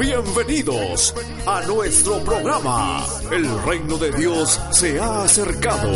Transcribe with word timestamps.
Bienvenidos 0.00 1.14
a 1.46 1.60
nuestro 1.66 2.24
programa. 2.24 3.04
El 3.30 3.62
reino 3.64 3.98
de 3.98 4.10
Dios 4.12 4.58
se 4.70 4.98
ha 4.98 5.24
acercado. 5.24 5.92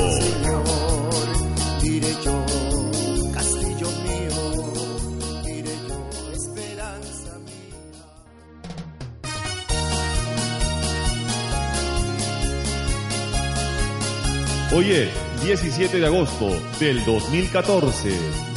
Diré 1.80 2.14
yo, 2.22 2.44
castillo 3.32 3.88
mío, 4.04 4.74
diré 5.42 5.74
yo, 5.88 6.32
esperanza 6.34 7.38
mía. 7.46 7.80
Hoy 14.76 14.90
es 14.92 15.08
17 15.44 15.98
de 15.98 16.06
agosto 16.06 16.50
del 16.78 17.02
2014, 17.06 18.10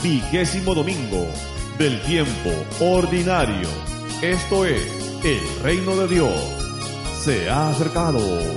vigésimo 0.04 0.76
domingo 0.76 1.26
del 1.78 2.02
tiempo 2.02 2.52
ordinario. 2.82 3.70
Esto 4.22 4.66
es 4.66 5.07
el 5.28 5.60
reino 5.62 5.96
de 5.98 6.08
Dios. 6.08 6.32
Se 7.22 7.50
ha 7.50 7.70
acercado. 7.70 8.20
El 8.20 8.56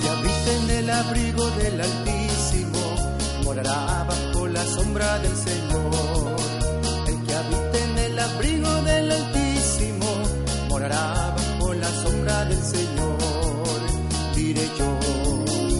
que 0.00 0.08
habita 0.08 0.52
en 0.60 0.70
el 0.70 0.90
abrigo 0.90 1.48
del 1.50 1.80
Altísimo 1.80 3.12
morará 3.44 4.04
bajo 4.08 4.48
la 4.48 4.64
sombra 4.66 5.20
del 5.20 5.36
Señor. 5.36 6.36
El 7.06 7.22
que 7.24 7.34
habita 7.34 7.78
en 7.84 7.98
el 7.98 8.18
abrigo 8.18 8.82
del 8.82 9.12
Altísimo 9.12 10.06
morará 10.68 11.36
bajo 11.36 11.74
la 11.74 11.90
sombra 12.02 12.44
del 12.46 12.62
Señor. 12.62 13.80
Diré 14.34 14.68
yo, 14.76 14.98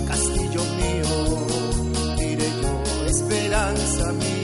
castillo 0.07 0.63
mío, 0.79 1.09
diré 2.19 2.49
yo, 2.63 3.07
esperanza 3.09 4.13
mía. 4.13 4.40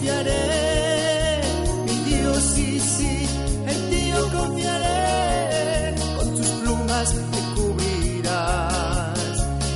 Confiaré. 0.00 1.40
Mi 1.84 1.92
Dios, 2.10 2.42
sí, 2.54 2.80
sí, 2.80 3.28
en 3.66 3.90
ti 3.90 4.10
yo 4.10 4.38
confiaré. 4.38 5.94
Con 6.16 6.34
tus 6.36 6.46
plumas 6.46 7.14
me 7.14 7.40
cubrirás 7.54 9.18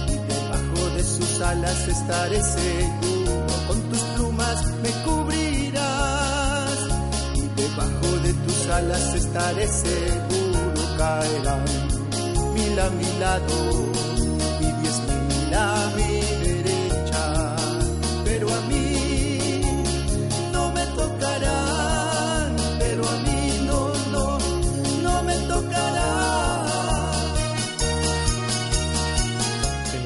y 0.09 0.17
debajo 0.33 0.97
de 0.97 1.05
sus 1.05 1.41
alas 1.41 1.89
estaré 1.89 2.43
seguro. 2.43 3.47
Con 3.69 3.81
tus 3.91 4.01
plumas 4.15 4.67
me 4.83 4.91
cubrirás 5.05 6.79
y 7.35 7.47
debajo 7.61 8.09
de 8.23 8.33
tus 8.33 8.69
alas 8.69 9.15
estaré 9.15 9.69
seguro. 9.69 10.97
Caerán 10.97 11.65
mil 12.55 12.81
a 12.81 12.91
mi 12.91 13.19
lado 13.21 13.57
y 14.61 14.65
diez 14.81 14.99
mil 15.29 15.55
a 15.55 15.93
mi 15.97 16.44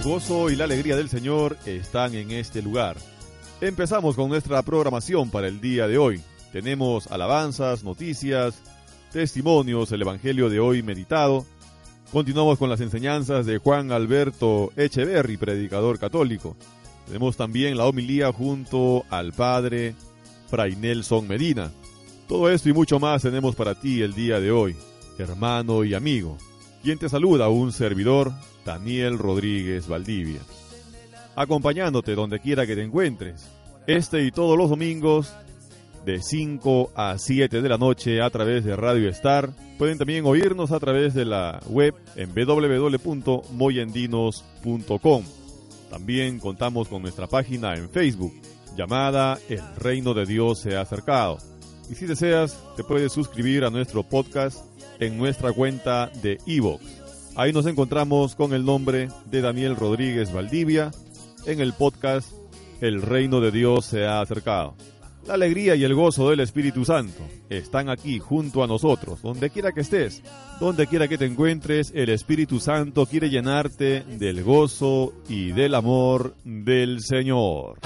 gozo 0.09 0.49
y 0.49 0.57
la 0.57 0.65
alegría 0.65 0.97
del 0.97 1.11
Señor 1.11 1.59
están 1.67 2.15
en 2.15 2.31
este 2.31 2.63
lugar. 2.63 2.97
Empezamos 3.61 4.17
con 4.17 4.31
nuestra 4.31 4.63
programación 4.63 5.31
para 5.31 5.49
el 5.49 5.61
día 5.61 5.87
de 5.87 5.99
hoy. 5.99 6.23
Tenemos 6.51 7.09
alabanzas, 7.09 7.85
noticias, 7.85 8.63
testimonios, 9.13 9.93
el 9.93 10.01
Evangelio 10.01 10.49
de 10.49 10.61
hoy 10.61 10.83
meditado. 10.83 11.45
Continuamos 12.11 12.59
con 12.59 12.71
las 12.71 12.81
enseñanzas 12.81 13.45
de 13.45 13.59
Juan 13.59 13.93
Alberto 13.93 14.73
Echeverry, 14.77 15.37
predicador 15.37 15.99
católico. 15.99 16.57
Tenemos 17.07 17.37
también 17.37 17.77
la 17.77 17.85
homilía 17.85 18.33
junto 18.33 19.05
al 19.11 19.35
Padre 19.35 19.95
Fray 20.49 20.75
Nelson 20.75 21.29
Medina. 21.29 21.71
Todo 22.27 22.49
esto 22.49 22.71
y 22.71 22.73
mucho 22.73 22.99
más 22.99 23.21
tenemos 23.21 23.55
para 23.55 23.75
ti 23.75 24.01
el 24.01 24.15
día 24.15 24.41
de 24.41 24.53
hoy, 24.53 24.75
hermano 25.19 25.85
y 25.85 25.93
amigo. 25.93 26.39
Quien 26.89 26.99
te 26.99 27.11
saluda, 27.11 27.51
un 27.51 27.71
servidor, 27.71 28.33
Daniel 28.65 29.19
Rodríguez 29.19 29.89
Valdivia. 29.89 30.41
Acompañándote 31.37 32.15
donde 32.15 32.41
quiera 32.41 32.67
que 32.67 32.77
te 32.77 32.83
encuentres. 32.83 33.47
Este 33.87 34.25
y 34.25 34.31
todos 34.31 34.57
los 34.57 34.71
domingos 34.71 35.35
de 36.07 36.23
5 36.23 36.93
a 36.95 37.19
7 37.19 37.61
de 37.61 37.69
la 37.69 37.77
noche 37.77 38.23
a 38.23 38.31
través 38.31 38.65
de 38.65 38.75
Radio 38.75 39.11
Star. 39.11 39.51
Pueden 39.77 39.99
también 39.99 40.25
oírnos 40.25 40.73
a 40.73 40.81
través 40.81 41.13
de 41.13 41.27
la 41.27 41.61
web 41.69 41.95
en 42.17 42.33
www.moyendinos.com. 42.35 45.25
También 45.91 46.39
contamos 46.39 46.89
con 46.89 47.03
nuestra 47.03 47.27
página 47.27 47.75
en 47.75 47.91
Facebook 47.91 48.33
llamada 48.79 49.39
El 49.51 49.61
Reino 49.77 50.15
de 50.15 50.25
Dios 50.25 50.63
se 50.63 50.75
ha 50.75 50.81
acercado. 50.81 51.37
Y 51.91 51.97
si 51.97 52.07
deseas, 52.07 52.59
te 52.79 52.85
puedes 52.85 53.13
suscribir 53.13 53.67
a 53.67 53.71
nuestro 53.71 54.05
podcast 54.05 54.65
en 55.01 55.19
nuestra 55.19 55.53
cuenta 55.53 56.11
de 56.23 56.39
Evox. 56.47 56.85
Ahí 57.37 57.53
nos 57.53 57.67
encontramos 57.67 58.35
con 58.35 58.53
el 58.53 58.65
nombre 58.65 59.09
de 59.31 59.41
Daniel 59.41 59.77
Rodríguez 59.77 60.33
Valdivia 60.33 60.91
en 61.47 61.61
el 61.61 61.73
podcast 61.73 62.33
El 62.81 63.03
Reino 63.03 63.41
de 63.41 63.51
Dios 63.51 63.85
se 63.85 64.07
ha 64.07 64.21
acercado. 64.21 64.75
La 65.27 65.35
alegría 65.35 65.77
y 65.77 65.85
el 65.85 65.95
gozo 65.95 66.31
del 66.31 66.41
Espíritu 66.41 66.85
Santo 66.85 67.23
están 67.51 67.91
aquí 67.91 68.19
junto 68.19 68.65
a 68.65 68.67
nosotros, 68.67 69.21
donde 69.21 69.51
quiera 69.51 69.73
que 69.73 69.83
estés, 69.83 70.23
donde 70.59 70.87
quiera 70.87 71.07
que 71.07 71.19
te 71.19 71.27
encuentres, 71.27 71.93
el 71.95 72.09
Espíritu 72.09 72.61
Santo 72.61 73.05
quiere 73.05 73.29
llenarte 73.29 74.01
del 74.01 74.43
gozo 74.43 75.13
y 75.29 75.53
del 75.53 75.75
amor 75.75 76.35
del 76.45 77.03
Señor. 77.03 77.79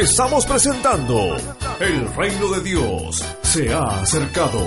Estamos 0.00 0.46
presentando 0.46 1.36
El 1.80 2.14
reino 2.14 2.48
de 2.50 2.60
Dios 2.62 3.24
se 3.42 3.72
ha 3.72 4.00
acercado. 4.00 4.60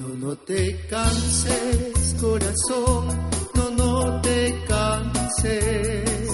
No, 0.00 0.08
no 0.18 0.34
te 0.38 0.76
canses, 0.88 2.16
corazón, 2.20 3.06
no, 3.54 3.70
no 3.70 4.20
te 4.22 4.64
canses, 4.66 6.30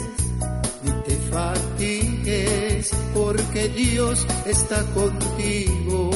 ni 0.83 0.93
te 1.03 1.17
fatigues, 1.31 2.91
porque 3.13 3.69
Dios 3.69 4.27
está 4.47 4.83
contigo. 4.95 6.11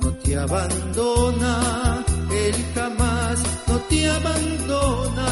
No 0.00 0.12
te 0.14 0.38
abandona, 0.38 2.06
Él 2.50 2.66
jamás 2.74 3.38
no 3.68 3.76
te 3.88 4.08
abandona. 4.08 5.30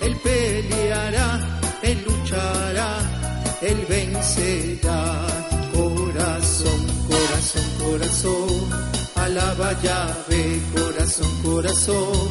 Él 0.00 0.16
peleará, 0.24 1.28
Él 1.82 2.02
luchará, 2.06 2.90
Él 3.60 3.84
vencerá. 3.86 5.26
Corazón, 5.74 6.80
corazón, 7.10 7.66
corazón, 7.84 8.50
alaba 9.16 9.70
llave, 9.82 10.62
corazón, 10.74 11.30
corazón, 11.42 12.28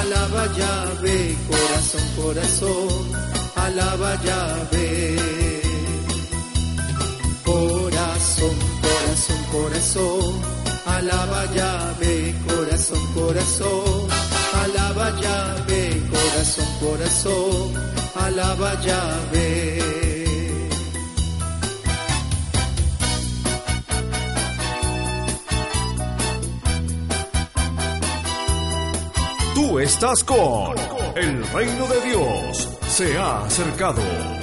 alaba 0.00 0.46
llave, 0.58 1.36
corazón, 1.50 2.04
corazón, 2.20 3.12
alaba 3.56 4.14
llave. 4.22 4.86
Corazón, 7.44 8.54
corazón, 8.82 9.40
corazón, 9.50 10.59
alaba 10.86 11.46
llave, 11.54 12.34
corazón, 12.46 13.06
corazón, 13.14 14.08
alaba 14.62 15.10
llave, 15.20 16.02
corazón, 16.10 16.66
corazón, 16.80 17.74
alaba 18.14 18.74
llave. 18.80 19.90
Tú 29.54 29.78
estás 29.78 30.24
con 30.24 30.74
El 31.14 31.46
reino 31.52 31.86
de 31.86 32.00
Dios 32.08 32.68
se 32.88 33.16
ha 33.16 33.44
acercado. 33.44 34.39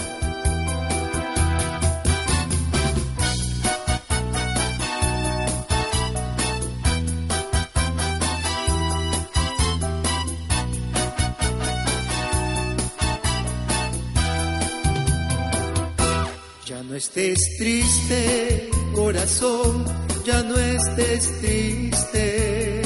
Estés 17.17 17.57
triste, 17.57 18.69
corazón, 18.93 19.83
ya 20.23 20.43
no 20.43 20.55
estés 20.55 21.39
triste, 21.41 22.81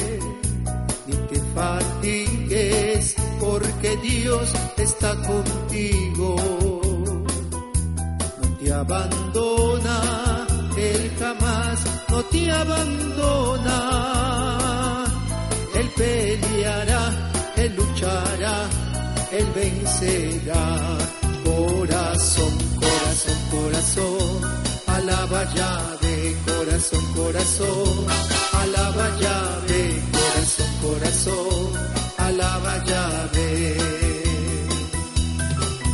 ni 1.06 1.16
te 1.28 1.42
fatigues, 1.54 3.16
porque 3.42 3.98
Dios 3.98 4.54
está 4.78 5.16
contigo. 5.28 6.38
No 8.42 8.58
te 8.58 8.74
abandona, 8.74 10.48
Él 10.78 11.12
jamás 11.20 11.80
no 12.10 12.24
te 12.24 12.52
abandona. 12.52 13.78
Él 15.76 15.90
peleará, 15.98 17.32
Él 17.58 17.76
luchará, 17.76 18.70
Él 19.34 19.46
vencerá. 19.54 21.21
Corazón, 26.82 27.06
corazón, 27.14 28.08
alaba 28.54 29.10
llave, 29.20 30.02
corazón, 30.12 30.68
corazón, 30.82 31.70
alaba 32.18 32.84
llave. 32.86 33.78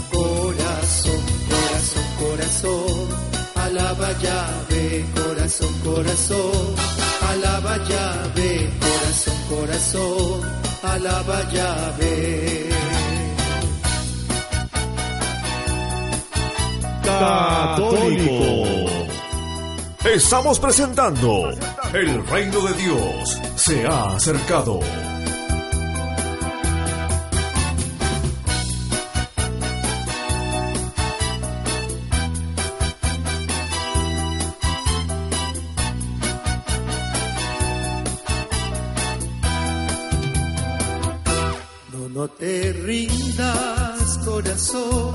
Corazón, 0.10 1.22
corazón, 1.50 2.06
corazón, 2.20 3.08
alaba 3.56 4.12
llave, 4.22 5.06
corazón, 5.14 5.74
corazón, 5.84 6.76
alaba 7.30 7.78
llave, 7.90 8.70
corazón, 8.80 9.38
corazón, 9.50 10.42
alaba 10.84 11.44
llave. 11.52 12.70
Católico. 17.04 18.87
Estamos 20.14 20.58
presentando 20.58 21.50
El 21.94 22.26
reino 22.28 22.62
de 22.62 22.74
Dios 22.82 23.42
se 23.58 23.86
ha 23.86 24.16
acercado. 24.16 24.80
No, 41.92 42.10
no 42.10 42.28
te 42.30 42.72
rindas, 42.72 44.20
corazón, 44.24 45.07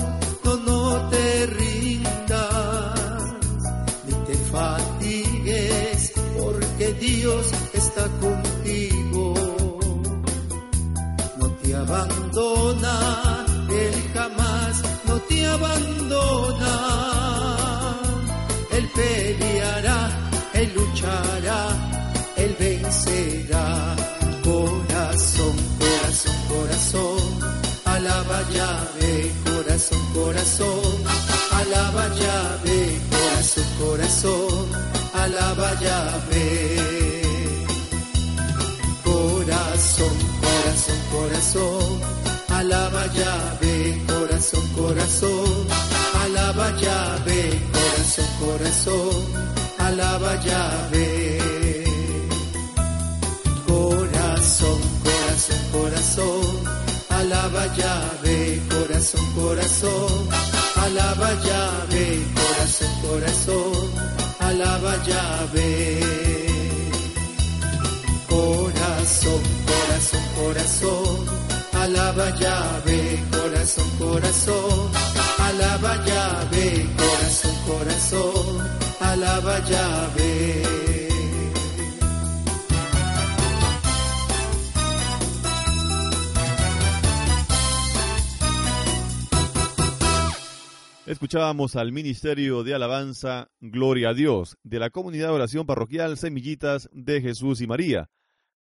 Escuchábamos 91.52 91.76
al 91.76 91.92
Ministerio 91.92 92.64
de 92.64 92.72
Alabanza 92.72 93.50
Gloria 93.60 94.08
a 94.08 94.14
Dios 94.14 94.56
de 94.62 94.78
la 94.78 94.88
Comunidad 94.88 95.26
de 95.26 95.34
Oración 95.34 95.66
Parroquial 95.66 96.16
Semillitas 96.16 96.88
de 96.94 97.20
Jesús 97.20 97.60
y 97.60 97.66
María, 97.66 98.08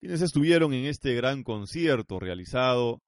quienes 0.00 0.22
estuvieron 0.22 0.74
en 0.74 0.86
este 0.86 1.14
gran 1.14 1.44
concierto 1.44 2.18
realizado 2.18 3.00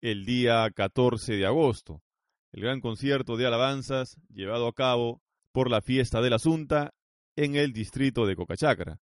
el 0.00 0.24
día 0.24 0.68
14 0.74 1.34
de 1.34 1.46
agosto. 1.46 2.02
El 2.50 2.62
gran 2.62 2.80
concierto 2.80 3.36
de 3.36 3.46
alabanzas 3.46 4.16
llevado 4.28 4.66
a 4.66 4.72
cabo 4.72 5.22
por 5.52 5.70
la 5.70 5.82
fiesta 5.82 6.20
de 6.20 6.30
la 6.30 6.36
Asunta 6.36 6.92
en 7.36 7.54
el 7.54 7.72
distrito 7.72 8.26
de 8.26 8.34
Cocachacra. 8.34 8.98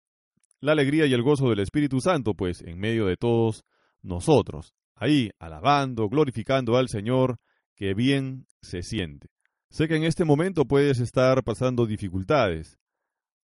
La 0.58 0.72
alegría 0.72 1.06
y 1.06 1.12
el 1.12 1.22
gozo 1.22 1.48
del 1.48 1.60
Espíritu 1.60 2.00
Santo, 2.00 2.34
pues, 2.34 2.60
en 2.60 2.80
medio 2.80 3.06
de 3.06 3.16
todos 3.16 3.64
nosotros, 4.02 4.74
ahí 4.96 5.30
alabando, 5.38 6.08
glorificando 6.08 6.76
al 6.76 6.88
Señor, 6.88 7.38
que 7.76 7.94
bien 7.94 8.48
se 8.60 8.82
siente. 8.82 9.33
Sé 9.74 9.88
que 9.88 9.96
en 9.96 10.04
este 10.04 10.24
momento 10.24 10.66
puedes 10.66 11.00
estar 11.00 11.42
pasando 11.42 11.84
dificultades. 11.84 12.78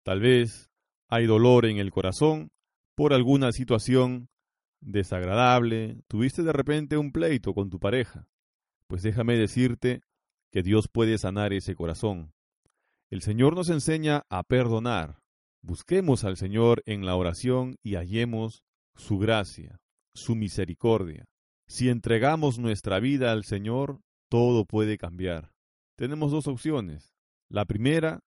Tal 0.05 0.21
vez 0.21 0.71
hay 1.09 1.27
dolor 1.27 1.67
en 1.67 1.79
el 1.79 1.91
corazón 1.91 2.53
por 2.95 3.13
alguna 3.13 3.51
situación 3.51 4.29
desagradable, 4.81 6.05
tuviste 6.07 6.45
de 6.45 6.53
repente 6.53 6.97
un 6.97 7.11
pleito 7.11 7.53
con 7.53 7.69
tu 7.69 7.81
pareja, 7.81 8.29
pues 8.87 9.03
déjame 9.03 9.37
decirte 9.37 10.03
que 10.53 10.63
Dios 10.63 10.87
puede 10.87 11.19
sanar 11.19 11.53
ese 11.53 11.75
corazón. 11.75 12.33
El 13.11 13.23
Señor 13.23 13.57
nos 13.57 13.69
enseña 13.69 14.23
a 14.29 14.45
perdonar. 14.45 15.19
Busquemos 15.63 16.23
al 16.23 16.37
Señor 16.37 16.85
en 16.87 17.07
la 17.07 17.17
oración 17.17 17.75
y 17.83 17.97
hallemos 17.97 18.63
su 18.95 19.19
gracia, 19.19 19.81
su 20.15 20.37
misericordia. 20.37 21.25
Si 21.67 21.89
entregamos 21.89 22.61
nuestra 22.61 23.01
vida 23.01 23.33
al 23.33 23.43
Señor, 23.43 23.99
todo 24.29 24.65
puede 24.65 24.97
cambiar. 24.97 25.51
Tenemos 26.01 26.31
dos 26.33 26.47
opciones. 26.47 27.13
La 27.51 27.67
primera 27.67 28.25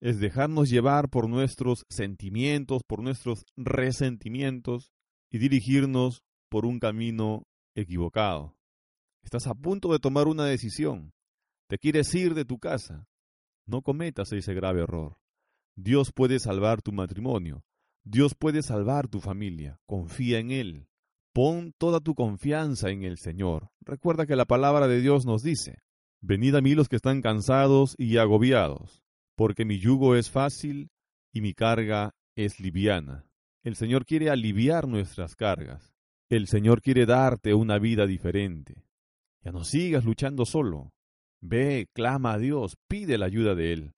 es 0.00 0.18
dejarnos 0.18 0.68
llevar 0.68 1.08
por 1.08 1.28
nuestros 1.28 1.86
sentimientos, 1.88 2.82
por 2.82 3.00
nuestros 3.00 3.44
resentimientos 3.56 4.90
y 5.30 5.38
dirigirnos 5.38 6.24
por 6.50 6.66
un 6.66 6.80
camino 6.80 7.44
equivocado. 7.76 8.56
Estás 9.22 9.46
a 9.46 9.54
punto 9.54 9.92
de 9.92 10.00
tomar 10.00 10.26
una 10.26 10.46
decisión. 10.46 11.12
Te 11.68 11.78
quieres 11.78 12.12
ir 12.12 12.34
de 12.34 12.44
tu 12.44 12.58
casa. 12.58 13.06
No 13.68 13.82
cometas 13.82 14.32
ese 14.32 14.52
grave 14.52 14.82
error. 14.82 15.16
Dios 15.76 16.10
puede 16.12 16.40
salvar 16.40 16.82
tu 16.82 16.90
matrimonio. 16.90 17.62
Dios 18.02 18.34
puede 18.34 18.62
salvar 18.62 19.06
tu 19.06 19.20
familia. 19.20 19.78
Confía 19.86 20.40
en 20.40 20.50
Él. 20.50 20.88
Pon 21.32 21.72
toda 21.78 22.00
tu 22.00 22.16
confianza 22.16 22.90
en 22.90 23.04
el 23.04 23.16
Señor. 23.16 23.70
Recuerda 23.80 24.26
que 24.26 24.34
la 24.34 24.44
palabra 24.44 24.88
de 24.88 25.00
Dios 25.00 25.24
nos 25.24 25.44
dice, 25.44 25.78
Venid 26.22 26.54
a 26.54 26.60
mí 26.60 26.74
los 26.74 26.88
que 26.88 26.96
están 26.96 27.20
cansados 27.20 27.94
y 27.98 28.16
agobiados 28.16 29.02
porque 29.42 29.64
mi 29.64 29.78
yugo 29.78 30.14
es 30.14 30.30
fácil 30.30 30.90
y 31.32 31.40
mi 31.40 31.54
carga 31.54 32.14
es 32.36 32.60
liviana. 32.60 33.26
El 33.64 33.76
Señor 33.76 34.04
quiere 34.04 34.30
aliviar 34.30 34.88
nuestras 34.88 35.36
cargas. 35.36 35.94
El 36.28 36.46
Señor 36.46 36.80
quiere 36.80 37.06
darte 37.06 37.54
una 37.54 37.78
vida 37.78 38.06
diferente. 38.06 38.84
Ya 39.42 39.52
no 39.52 39.64
sigas 39.64 40.04
luchando 40.04 40.44
solo. 40.44 40.92
Ve, 41.40 41.88
clama 41.92 42.34
a 42.34 42.38
Dios, 42.38 42.76
pide 42.88 43.18
la 43.18 43.26
ayuda 43.26 43.54
de 43.54 43.72
Él, 43.72 43.94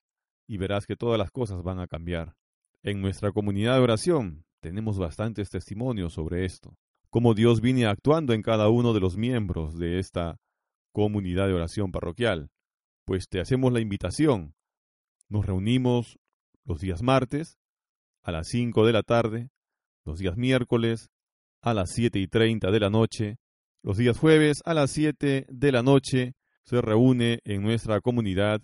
y 0.47 0.57
verás 0.57 0.87
que 0.87 0.95
todas 0.95 1.19
las 1.19 1.29
cosas 1.31 1.61
van 1.61 1.79
a 1.79 1.87
cambiar. 1.87 2.35
En 2.81 3.01
nuestra 3.01 3.31
comunidad 3.31 3.75
de 3.75 3.81
oración 3.81 4.45
tenemos 4.61 4.97
bastantes 4.97 5.51
testimonios 5.51 6.13
sobre 6.13 6.45
esto, 6.45 6.75
cómo 7.11 7.35
Dios 7.35 7.61
viene 7.61 7.85
actuando 7.85 8.33
en 8.33 8.41
cada 8.41 8.69
uno 8.69 8.93
de 8.93 8.99
los 8.99 9.15
miembros 9.15 9.77
de 9.77 9.99
esta 9.99 10.37
comunidad 10.95 11.47
de 11.47 11.53
oración 11.53 11.91
parroquial. 11.91 12.49
Pues 13.03 13.27
te 13.27 13.41
hacemos 13.41 13.73
la 13.73 13.81
invitación 13.81 14.55
nos 15.27 15.45
reunimos 15.45 16.19
los 16.65 16.79
días 16.79 17.01
martes 17.01 17.57
a 18.23 18.31
las 18.31 18.47
5 18.47 18.85
de 18.85 18.93
la 18.93 19.03
tarde, 19.03 19.49
los 20.03 20.19
días 20.19 20.37
miércoles 20.37 21.09
a 21.61 21.73
las 21.73 21.91
7 21.91 22.19
y 22.19 22.27
30 22.27 22.71
de 22.71 22.79
la 22.79 22.89
noche, 22.89 23.37
los 23.81 23.97
días 23.97 24.17
jueves 24.17 24.61
a 24.65 24.73
las 24.73 24.91
7 24.91 25.47
de 25.49 25.71
la 25.71 25.83
noche 25.83 26.33
se 26.63 26.81
reúne 26.81 27.39
en 27.43 27.63
nuestra 27.63 28.01
comunidad 28.01 28.61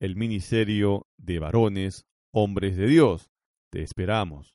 el 0.00 0.16
Ministerio 0.16 1.06
de 1.16 1.38
Varones, 1.38 2.04
Hombres 2.32 2.76
de 2.76 2.86
Dios. 2.86 3.28
Te 3.70 3.82
esperamos. 3.82 4.54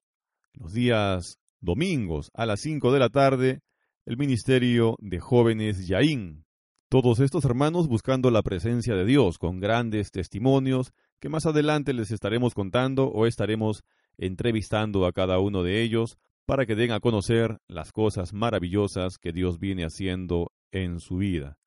Los 0.54 0.74
días 0.74 1.38
domingos 1.60 2.30
a 2.34 2.46
las 2.46 2.62
5 2.62 2.92
de 2.92 3.00
la 3.00 3.10
tarde, 3.10 3.62
el 4.06 4.18
Ministerio 4.18 4.96
de 5.00 5.20
Jóvenes 5.20 5.88
Yaín. 5.88 6.46
Todos 6.92 7.22
estos 7.22 7.46
hermanos 7.46 7.88
buscando 7.88 8.32
la 8.32 8.42
presencia 8.42 8.96
de 8.96 9.06
Dios 9.06 9.38
con 9.38 9.62
grandes 9.62 10.12
testimonios 10.12 10.92
que 11.22 11.30
más 11.30 11.46
adelante 11.46 11.94
les 11.94 12.12
estaremos 12.12 12.54
contando 12.54 13.08
o 13.08 13.28
estaremos 13.28 13.86
entrevistando 14.18 15.06
a 15.06 15.14
cada 15.14 15.40
uno 15.40 15.64
de 15.64 15.84
ellos 15.84 16.18
para 16.46 16.66
que 16.66 16.76
den 16.76 16.92
a 16.92 17.00
conocer 17.00 17.60
las 17.70 17.94
cosas 17.94 18.34
maravillosas 18.34 19.20
que 19.20 19.32
Dios 19.32 19.58
viene 19.58 19.86
haciendo 19.86 20.52
en 20.74 21.00
su 21.00 21.16
vida. 21.16 21.58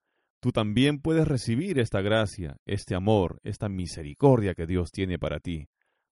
Tú 0.41 0.53
también 0.53 1.01
puedes 1.01 1.27
recibir 1.27 1.79
esta 1.79 2.03
gracia, 2.03 2.59
este 2.67 2.95
amor, 2.95 3.41
esta 3.45 3.71
misericordia 3.71 4.53
que 4.53 4.67
Dios 4.67 4.91
tiene 4.91 5.19
para 5.19 5.41
ti. 5.41 5.69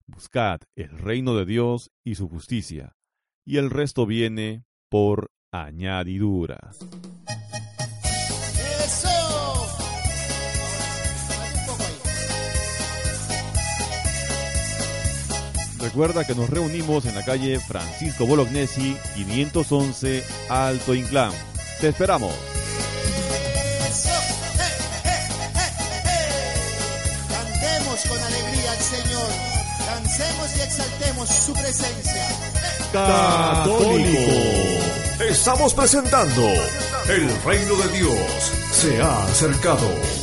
Buscad 0.07 0.61
el 0.75 0.89
reino 0.97 1.37
de 1.37 1.45
Dios 1.45 1.91
y 2.03 2.15
su 2.15 2.31
justicia, 2.31 2.97
y 3.45 3.59
el 3.59 3.69
resto 3.69 4.07
viene 4.07 4.65
por 4.89 5.33
añadidura. 5.51 6.71
Recuerda 15.83 16.25
que 16.25 16.37
nos 16.37 16.49
reunimos 16.49 17.07
en 17.07 17.17
la 17.17 17.25
calle 17.25 17.59
Francisco 17.59 18.25
Bolognesi, 18.25 18.97
511 19.17 20.25
Alto 20.49 20.95
Inclán. 20.95 21.33
Te 21.81 21.89
esperamos. 21.89 22.33
Cantemos 27.29 28.01
con 28.09 28.23
alegría 28.23 28.71
al 28.71 28.79
Señor. 28.79 29.29
Dancemos 29.87 30.57
y 30.57 30.61
exaltemos 30.61 31.29
su 31.29 31.53
presencia. 31.53 32.29
Católico. 32.93 34.21
Estamos 35.29 35.75
presentando 35.75 36.47
El 37.09 37.43
reino 37.43 37.75
de 37.77 37.99
Dios 37.99 38.53
se 38.73 39.03
ha 39.03 39.25
acercado. 39.25 40.22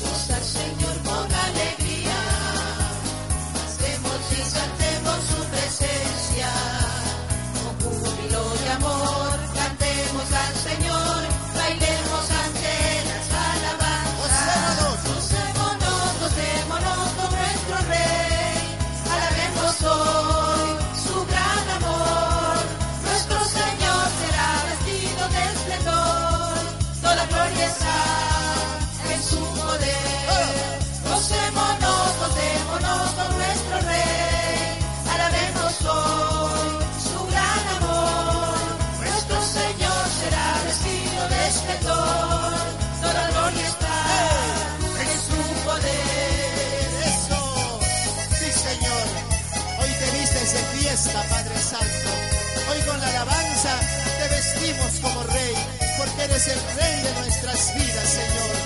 Eres 56.40 56.48
el 56.48 56.78
Rey 56.78 57.02
de 57.04 57.14
nuestras 57.20 57.74
vidas, 57.76 58.10
Señor. 58.10 58.59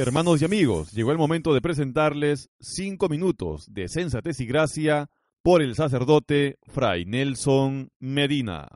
Hermanos 0.00 0.40
y 0.40 0.46
amigos, 0.46 0.92
llegó 0.92 1.12
el 1.12 1.18
momento 1.18 1.52
de 1.52 1.60
presentarles 1.60 2.48
cinco 2.58 3.10
minutos 3.10 3.66
de 3.68 3.86
sensatez 3.86 4.40
y 4.40 4.46
gracia 4.46 5.10
por 5.42 5.60
el 5.60 5.74
sacerdote 5.74 6.56
Fray 6.62 7.04
Nelson 7.04 7.90
Medina. 7.98 8.69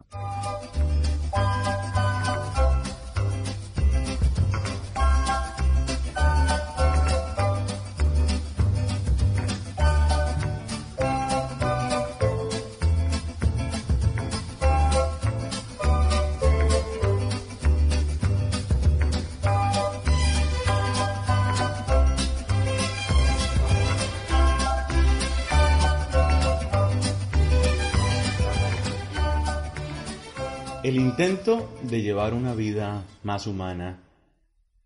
El 30.94 31.00
intento 31.00 31.76
de 31.82 32.02
llevar 32.02 32.34
una 32.34 32.54
vida 32.54 33.04
más 33.24 33.48
humana, 33.48 34.04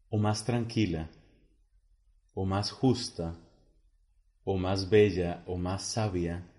o 0.08 0.16
más 0.16 0.42
tranquila, 0.42 1.10
o 2.32 2.46
más 2.46 2.70
justa, 2.70 3.36
o 4.42 4.56
más 4.56 4.88
bella, 4.88 5.44
o 5.46 5.58
más 5.58 5.82
sabia, 5.84 6.50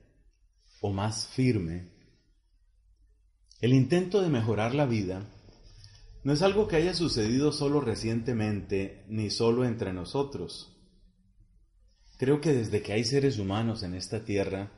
o 0.81 0.93
más 0.93 1.29
firme, 1.29 1.89
el 3.59 3.73
intento 3.73 4.21
de 4.21 4.29
mejorar 4.29 4.75
la 4.75 4.85
vida 4.85 5.25
no 6.23 6.31
es 6.31 6.43
algo 6.43 6.67
que 6.67 6.75
haya 6.75 6.93
sucedido 6.93 7.51
solo 7.51 7.81
recientemente, 7.81 9.03
ni 9.07 9.31
solo 9.31 9.65
entre 9.65 9.93
nosotros. 9.93 10.77
Creo 12.19 12.39
que 12.39 12.53
desde 12.53 12.83
que 12.83 12.93
hay 12.93 13.03
seres 13.03 13.39
humanos 13.39 13.81
en 13.81 13.95
esta 13.95 14.23
tierra, 14.23 14.71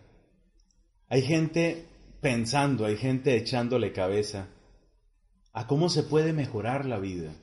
hay 1.09 1.23
gente 1.23 1.87
pensando, 2.21 2.85
hay 2.85 2.95
gente 2.95 3.35
echándole 3.35 3.91
cabeza 3.91 4.47
a 5.53 5.67
cómo 5.67 5.89
se 5.89 6.03
puede 6.03 6.33
mejorar 6.33 6.85
la 6.85 6.99
vida, 6.99 7.33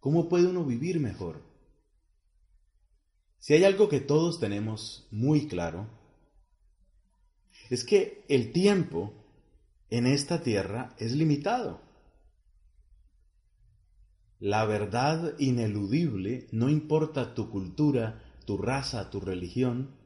cómo 0.00 0.28
puede 0.28 0.46
uno 0.46 0.64
vivir 0.64 1.00
mejor. 1.00 1.42
Si 3.38 3.54
hay 3.54 3.64
algo 3.64 3.88
que 3.88 4.00
todos 4.00 4.40
tenemos 4.40 5.08
muy 5.10 5.46
claro, 5.48 5.88
es 7.70 7.84
que 7.84 8.24
el 8.28 8.52
tiempo 8.52 9.12
en 9.90 10.06
esta 10.06 10.42
tierra 10.42 10.94
es 10.98 11.12
limitado. 11.12 11.80
La 14.40 14.64
verdad 14.64 15.34
ineludible, 15.38 16.46
no 16.52 16.68
importa 16.68 17.34
tu 17.34 17.50
cultura, 17.50 18.22
tu 18.46 18.56
raza, 18.56 19.10
tu 19.10 19.20
religión, 19.20 19.96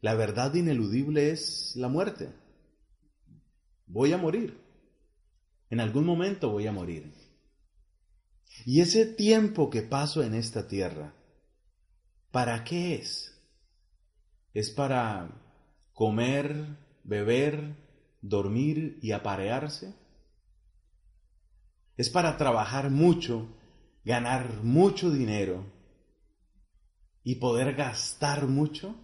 la 0.00 0.14
verdad 0.14 0.54
ineludible 0.54 1.30
es 1.30 1.74
la 1.76 1.88
muerte. 1.88 2.34
Voy 3.86 4.12
a 4.12 4.18
morir. 4.18 4.61
En 5.72 5.80
algún 5.80 6.04
momento 6.04 6.50
voy 6.50 6.66
a 6.66 6.72
morir. 6.72 7.14
Y 8.66 8.82
ese 8.82 9.06
tiempo 9.06 9.70
que 9.70 9.80
paso 9.80 10.22
en 10.22 10.34
esta 10.34 10.68
tierra, 10.68 11.14
¿para 12.30 12.62
qué 12.62 12.96
es? 12.96 13.42
¿Es 14.52 14.68
para 14.68 15.30
comer, 15.94 16.76
beber, 17.04 17.74
dormir 18.20 18.98
y 19.00 19.12
aparearse? 19.12 19.94
¿Es 21.96 22.10
para 22.10 22.36
trabajar 22.36 22.90
mucho, 22.90 23.48
ganar 24.04 24.62
mucho 24.62 25.10
dinero 25.10 25.64
y 27.24 27.36
poder 27.36 27.74
gastar 27.76 28.46
mucho? 28.46 28.94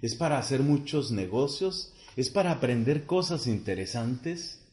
¿Es 0.00 0.14
para 0.14 0.38
hacer 0.38 0.60
muchos 0.60 1.10
negocios? 1.10 1.92
¿Es 2.16 2.30
para 2.30 2.52
aprender 2.52 3.04
cosas 3.04 3.46
interesantes? 3.46 4.64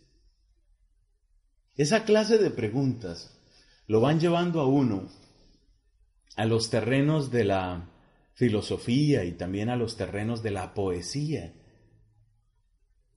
Esa 1.75 2.05
clase 2.05 2.37
de 2.37 2.51
preguntas 2.51 3.37
lo 3.87 3.99
van 3.99 4.19
llevando 4.19 4.61
a 4.61 4.67
uno 4.67 5.09
a 6.37 6.45
los 6.45 6.69
terrenos 6.69 7.31
de 7.31 7.43
la 7.43 7.89
filosofía 8.33 9.25
y 9.25 9.33
también 9.33 9.69
a 9.69 9.75
los 9.75 9.97
terrenos 9.97 10.41
de 10.41 10.51
la 10.51 10.73
poesía 10.73 11.53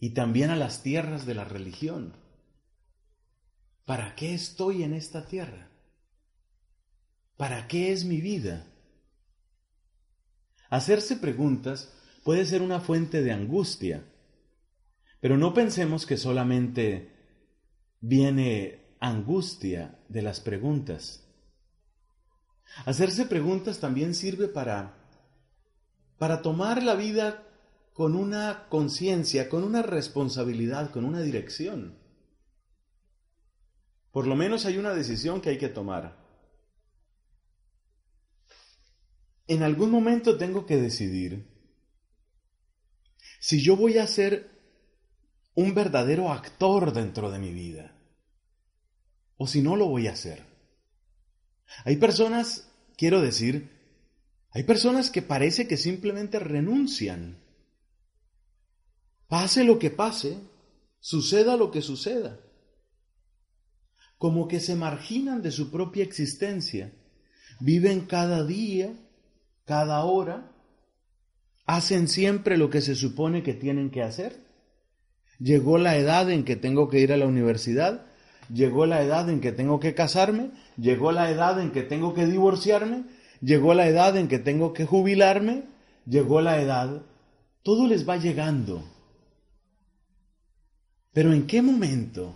y 0.01 0.11
también 0.11 0.51
a 0.51 0.57
las 0.57 0.83
tierras 0.83 1.25
de 1.27 1.35
la 1.35 1.45
religión. 1.45 2.17
¿Para 3.85 4.15
qué 4.15 4.35
estoy 4.35 4.83
en 4.83 4.93
esta 4.93 5.27
tierra? 5.27 5.71
¿Para 7.37 7.69
qué 7.69 7.93
es 7.93 8.05
mi 8.05 8.21
vida? 8.21 8.67
Hacerse 10.69 11.17
preguntas 11.17 11.93
puede 12.25 12.45
ser 12.45 12.63
una 12.63 12.81
fuente 12.81 13.23
de 13.23 13.33
angustia, 13.33 14.05
pero 15.21 15.37
no 15.37 15.55
pensemos 15.55 16.07
que 16.07 16.17
solamente 16.17 17.18
viene 18.01 18.97
angustia 19.01 19.99
de 20.09 20.23
las 20.23 20.41
preguntas. 20.41 21.25
Hacerse 22.85 23.27
preguntas 23.27 23.81
también 23.81 24.15
sirve 24.15 24.49
para 24.49 24.99
para 26.19 26.43
tomar 26.43 26.83
la 26.83 26.95
vida 26.95 27.45
con 27.95 28.15
una 28.15 28.67
conciencia, 28.69 29.49
con 29.49 29.65
una 29.65 29.83
responsabilidad, 29.83 30.91
con 30.91 31.05
una 31.05 31.21
dirección. 31.21 31.97
Por 34.13 34.27
lo 34.27 34.37
menos 34.37 34.67
hay 34.67 34.79
una 34.79 34.95
decisión 34.95 35.41
que 35.41 35.51
hay 35.51 35.59
que 35.59 35.69
tomar. 35.69 36.17
En 39.47 39.63
algún 39.63 39.91
momento 39.91 40.37
tengo 40.37 40.67
que 40.67 40.77
decidir 40.77 41.47
si 43.41 43.63
yo 43.63 43.77
voy 43.77 43.99
a 43.99 44.07
ser 44.07 44.58
un 45.59 45.75
verdadero 45.75 46.31
actor 46.31 46.93
dentro 46.93 47.33
de 47.33 47.41
mi 47.41 47.53
vida 47.53 47.93
o 49.39 49.49
si 49.49 49.61
no 49.61 49.75
lo 49.75 49.89
voy 49.89 50.07
a 50.07 50.13
hacer. 50.13 50.45
Hay 51.85 51.97
personas, 51.97 52.71
quiero 52.97 53.21
decir, 53.21 53.69
hay 54.53 54.63
personas 54.63 55.11
que 55.11 55.21
parece 55.21 55.67
que 55.67 55.77
simplemente 55.77 56.39
renuncian. 56.39 57.39
Pase 59.27 59.65
lo 59.65 59.81
que 59.81 59.91
pase, 59.91 60.39
suceda 61.01 61.57
lo 61.57 61.73
que 61.73 61.83
suceda. 61.83 62.39
Como 64.17 64.47
que 64.47 64.61
se 64.61 64.77
marginan 64.77 65.43
de 65.43 65.51
su 65.51 65.73
propia 65.73 66.05
existencia. 66.05 66.93
Viven 67.59 68.03
cada 68.03 68.45
día, 68.45 68.95
cada 69.65 70.05
hora, 70.05 70.53
hacen 71.67 72.07
siempre 72.07 72.57
lo 72.57 72.71
que 72.71 72.81
se 72.81 72.95
supone 72.95 73.43
que 73.43 73.55
tienen 73.55 73.91
que 73.91 74.05
hacer. 74.05 74.48
Llegó 75.39 75.79
la 75.79 75.97
edad 75.97 76.31
en 76.31 76.45
que 76.45 76.57
tengo 76.57 76.89
que 76.89 77.01
ir 77.01 77.13
a 77.13 77.17
la 77.17 77.27
universidad, 77.27 78.07
llegó 78.53 78.87
la 78.87 79.03
edad 79.03 79.29
en 79.31 79.41
que 79.41 79.53
tengo 79.53 79.79
que 79.79 79.95
casarme, 79.95 80.51
llegó 80.77 81.13
la 81.13 81.31
edad 81.31 81.61
en 81.61 81.71
que 81.71 81.83
tengo 81.83 82.15
que 82.15 82.27
divorciarme, 82.27 83.05
llegó 83.41 83.75
la 83.75 83.87
edad 83.87 84.17
en 84.17 84.29
que 84.29 84.39
tengo 84.39 84.73
que 84.73 84.85
jubilarme, 84.85 85.65
llegó 86.07 86.41
la 86.41 86.61
edad, 86.61 87.03
todo 87.63 87.87
les 87.87 88.09
va 88.09 88.17
llegando. 88.17 88.83
Pero 91.13 91.33
¿en 91.33 91.47
qué 91.47 91.63
momento? 91.63 92.35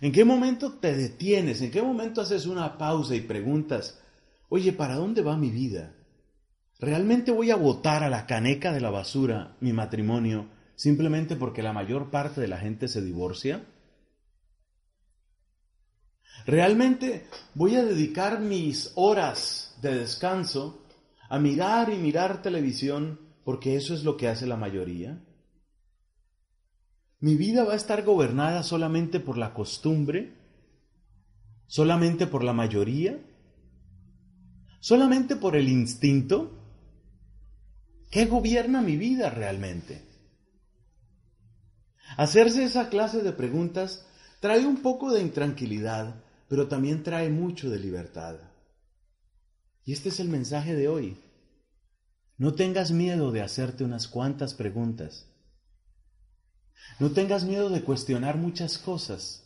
¿En 0.00 0.12
qué 0.12 0.24
momento 0.24 0.72
te 0.72 0.94
detienes? 0.94 1.60
¿En 1.60 1.70
qué 1.70 1.82
momento 1.82 2.20
haces 2.20 2.46
una 2.46 2.78
pausa 2.78 3.14
y 3.14 3.20
preguntas, 3.20 4.00
oye, 4.48 4.72
¿para 4.72 4.96
dónde 4.96 5.22
va 5.22 5.36
mi 5.36 5.50
vida? 5.50 5.94
¿Realmente 6.80 7.30
voy 7.30 7.50
a 7.50 7.56
botar 7.56 8.02
a 8.02 8.10
la 8.10 8.26
caneca 8.26 8.72
de 8.72 8.80
la 8.80 8.90
basura 8.90 9.56
mi 9.60 9.72
matrimonio 9.72 10.46
simplemente 10.76 11.36
porque 11.36 11.62
la 11.62 11.72
mayor 11.72 12.10
parte 12.10 12.40
de 12.40 12.48
la 12.48 12.58
gente 12.58 12.88
se 12.88 13.02
divorcia? 13.02 13.64
¿Realmente 16.46 17.26
voy 17.54 17.76
a 17.76 17.84
dedicar 17.84 18.40
mis 18.40 18.92
horas 18.96 19.76
de 19.80 19.94
descanso 19.94 20.84
a 21.28 21.38
mirar 21.38 21.90
y 21.90 21.96
mirar 21.96 22.42
televisión 22.42 23.18
porque 23.44 23.76
eso 23.76 23.94
es 23.94 24.04
lo 24.04 24.16
que 24.16 24.28
hace 24.28 24.46
la 24.46 24.56
mayoría? 24.56 25.22
¿Mi 27.20 27.36
vida 27.36 27.64
va 27.64 27.72
a 27.72 27.76
estar 27.76 28.02
gobernada 28.02 28.62
solamente 28.62 29.20
por 29.20 29.38
la 29.38 29.54
costumbre? 29.54 30.34
¿Solamente 31.66 32.26
por 32.26 32.44
la 32.44 32.52
mayoría? 32.52 33.18
¿Solamente 34.80 35.36
por 35.36 35.56
el 35.56 35.70
instinto? 35.70 36.52
¿Qué 38.10 38.26
gobierna 38.26 38.82
mi 38.82 38.98
vida 38.98 39.30
realmente? 39.30 40.13
Hacerse 42.16 42.64
esa 42.64 42.88
clase 42.88 43.22
de 43.22 43.32
preguntas 43.32 44.06
trae 44.40 44.66
un 44.66 44.82
poco 44.82 45.12
de 45.12 45.20
intranquilidad, 45.20 46.22
pero 46.48 46.68
también 46.68 47.02
trae 47.02 47.28
mucho 47.30 47.70
de 47.70 47.78
libertad. 47.78 48.36
Y 49.84 49.92
este 49.92 50.10
es 50.10 50.20
el 50.20 50.28
mensaje 50.28 50.74
de 50.74 50.88
hoy. 50.88 51.18
No 52.36 52.54
tengas 52.54 52.90
miedo 52.90 53.32
de 53.32 53.42
hacerte 53.42 53.84
unas 53.84 54.08
cuantas 54.08 54.54
preguntas. 54.54 55.26
No 56.98 57.10
tengas 57.10 57.44
miedo 57.44 57.70
de 57.70 57.82
cuestionar 57.82 58.36
muchas 58.36 58.78
cosas. 58.78 59.44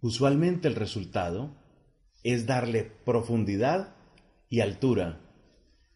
Usualmente 0.00 0.68
el 0.68 0.74
resultado 0.74 1.56
es 2.22 2.46
darle 2.46 2.84
profundidad 3.04 3.94
y 4.48 4.60
altura, 4.60 5.20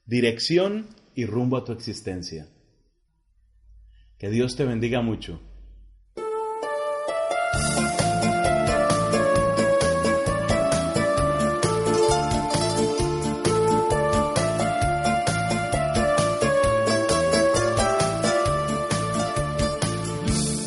dirección 0.06 0.88
y 1.14 1.26
rumbo 1.26 1.56
a 1.56 1.64
tu 1.64 1.72
existencia. 1.72 2.48
Que 4.20 4.28
Dios 4.28 4.54
te 4.54 4.66
bendiga 4.66 5.00
mucho. 5.00 5.40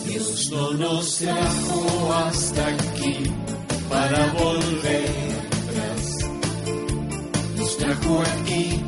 Dios 0.07 0.49
no 0.51 0.71
nos 0.73 1.17
trajo 1.19 2.13
hasta 2.25 2.67
aquí 2.69 3.17
para 3.87 4.33
volver 4.33 5.11
atrás. 5.61 6.17
Nos 7.55 7.77
trajo 7.77 8.19
aquí 8.19 8.81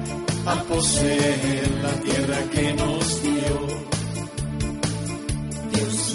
a 0.47 0.55
poseer 0.63 1.69
la 1.83 1.91
tierra 2.01 2.37
que 2.51 2.73
nos 2.73 3.21
dio. 3.21 3.94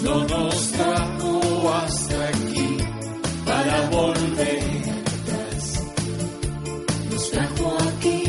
No 0.03 0.23
nos 0.23 0.71
trajo 0.71 1.73
hasta 1.73 2.27
aquí 2.29 2.77
para 3.45 3.89
volver 3.89 4.83
atrás. 4.89 5.83
Nos 7.11 7.31
trajo 7.31 7.77
aquí 7.89 8.23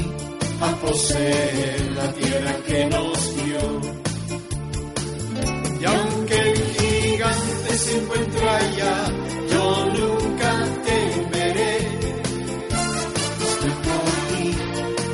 a 0.60 0.76
poseer 0.76 1.92
la 1.92 2.12
tierra 2.12 2.54
que 2.66 2.86
nos 2.86 3.36
dio. 3.36 3.62
Y 5.80 5.84
aunque 5.84 6.40
el 6.52 6.62
gigante 6.76 7.78
se 7.78 7.98
encuentra 7.98 8.56
allá, 8.56 8.94
yo 9.50 9.86
nunca 9.98 10.52
temeré. 10.84 11.76
Estoy 13.48 13.74
por 13.86 14.04
aquí 14.20 14.46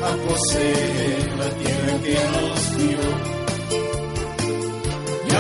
a 0.03 0.29
poseer 0.29 1.39
la 1.39 1.51
tierra 1.51 1.95
que 2.03 2.15
nos 2.35 2.77
dio. 2.79 3.28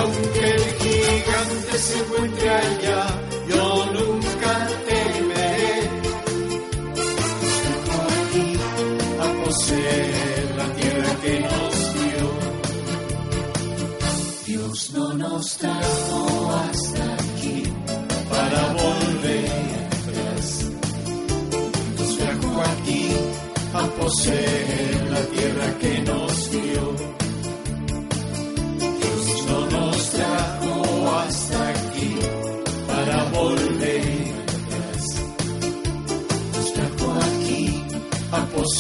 Aunque 0.00 0.44
el 0.54 0.64
gigante 0.82 1.78
se 1.78 1.98
encuentre 1.98 2.48
allá, 2.50 3.06
yo 3.48 3.86
nunca 3.96 4.52
temeré. 4.88 5.76
Por 7.88 8.08
aquí 8.22 8.48
a 9.20 9.44
poseer 9.44 10.44
la 10.56 10.68
tierra 10.78 11.10
que 11.22 11.34
nos 11.40 11.74
dio. 11.98 12.26
Dios 14.46 14.90
no 14.94 15.06
nos 15.14 15.56
trajo 15.58 16.52
hasta 16.68 17.04
aquí 17.14 17.62
para 18.30 18.60
volver 18.82 19.48
atrás. 19.96 20.46
Nos 21.98 22.10
trajo 22.18 22.50
aquí 22.72 23.04
a 23.74 23.84
poseer 24.00 25.10
la 25.10 25.22
tierra 25.34 25.78
que 25.80 25.92
nos 26.02 26.50
dio. 26.52 26.77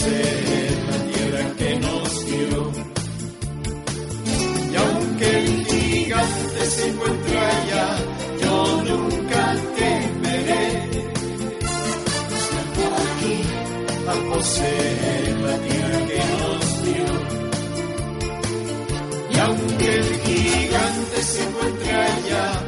La 0.06 0.98
tierra 1.10 1.56
que 1.58 1.76
nos 1.80 2.26
dio. 2.26 2.72
Y 4.70 4.76
aunque 4.76 5.38
el 5.38 5.64
gigante 5.66 6.66
se 6.66 6.88
encuentre 6.88 7.38
allá, 7.38 7.98
yo 8.40 8.82
nunca 8.88 9.56
temeré. 9.76 10.66
Estoy 12.38 12.92
aquí 13.08 13.36
a 14.06 14.14
poseer 14.30 15.40
la 15.40 15.56
tierra 15.66 15.98
que 16.10 16.22
nos 16.40 16.62
dio. 16.84 17.10
Y 19.30 19.38
aunque 19.38 19.96
el 19.96 20.20
gigante 20.20 21.22
se 21.22 21.42
encuentre 21.42 21.92
allá, 21.92 22.67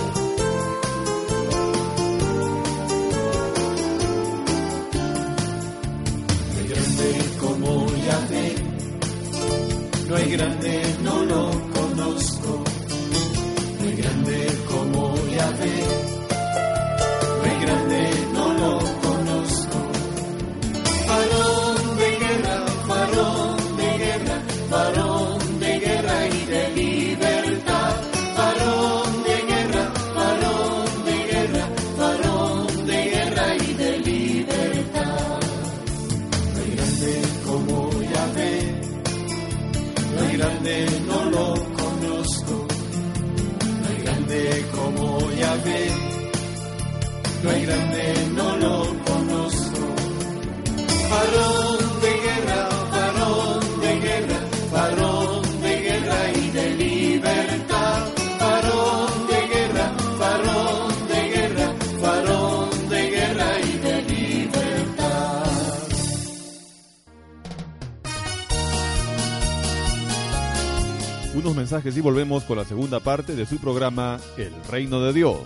Mensajes 71.71 71.95
y 71.95 72.01
volvemos 72.01 72.43
con 72.43 72.57
la 72.57 72.65
segunda 72.65 72.99
parte 72.99 73.33
de 73.33 73.45
su 73.45 73.57
programa 73.57 74.19
El 74.35 74.51
Reino 74.69 74.99
de 74.99 75.13
Dios 75.13 75.39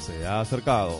se 0.00 0.26
ha 0.26 0.40
acercado. 0.40 0.98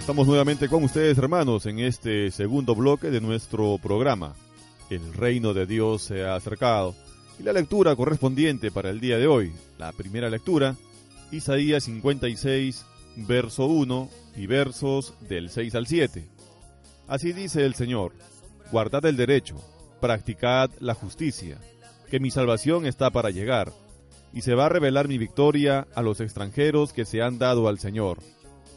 Estamos 0.00 0.26
nuevamente 0.26 0.68
con 0.68 0.82
ustedes, 0.82 1.16
hermanos, 1.16 1.66
en 1.66 1.78
este 1.78 2.32
segundo 2.32 2.74
bloque 2.74 3.10
de 3.10 3.20
nuestro 3.20 3.78
programa. 3.78 4.34
El 4.90 5.14
reino 5.14 5.54
de 5.54 5.66
Dios 5.66 6.02
se 6.02 6.24
ha 6.24 6.34
acercado. 6.34 6.96
Y 7.38 7.44
la 7.44 7.52
lectura 7.52 7.94
correspondiente 7.94 8.72
para 8.72 8.90
el 8.90 8.98
día 8.98 9.18
de 9.18 9.28
hoy, 9.28 9.52
la 9.78 9.92
primera 9.92 10.28
lectura, 10.30 10.74
Isaías 11.30 11.84
56, 11.84 12.86
verso 13.16 13.66
1 13.66 14.08
y 14.36 14.46
versos 14.46 15.14
del 15.28 15.50
6 15.50 15.74
al 15.74 15.86
7. 15.86 16.28
Así 17.08 17.32
dice 17.32 17.66
el 17.66 17.74
Señor, 17.74 18.12
guardad 18.70 19.04
el 19.06 19.16
derecho, 19.16 19.56
practicad 20.00 20.70
la 20.78 20.94
justicia, 20.94 21.58
que 22.10 22.20
mi 22.20 22.30
salvación 22.30 22.86
está 22.86 23.10
para 23.10 23.30
llegar, 23.30 23.72
y 24.32 24.42
se 24.42 24.54
va 24.54 24.66
a 24.66 24.68
revelar 24.68 25.08
mi 25.08 25.18
victoria 25.18 25.86
a 25.94 26.02
los 26.02 26.20
extranjeros 26.20 26.92
que 26.92 27.04
se 27.04 27.22
han 27.22 27.38
dado 27.38 27.68
al 27.68 27.78
Señor, 27.78 28.18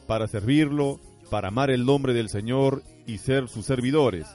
para 0.07 0.27
servirlo, 0.27 0.99
para 1.29 1.49
amar 1.49 1.69
el 1.69 1.85
nombre 1.85 2.13
del 2.13 2.29
Señor 2.29 2.83
y 3.05 3.19
ser 3.19 3.47
sus 3.47 3.65
servidores, 3.65 4.27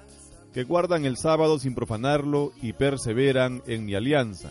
que 0.52 0.64
guardan 0.64 1.04
el 1.04 1.16
sábado 1.16 1.58
sin 1.58 1.74
profanarlo 1.74 2.52
y 2.62 2.72
perseveran 2.72 3.62
en 3.66 3.84
mi 3.84 3.94
alianza. 3.94 4.50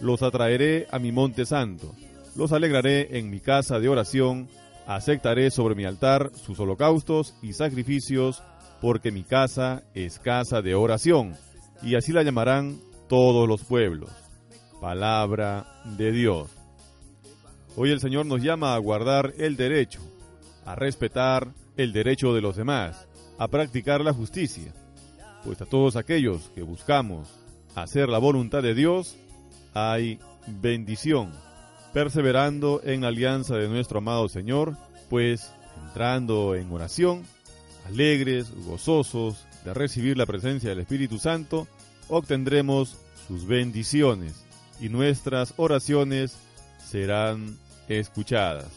Los 0.00 0.22
atraeré 0.22 0.86
a 0.90 0.98
mi 0.98 1.12
monte 1.12 1.46
santo, 1.46 1.94
los 2.34 2.52
alegraré 2.52 3.18
en 3.18 3.30
mi 3.30 3.40
casa 3.40 3.78
de 3.78 3.88
oración, 3.88 4.48
aceptaré 4.86 5.50
sobre 5.50 5.74
mi 5.74 5.84
altar 5.84 6.30
sus 6.34 6.58
holocaustos 6.60 7.34
y 7.42 7.52
sacrificios, 7.52 8.42
porque 8.80 9.10
mi 9.10 9.22
casa 9.22 9.82
es 9.94 10.18
casa 10.18 10.62
de 10.62 10.74
oración, 10.74 11.34
y 11.82 11.96
así 11.96 12.12
la 12.12 12.22
llamarán 12.22 12.78
todos 13.08 13.48
los 13.48 13.64
pueblos. 13.64 14.10
Palabra 14.80 15.66
de 15.96 16.12
Dios. 16.12 16.50
Hoy 17.76 17.90
el 17.90 18.00
Señor 18.00 18.26
nos 18.26 18.42
llama 18.42 18.74
a 18.74 18.78
guardar 18.78 19.34
el 19.38 19.56
derecho, 19.56 20.00
a 20.64 20.74
respetar 20.74 21.48
el 21.76 21.92
derecho 21.92 22.34
de 22.34 22.40
los 22.40 22.56
demás, 22.56 23.06
a 23.38 23.48
practicar 23.48 24.00
la 24.02 24.14
justicia, 24.14 24.72
pues 25.44 25.60
a 25.60 25.66
todos 25.66 25.96
aquellos 25.96 26.50
que 26.54 26.62
buscamos 26.62 27.28
hacer 27.74 28.08
la 28.08 28.18
voluntad 28.18 28.62
de 28.62 28.74
Dios, 28.74 29.16
hay 29.74 30.18
bendición, 30.46 31.32
perseverando 31.96 32.82
en 32.84 33.00
la 33.00 33.08
alianza 33.08 33.56
de 33.56 33.68
nuestro 33.68 34.00
amado 34.00 34.28
Señor, 34.28 34.76
pues 35.08 35.50
entrando 35.82 36.54
en 36.54 36.70
oración, 36.70 37.22
alegres, 37.86 38.52
gozosos 38.66 39.46
de 39.64 39.72
recibir 39.72 40.18
la 40.18 40.26
presencia 40.26 40.68
del 40.68 40.80
Espíritu 40.80 41.18
Santo, 41.18 41.66
obtendremos 42.08 42.98
sus 43.26 43.46
bendiciones 43.46 44.44
y 44.78 44.90
nuestras 44.90 45.54
oraciones 45.56 46.36
serán 46.86 47.56
escuchadas. 47.88 48.68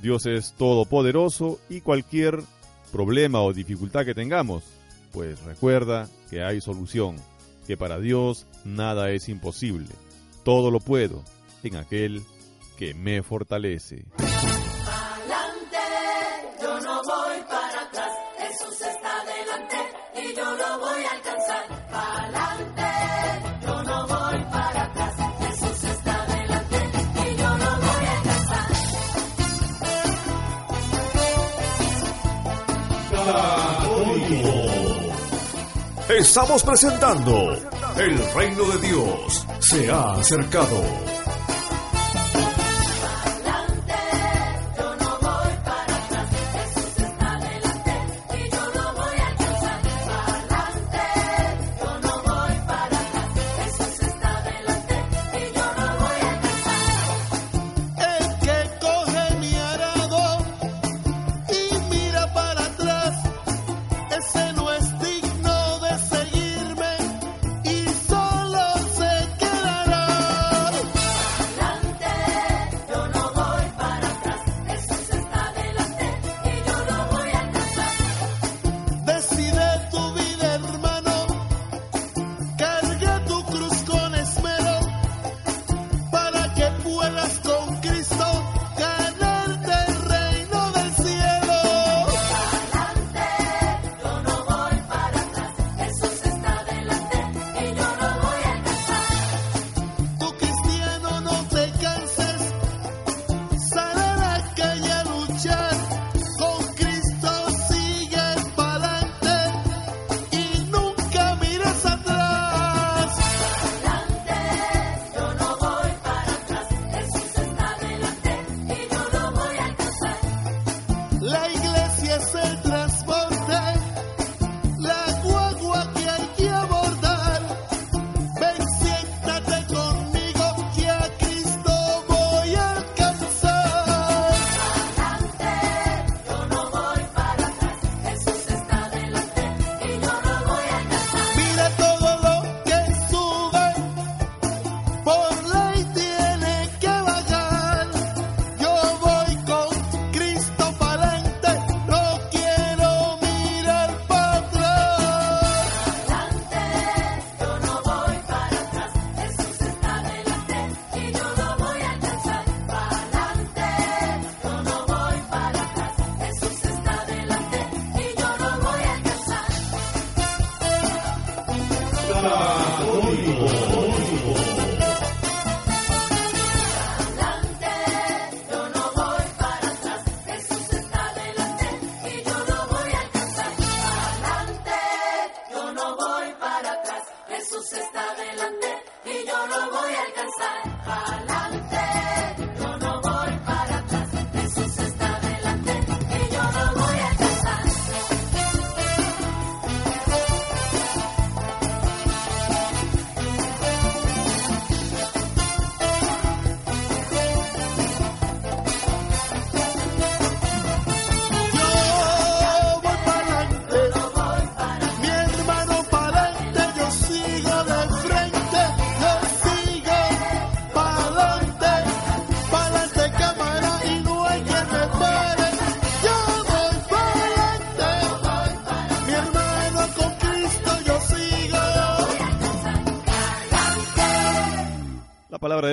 Dios 0.00 0.24
es 0.24 0.54
todopoderoso 0.54 1.60
y 1.68 1.82
cualquier 1.82 2.40
problema 2.90 3.42
o 3.42 3.52
dificultad 3.52 4.06
que 4.06 4.14
tengamos, 4.14 4.64
pues 5.12 5.42
recuerda 5.42 6.08
que 6.30 6.42
hay 6.42 6.62
solución, 6.62 7.16
que 7.66 7.76
para 7.76 7.98
Dios 7.98 8.46
nada 8.64 9.10
es 9.10 9.28
imposible. 9.28 9.90
Todo 10.42 10.70
lo 10.70 10.80
puedo 10.80 11.22
en 11.62 11.76
aquel 11.76 12.22
que 12.76 12.94
me 12.94 13.22
fortalece. 13.22 14.04
Adelante, 14.18 15.78
yo 16.62 16.80
no 16.80 17.02
voy 17.02 17.40
para 17.48 17.82
atrás. 17.82 18.12
Jesús 18.38 18.80
está 18.80 19.24
delante 19.24 19.76
y 20.22 20.34
yo 20.36 20.44
lo 20.44 20.78
voy 20.78 21.04
a 21.04 21.10
alcanzar. 21.12 21.64
Adelante, 21.90 22.82
yo 23.62 23.82
no 23.82 24.06
voy 24.06 24.44
para 24.44 24.84
atrás. 24.84 25.14
Jesús 25.40 25.84
está 25.84 26.26
delante 26.26 26.76
y 27.14 27.36
yo 27.36 27.48
lo 27.48 27.76
voy 27.76 28.04
a 28.04 28.18
alcanzar. 28.18 28.66
Estamos 36.08 36.62
presentando 36.62 37.52
El 37.96 38.32
reino 38.34 38.64
de 38.64 38.78
Dios 38.86 39.46
se 39.60 39.90
ha 39.90 40.12
acercado. 40.12 41.15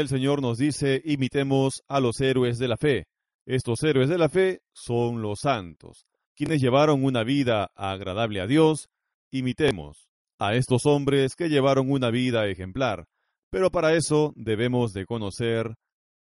Del 0.04 0.10
Señor 0.10 0.42
nos 0.42 0.58
dice, 0.58 1.02
imitemos 1.06 1.82
a 1.88 2.02
los 2.02 2.20
héroes 2.20 2.58
de 2.58 2.68
la 2.68 2.76
fe. 2.76 3.06
Estos 3.46 3.82
héroes 3.84 4.10
de 4.10 4.18
la 4.18 4.28
fe 4.28 4.60
son 4.74 5.22
los 5.22 5.40
santos, 5.42 6.06
quienes 6.36 6.62
llevaron 6.62 7.06
una 7.06 7.24
vida 7.24 7.72
agradable 7.74 8.42
a 8.42 8.46
Dios. 8.46 8.90
Imitemos 9.32 10.10
a 10.40 10.56
estos 10.56 10.86
hombres 10.86 11.38
que 11.38 11.48
llevaron 11.48 11.90
una 11.90 12.10
vida 12.10 12.48
ejemplar, 12.48 13.06
pero 13.50 13.72
para 13.72 13.94
eso 13.94 14.34
debemos 14.36 14.92
de 14.92 15.06
conocer 15.06 15.74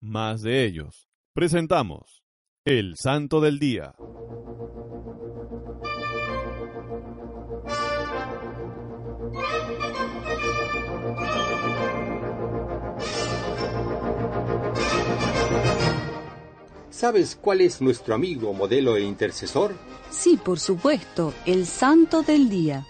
más 0.00 0.40
de 0.40 0.64
ellos. 0.64 1.06
Presentamos 1.34 2.22
el 2.64 2.94
Santo 2.96 3.42
del 3.42 3.58
Día. 3.58 3.92
¿Sabes 16.96 17.36
cuál 17.38 17.60
es 17.60 17.82
nuestro 17.82 18.14
amigo, 18.14 18.54
modelo 18.54 18.96
e 18.96 19.02
intercesor? 19.02 19.76
Sí, 20.08 20.40
por 20.42 20.58
supuesto, 20.58 21.34
el 21.44 21.66
santo 21.66 22.22
del 22.22 22.48
día. 22.48 22.86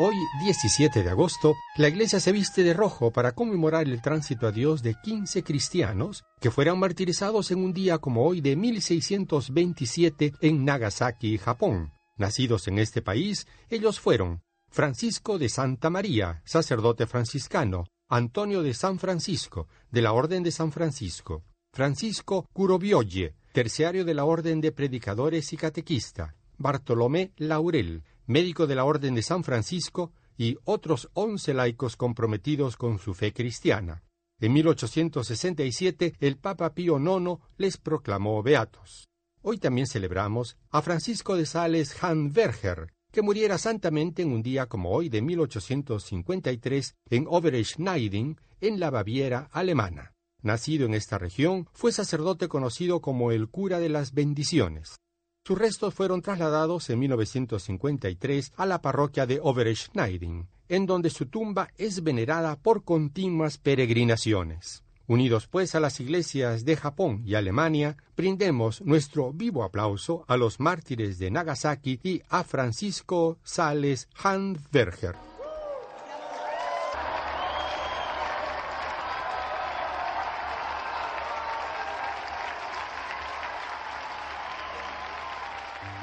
Hoy, 0.00 0.16
17 0.42 1.04
de 1.04 1.10
agosto, 1.10 1.54
la 1.76 1.86
iglesia 1.86 2.18
se 2.18 2.32
viste 2.32 2.64
de 2.64 2.74
rojo 2.74 3.12
para 3.12 3.30
conmemorar 3.30 3.86
el 3.86 4.02
tránsito 4.02 4.48
a 4.48 4.50
Dios 4.50 4.82
de 4.82 4.96
15 5.00 5.44
cristianos 5.44 6.24
que 6.40 6.50
fueron 6.50 6.80
martirizados 6.80 7.52
en 7.52 7.62
un 7.62 7.72
día 7.72 7.98
como 7.98 8.26
hoy 8.26 8.40
de 8.40 8.56
1627 8.56 10.32
en 10.40 10.64
Nagasaki, 10.64 11.38
Japón. 11.38 11.92
Nacidos 12.16 12.66
en 12.66 12.80
este 12.80 13.02
país, 13.02 13.46
ellos 13.70 14.00
fueron 14.00 14.42
Francisco 14.68 15.38
de 15.38 15.48
Santa 15.48 15.90
María, 15.90 16.42
sacerdote 16.44 17.06
franciscano, 17.06 17.84
Antonio 18.10 18.62
de 18.62 18.72
San 18.72 18.98
Francisco, 18.98 19.68
de 19.90 20.00
la 20.00 20.14
Orden 20.14 20.42
de 20.42 20.50
San 20.50 20.72
Francisco, 20.72 21.44
Francisco 21.74 22.48
Curobiolle, 22.54 23.34
terciario 23.52 24.06
de 24.06 24.14
la 24.14 24.24
Orden 24.24 24.62
de 24.62 24.72
Predicadores 24.72 25.52
y 25.52 25.58
Catequista, 25.58 26.34
Bartolomé 26.56 27.32
Laurel, 27.36 28.04
médico 28.24 28.66
de 28.66 28.76
la 28.76 28.86
Orden 28.86 29.14
de 29.14 29.22
San 29.22 29.44
Francisco, 29.44 30.12
y 30.38 30.56
otros 30.64 31.10
once 31.12 31.52
laicos 31.52 31.96
comprometidos 31.96 32.78
con 32.78 32.98
su 32.98 33.12
fe 33.12 33.34
cristiana. 33.34 34.02
En 34.40 34.54
1867 34.54 36.14
el 36.20 36.38
Papa 36.38 36.72
Pío 36.72 36.98
IX 36.98 37.42
les 37.58 37.76
proclamó 37.76 38.42
beatos. 38.42 39.06
Hoy 39.42 39.58
también 39.58 39.86
celebramos 39.86 40.56
a 40.70 40.80
Francisco 40.80 41.36
de 41.36 41.44
Sales 41.44 42.02
Hanverger, 42.02 42.94
que 43.12 43.22
muriera 43.22 43.58
santamente 43.58 44.22
en 44.22 44.32
un 44.32 44.42
día 44.42 44.66
como 44.66 44.90
hoy 44.90 45.08
de 45.08 45.22
1853 45.22 46.94
en 47.10 47.26
Oberschneiding, 47.28 48.40
en 48.60 48.80
la 48.80 48.90
Baviera 48.90 49.48
alemana. 49.52 50.14
Nacido 50.42 50.86
en 50.86 50.94
esta 50.94 51.18
región, 51.18 51.68
fue 51.72 51.90
sacerdote 51.90 52.48
conocido 52.48 53.00
como 53.00 53.32
el 53.32 53.48
cura 53.48 53.80
de 53.80 53.88
las 53.88 54.12
bendiciones. 54.12 55.00
Sus 55.44 55.58
restos 55.58 55.94
fueron 55.94 56.22
trasladados 56.22 56.90
en 56.90 56.98
1953 56.98 58.52
a 58.56 58.66
la 58.66 58.82
parroquia 58.82 59.26
de 59.26 59.40
Oberschneiding, 59.42 60.48
en 60.68 60.86
donde 60.86 61.10
su 61.10 61.26
tumba 61.26 61.70
es 61.76 62.02
venerada 62.02 62.56
por 62.56 62.84
continuas 62.84 63.58
peregrinaciones. 63.58 64.84
Unidos 65.08 65.46
pues 65.46 65.74
a 65.74 65.80
las 65.80 66.00
iglesias 66.00 66.66
de 66.66 66.76
Japón 66.76 67.22
y 67.24 67.34
Alemania, 67.34 67.96
brindemos 68.14 68.82
nuestro 68.82 69.32
vivo 69.32 69.64
aplauso 69.64 70.26
a 70.28 70.36
los 70.36 70.60
mártires 70.60 71.18
de 71.18 71.30
Nagasaki 71.30 71.98
y 72.02 72.20
a 72.28 72.44
Francisco 72.44 73.38
Sales 73.42 74.06
Handberger. 74.22 75.16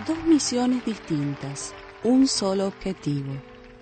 Dos 0.08 0.18
misiones 0.26 0.84
distintas, 0.84 1.76
un 2.04 2.28
solo 2.28 2.66
objetivo. 2.66 3.34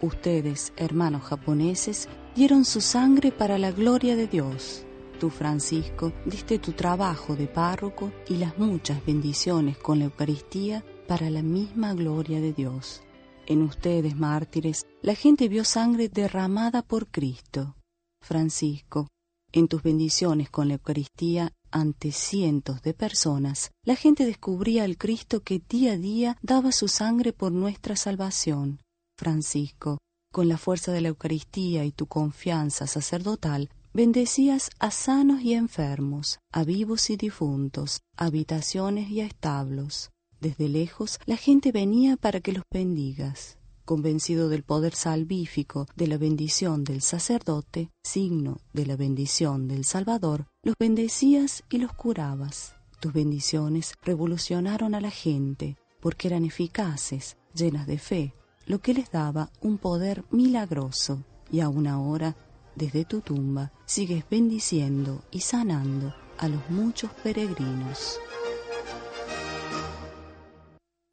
Ustedes, 0.02 0.74
hermanos 0.76 1.24
japoneses, 1.24 2.10
dieron 2.36 2.66
su 2.66 2.82
sangre 2.82 3.32
para 3.32 3.58
la 3.58 3.72
gloria 3.72 4.18
de 4.18 4.28
Dios. 4.28 4.86
Francisco, 5.30 6.14
diste 6.26 6.60
tu 6.60 6.74
trabajo 6.74 7.36
de 7.36 7.48
párroco 7.48 8.12
y 8.28 8.38
las 8.38 8.58
muchas 8.58 9.06
bendiciones 9.06 9.78
con 9.78 10.00
la 10.00 10.06
Eucaristía 10.06 10.84
para 11.08 11.30
la 11.30 11.42
misma 11.42 11.94
gloria 11.94 12.42
de 12.42 12.54
Dios. 12.54 13.02
En 13.46 13.62
ustedes, 13.62 14.16
mártires, 14.16 14.86
la 15.02 15.16
gente 15.16 15.50
vio 15.50 15.64
sangre 15.66 16.10
derramada 16.10 16.82
por 16.82 17.08
Cristo. 17.08 17.76
Francisco, 18.22 19.08
en 19.52 19.68
tus 19.68 19.84
bendiciones 19.84 20.50
con 20.50 20.68
la 20.68 20.76
Eucaristía 20.76 21.52
ante 21.70 22.12
cientos 22.12 22.82
de 22.82 22.94
personas, 22.94 23.72
la 23.84 23.96
gente 23.96 24.26
descubría 24.26 24.84
al 24.84 24.98
Cristo 24.98 25.42
que 25.42 25.62
día 25.68 25.94
a 25.94 25.98
día 25.98 26.38
daba 26.42 26.72
su 26.72 26.88
sangre 26.88 27.34
por 27.34 27.52
nuestra 27.52 27.96
salvación. 27.96 28.80
Francisco, 29.18 29.98
con 30.32 30.48
la 30.48 30.58
fuerza 30.58 30.92
de 30.92 31.02
la 31.02 31.10
Eucaristía 31.10 31.86
y 31.86 31.92
tu 31.92 32.08
confianza 32.08 32.88
sacerdotal, 32.88 33.70
bendecías 33.94 34.72
a 34.80 34.90
sanos 34.92 35.42
y 35.42 35.54
enfermos, 35.54 36.40
a 36.52 36.64
vivos 36.64 37.10
y 37.10 37.16
difuntos, 37.16 38.02
a 38.18 38.26
habitaciones 38.26 39.10
y 39.10 39.22
a 39.22 39.26
establos. 39.26 40.12
Desde 40.40 40.68
lejos 40.68 41.20
la 41.26 41.38
gente 41.38 41.72
venía 41.72 42.18
para 42.18 42.42
que 42.42 42.52
los 42.52 42.64
bendigas. 42.72 43.58
Convencido 43.86 44.50
del 44.50 44.64
poder 44.64 44.96
salvífico 44.96 45.88
de 45.96 46.08
la 46.08 46.18
bendición 46.18 46.84
del 46.84 47.02
sacerdote, 47.02 47.92
signo 48.02 48.60
de 48.72 48.86
la 48.86 48.96
bendición 48.96 49.68
del 49.68 49.86
Salvador, 49.86 50.48
los 50.64 50.76
bendecías 50.80 51.64
y 51.70 51.78
los 51.78 51.94
curabas. 51.94 52.76
Tus 53.00 53.14
bendiciones 53.14 53.94
revolucionaron 54.02 54.96
a 54.96 55.02
la 55.02 55.12
gente 55.12 55.78
porque 56.00 56.30
eran 56.30 56.46
eficaces, 56.46 57.38
llenas 57.54 57.86
de 57.88 57.98
fe, 58.00 58.34
lo 58.66 58.80
que 58.80 58.94
les 58.94 59.12
daba 59.12 59.52
un 59.62 59.78
poder 59.78 60.24
milagroso. 60.32 61.24
Y 61.52 61.60
aún 61.60 61.88
ahora, 61.88 62.36
desde 62.76 63.06
tu 63.06 63.22
tumba, 63.22 63.72
sigues 63.86 64.24
bendiciendo 64.30 65.24
y 65.32 65.42
sanando 65.42 66.14
a 66.38 66.48
los 66.48 66.70
muchos 66.70 67.12
peregrinos. 67.24 68.20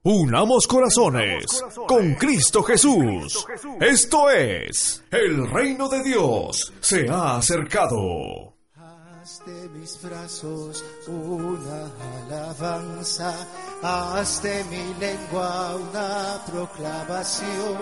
Unamos 0.02 0.66
corazones 0.66 1.62
con 1.86 2.14
Cristo 2.14 2.62
Jesús. 2.62 3.44
Esto 3.80 4.30
es, 4.30 5.04
el 5.11 5.46
reino 5.50 5.90
de 5.90 6.02
Dios 6.02 6.72
se 6.80 7.06
ha 7.11 7.36
acercado. 7.36 8.54
Haz 8.74 9.44
de 9.44 9.68
mis 9.68 10.00
brazos 10.00 10.82
una 11.06 11.92
alabanza, 12.24 13.46
haz 13.82 14.42
de 14.42 14.64
mi 14.64 14.94
lengua 14.98 15.76
una 15.76 16.40
proclamación, 16.46 17.76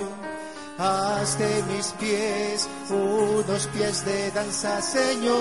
Haz 0.78 1.36
de 1.38 1.62
mis 1.64 1.88
pies 1.98 2.68
unos 2.88 3.66
pies 3.66 4.04
de 4.04 4.30
danza, 4.30 4.80
Señor. 4.80 5.34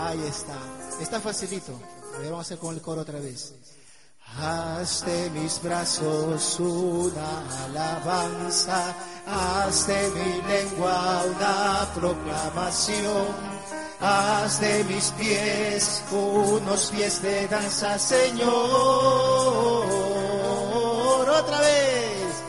Ahí 0.00 0.24
está. 0.24 0.58
Está 1.00 1.20
facilito. 1.20 1.78
Vamos 2.18 2.38
a 2.38 2.40
hacer 2.40 2.58
con 2.58 2.74
el 2.74 2.82
coro 2.82 3.02
otra 3.02 3.20
vez. 3.20 3.54
Haz 4.40 5.04
de 5.04 5.30
mis 5.30 5.62
brazos 5.62 6.58
una 6.58 7.64
alabanza, 7.64 8.96
haz 9.26 9.86
de 9.86 10.10
mi 10.10 10.42
lengua 10.48 11.22
una 11.26 11.88
proclamación. 11.94 13.26
Haz 14.04 14.58
de 14.58 14.82
mis 14.84 15.12
pies 15.12 16.02
unos 16.10 16.90
pies 16.90 17.22
de 17.22 17.46
danza, 17.46 17.96
Señor. 18.00 18.50
Otra 21.30 21.60
vez. 21.60 22.42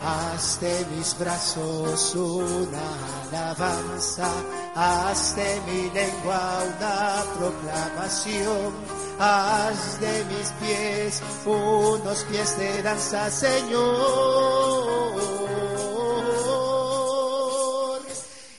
Haz 0.00 0.60
de 0.60 0.84
mis 0.96 1.16
brazos 1.18 2.14
una 2.16 2.82
alabanza, 3.28 4.28
haz 4.74 5.36
de 5.36 5.60
mi 5.66 5.90
lengua 5.90 6.62
una 6.64 7.24
proclamación, 7.38 8.74
haz 9.18 10.00
de 10.00 10.24
mis 10.24 10.50
pies 10.60 11.22
unos 11.44 12.24
pies 12.24 12.58
de 12.58 12.82
danza, 12.82 13.30
Señor. 13.30 14.76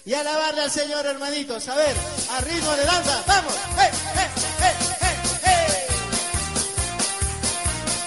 y 0.07 0.13
alabarle 0.13 0.61
al 0.61 0.71
Señor, 0.71 1.05
hermanitos. 1.05 1.67
A 1.67 1.75
ver, 1.75 1.93
a 2.31 2.39
ritmo 2.39 2.71
de 2.71 2.85
danza, 2.85 3.23
vamos. 3.27 3.53
¡Eh, 3.53 3.91
eh, 4.15 4.71
eh, 5.43 5.87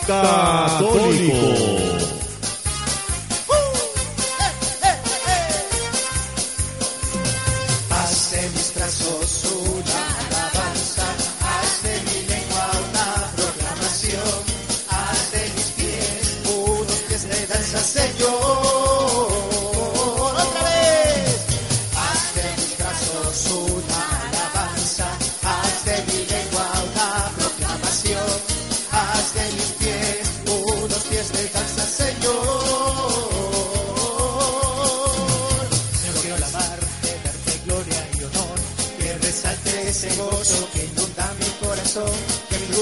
Católico. 0.07 1.90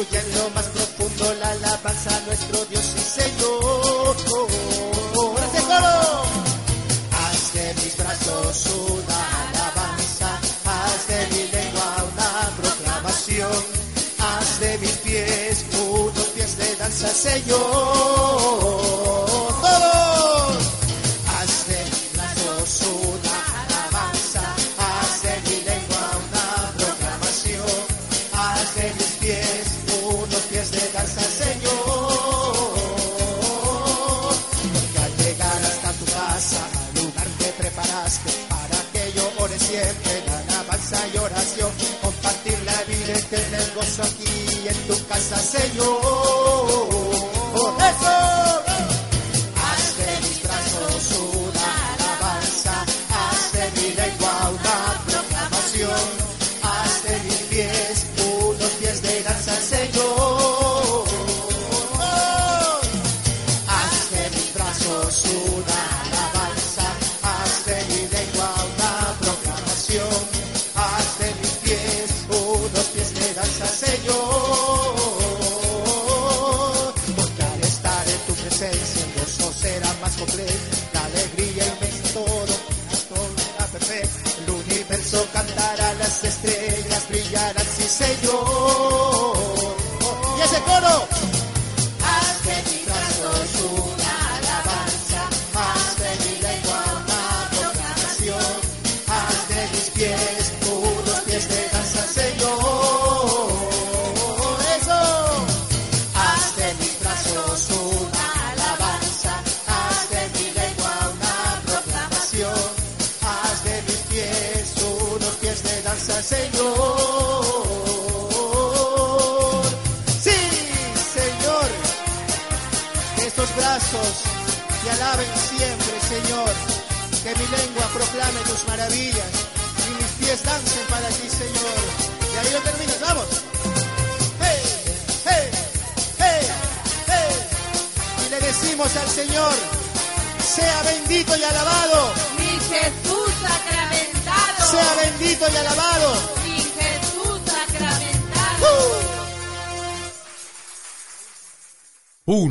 escuchando 0.01 0.51
más 0.51 0.78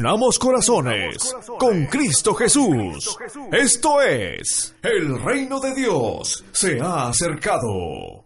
Unamos 0.07 0.39
corazones 0.39 1.35
con 1.59 1.85
Cristo 1.87 2.33
Jesús. 2.33 3.17
Esto 3.51 4.01
es, 4.01 4.73
el 4.81 5.21
reino 5.21 5.59
de 5.59 5.75
Dios 5.75 6.45
se 6.53 6.79
ha 6.79 7.09
acercado. 7.09 8.25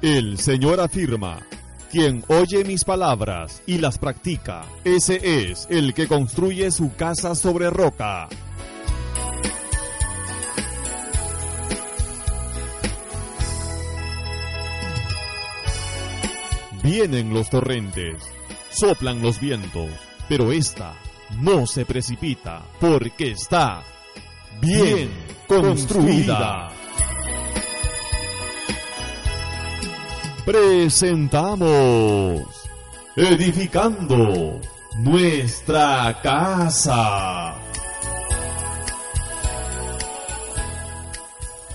El 0.00 0.38
Señor 0.38 0.78
afirma, 0.78 1.44
quien 1.90 2.22
oye 2.28 2.62
mis 2.62 2.84
palabras 2.84 3.60
y 3.66 3.78
las 3.78 3.98
practica, 3.98 4.64
ese 4.84 5.50
es 5.50 5.66
el 5.68 5.94
que 5.94 6.06
construye 6.06 6.70
su 6.70 6.94
casa 6.94 7.34
sobre 7.34 7.70
roca. 7.70 8.28
Vienen 16.86 17.34
los 17.34 17.50
torrentes, 17.50 18.22
soplan 18.70 19.20
los 19.20 19.40
vientos, 19.40 19.90
pero 20.28 20.52
esta 20.52 20.94
no 21.40 21.66
se 21.66 21.84
precipita 21.84 22.62
porque 22.80 23.32
está 23.32 23.82
bien 24.60 25.10
construida. 25.48 26.68
Presentamos 30.44 32.44
Edificando 33.16 34.60
nuestra 35.00 36.20
casa. 36.22 37.56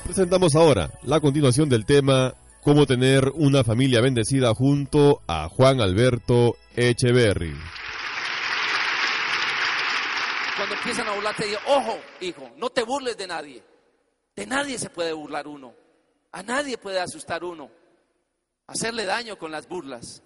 Presentamos 0.05 0.55
ahora 0.55 0.89
la 1.03 1.20
continuación 1.20 1.68
del 1.68 1.86
tema 1.86 2.34
cómo 2.62 2.86
tener 2.86 3.30
una 3.34 3.64
familia 3.64 4.01
bendecida 4.01 4.53
junto 4.53 5.22
a 5.28 5.49
Juan 5.49 5.82
Alberto 5.82 6.57
Echeverry. 6.76 7.53
Cuando 10.55 10.76
empiezan 10.76 11.07
a 11.07 11.16
burlarte, 11.16 11.45
digo, 11.47 11.59
ojo, 11.68 11.99
hijo, 12.20 12.51
no 12.57 12.70
te 12.70 12.84
burles 12.84 13.18
de 13.18 13.28
nadie. 13.28 13.64
De 14.36 14.45
nadie 14.45 14.78
se 14.78 14.89
puede 14.91 15.12
burlar 15.12 15.47
uno. 15.47 15.74
A 16.32 16.43
nadie 16.43 16.78
puede 16.78 16.99
asustar 16.99 17.43
uno. 17.43 17.72
Hacerle 18.68 19.05
daño 19.05 19.38
con 19.38 19.51
las 19.51 19.68
burlas. 19.68 20.22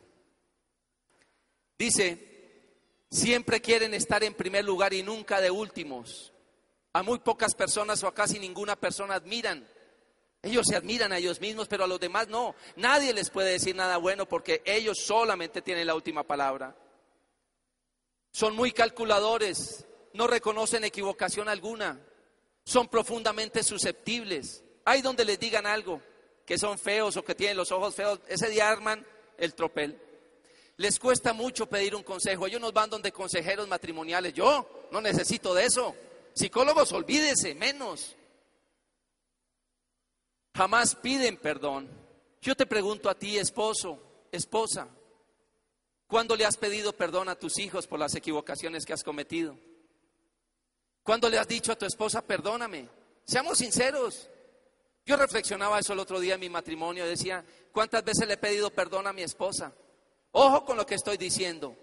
Dice, 1.79 3.01
siempre 3.09 3.61
quieren 3.61 3.93
estar 3.93 4.23
en 4.23 4.33
primer 4.33 4.65
lugar 4.65 4.93
y 4.93 5.03
nunca 5.03 5.39
de 5.39 5.51
últimos. 5.51 6.33
A 6.93 7.01
muy 7.01 7.19
pocas 7.19 7.55
personas 7.55 8.03
o 8.03 8.07
a 8.07 8.13
casi 8.13 8.39
ninguna 8.39 8.75
persona 8.75 9.15
admiran. 9.15 9.65
Ellos 10.45 10.67
se 10.69 10.75
admiran 10.75 11.11
a 11.11 11.17
ellos 11.17 11.41
mismos, 11.41 11.67
pero 11.67 11.85
a 11.85 11.87
los 11.87 11.99
demás 11.99 12.27
no. 12.27 12.53
Nadie 12.75 13.15
les 13.15 13.31
puede 13.31 13.53
decir 13.53 13.75
nada 13.75 13.97
bueno 13.97 14.27
porque 14.27 14.61
ellos 14.63 14.99
solamente 14.99 15.63
tienen 15.63 15.87
la 15.87 15.95
última 15.95 16.21
palabra. 16.21 16.75
Son 18.31 18.55
muy 18.55 18.71
calculadores, 18.71 19.87
no 20.13 20.27
reconocen 20.27 20.83
equivocación 20.83 21.49
alguna, 21.49 21.99
son 22.63 22.87
profundamente 22.89 23.63
susceptibles. 23.63 24.63
Hay 24.85 25.01
donde 25.01 25.25
les 25.25 25.39
digan 25.39 25.65
algo, 25.65 25.99
que 26.45 26.59
son 26.59 26.77
feos 26.77 27.17
o 27.17 27.25
que 27.25 27.33
tienen 27.33 27.57
los 27.57 27.71
ojos 27.71 27.95
feos, 27.95 28.19
ese 28.27 28.47
día 28.49 28.69
arman 28.69 29.03
el 29.39 29.55
tropel. 29.55 29.99
Les 30.77 30.99
cuesta 30.99 31.33
mucho 31.33 31.65
pedir 31.65 31.95
un 31.95 32.03
consejo. 32.03 32.45
Ellos 32.45 32.61
nos 32.61 32.73
van 32.73 32.91
donde 32.91 33.11
consejeros 33.11 33.67
matrimoniales. 33.67 34.31
Yo 34.35 34.87
no 34.91 35.01
necesito 35.01 35.55
de 35.55 35.65
eso. 35.65 35.95
Psicólogos, 36.35 36.91
olvídese, 36.91 37.55
menos. 37.55 38.15
Jamás 40.55 40.95
piden 40.95 41.35
perdón. 41.37 41.89
Yo 42.41 42.55
te 42.55 42.65
pregunto 42.65 43.09
a 43.09 43.15
ti, 43.15 43.37
esposo, 43.37 43.99
esposa, 44.31 44.87
¿cuándo 46.07 46.35
le 46.35 46.45
has 46.45 46.55
pedido 46.55 46.93
perdón 46.93 47.27
a 47.27 47.35
tus 47.35 47.59
hijos 47.59 47.87
por 47.87 47.99
las 47.99 48.15
equivocaciones 48.15 48.85
que 48.85 48.93
has 48.93 49.03
cometido? 49.03 49.57
¿Cuándo 51.03 51.29
le 51.29 51.37
has 51.37 51.47
dicho 51.47 51.71
a 51.71 51.75
tu 51.75 51.85
esposa, 51.85 52.21
perdóname? 52.21 52.87
Seamos 53.25 53.57
sinceros. 53.57 54.29
Yo 55.05 55.17
reflexionaba 55.17 55.79
eso 55.79 55.93
el 55.93 55.99
otro 55.99 56.19
día 56.19 56.35
en 56.35 56.39
mi 56.39 56.49
matrimonio. 56.49 57.05
Decía, 57.05 57.43
¿cuántas 57.71 58.03
veces 58.03 58.25
le 58.27 58.35
he 58.35 58.37
pedido 58.37 58.69
perdón 58.71 59.07
a 59.07 59.13
mi 59.13 59.23
esposa? 59.23 59.73
Ojo 60.31 60.63
con 60.63 60.77
lo 60.77 60.85
que 60.85 60.95
estoy 60.95 61.17
diciendo. 61.17 61.75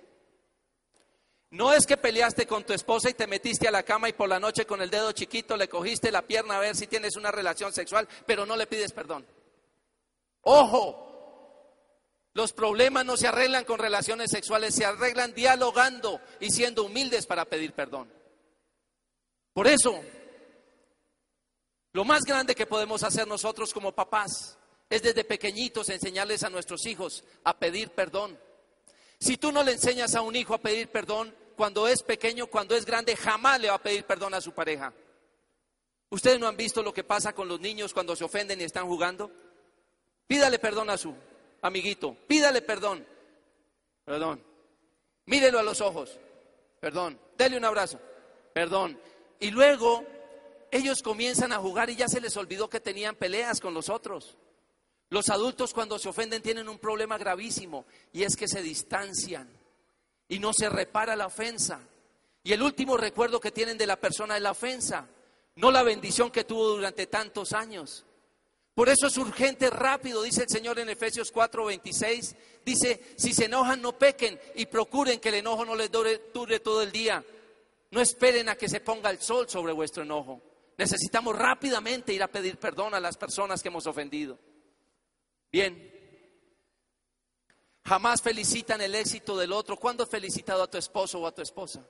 No 1.53 1.75
es 1.75 1.87
que 1.87 1.99
peleaste 1.99 2.47
con 2.47 2.65
tu 2.65 2.73
esposa 2.73 3.11
y 3.11 3.15
te 3.15 3.27
metiste 3.27 3.69
a 3.69 3.71
la 3.71 3.83
cama 3.83 4.09
y 4.09 4.15
por 4.15 4.27
la 4.27 4.41
noche 4.41 4.65
con 4.65 4.81
el 4.81 4.89
dedo 4.89 5.13
chiquito 5.13 5.55
le 5.55 5.69
cogiste 5.69 6.11
la 6.11 6.23
pierna 6.23 6.57
a 6.57 6.61
ver 6.61 6.75
si 6.75 6.87
tienes 6.87 7.15
una 7.17 7.31
relación 7.31 7.75
sexual, 7.75 8.09
pero 8.25 8.47
no 8.47 8.57
le 8.57 8.67
pides 8.67 8.93
perdón. 8.93 9.27
Ojo, 10.41 11.93
los 12.33 12.55
problemas 12.55 13.05
no 13.05 13.19
se 13.19 13.29
arreglan 13.29 13.67
con 13.67 13.79
relaciones 13.79 14.31
sexuales, 14.31 14.75
se 14.75 14.87
arreglan 14.87 15.35
dialogando 15.35 16.23
y 16.41 16.51
siendo 16.51 16.85
humildes 16.85 17.27
para 17.27 17.45
pedir 17.45 17.75
perdón. 17.75 18.11
Por 19.53 19.67
eso, 19.67 20.03
lo 21.93 22.05
más 22.07 22.23
grande 22.23 22.55
que 22.55 22.65
podemos 22.65 23.03
hacer 23.03 23.29
nosotros 23.29 23.75
como 23.75 23.93
papás 23.93 24.57
es 24.89 25.03
desde 25.03 25.25
pequeñitos 25.25 25.91
enseñarles 25.91 26.45
a 26.45 26.51
nuestros 26.51 26.87
hijos 26.87 27.25
a 27.45 27.59
pedir 27.59 27.91
perdón. 27.91 28.41
Si 29.21 29.37
tú 29.37 29.53
no 29.53 29.63
le 29.63 29.73
enseñas 29.73 30.15
a 30.15 30.23
un 30.23 30.35
hijo 30.35 30.55
a 30.55 30.63
pedir 30.63 30.89
perdón, 30.89 31.42
cuando 31.57 31.89
es 31.89 32.03
pequeño, 32.03 32.47
cuando 32.47 32.75
es 32.75 32.85
grande, 32.85 33.17
jamás 33.17 33.61
le 33.61 33.69
va 33.69 33.75
a 33.75 33.83
pedir 33.83 34.05
perdón 34.05 34.35
a 34.35 34.41
su 34.41 34.53
pareja. 34.53 34.93
¿Ustedes 36.11 36.39
no 36.39 36.47
han 36.47 36.57
visto 36.57 36.83
lo 36.83 36.93
que 36.93 37.05
pasa 37.05 37.33
con 37.33 37.49
los 37.49 37.61
niños 37.61 37.95
cuando 37.95 38.15
se 38.15 38.25
ofenden 38.25 38.61
y 38.61 38.65
están 38.65 38.87
jugando? 38.87 39.31
Pídale 40.27 40.59
perdón 40.59 40.91
a 40.91 40.99
su 40.99 41.15
amiguito, 41.63 42.17
pídale 42.27 42.63
perdón. 42.63 43.07
Perdón. 44.05 44.45
Mírelo 45.27 45.59
a 45.59 45.63
los 45.63 45.81
ojos. 45.81 46.19
Perdón. 46.81 47.19
Dele 47.37 47.57
un 47.57 47.65
abrazo. 47.65 47.99
Perdón. 48.53 49.01
Y 49.41 49.51
luego 49.51 50.05
ellos 50.71 51.03
comienzan 51.03 51.53
a 51.53 51.59
jugar 51.59 51.91
y 51.91 51.97
ya 51.97 52.09
se 52.09 52.21
les 52.21 52.37
olvidó 52.37 52.69
que 52.69 52.81
tenían 52.81 53.15
peleas 53.15 53.61
con 53.61 53.73
los 53.75 53.89
otros. 53.89 54.37
Los 55.09 55.29
adultos 55.29 55.75
cuando 55.75 55.99
se 55.99 56.09
ofenden 56.09 56.43
tienen 56.43 56.69
un 56.69 56.79
problema 56.79 57.19
gravísimo 57.19 57.85
y 58.13 58.23
es 58.23 58.37
que 58.37 58.49
se 58.49 58.63
distancian 58.63 59.49
y 60.29 60.39
no 60.39 60.53
se 60.53 60.69
repara 60.69 61.17
la 61.17 61.27
ofensa. 61.27 61.81
Y 62.45 62.53
el 62.53 62.63
último 62.63 62.97
recuerdo 62.97 63.41
que 63.41 63.53
tienen 63.53 63.79
de 63.79 63.87
la 63.87 63.97
persona 63.97 64.37
es 64.37 64.43
la 64.43 64.51
ofensa, 64.51 65.07
no 65.57 65.71
la 65.71 65.83
bendición 65.83 66.31
que 66.31 66.45
tuvo 66.45 66.69
durante 66.69 67.07
tantos 67.07 67.53
años. 67.53 68.05
Por 68.75 68.89
eso 68.89 69.07
es 69.07 69.17
urgente, 69.19 69.69
rápido, 69.69 70.23
dice 70.23 70.43
el 70.43 70.49
Señor 70.49 70.79
en 70.79 70.89
Efesios 70.89 71.33
4:26. 71.33 72.35
Dice, 72.65 73.15
si 73.17 73.35
se 73.35 73.45
enojan, 73.45 73.83
no 73.83 73.99
pequen 73.99 74.41
y 74.55 74.67
procuren 74.67 75.21
que 75.21 75.29
el 75.29 75.37
enojo 75.37 75.65
no 75.65 75.75
les 75.75 75.91
dure, 75.91 76.31
dure 76.33 76.61
todo 76.61 76.83
el 76.83 76.91
día. 76.91 77.23
No 77.91 78.01
esperen 78.01 78.49
a 78.49 78.57
que 78.57 78.69
se 78.69 78.81
ponga 78.81 79.11
el 79.11 79.21
sol 79.21 79.49
sobre 79.49 79.73
vuestro 79.73 80.03
enojo. 80.03 80.41
Necesitamos 80.79 81.37
rápidamente 81.37 82.15
ir 82.15 82.23
a 82.23 82.29
pedir 82.29 82.57
perdón 82.57 82.95
a 82.95 83.01
las 83.01 83.19
personas 83.19 83.63
que 83.63 83.69
hemos 83.69 83.87
ofendido. 83.87 84.39
Bien, 85.51 85.92
jamás 87.85 88.23
felicitan 88.23 88.81
el 88.81 88.95
éxito 88.95 89.37
del 89.37 89.53
otro. 89.53 89.77
¿Cuándo 89.77 90.05
has 90.05 90.11
felicitado 90.11 90.63
a 90.63 90.71
tu 90.71 90.79
esposo 90.79 91.21
o 91.21 91.27
a 91.27 91.35
tu 91.35 91.43
esposa? 91.43 91.87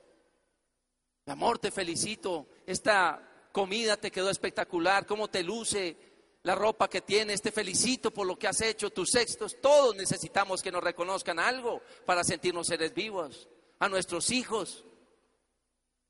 Mi 1.25 1.33
amor, 1.33 1.59
te 1.59 1.71
felicito. 1.71 2.47
Esta 2.65 3.47
comida 3.51 3.97
te 3.97 4.11
quedó 4.11 4.29
espectacular. 4.29 5.05
¿Cómo 5.05 5.29
te 5.29 5.43
luce 5.43 5.97
la 6.43 6.55
ropa 6.55 6.89
que 6.89 7.01
tienes? 7.01 7.41
Te 7.41 7.51
felicito 7.51 8.11
por 8.11 8.27
lo 8.27 8.37
que 8.37 8.47
has 8.47 8.61
hecho, 8.61 8.89
tus 8.89 9.15
éxitos. 9.15 9.57
Todos 9.61 9.95
necesitamos 9.95 10.61
que 10.61 10.71
nos 10.71 10.83
reconozcan 10.83 11.39
algo 11.39 11.81
para 12.05 12.23
sentirnos 12.23 12.67
seres 12.67 12.93
vivos. 12.93 13.47
A 13.79 13.89
nuestros 13.89 14.31
hijos. 14.31 14.85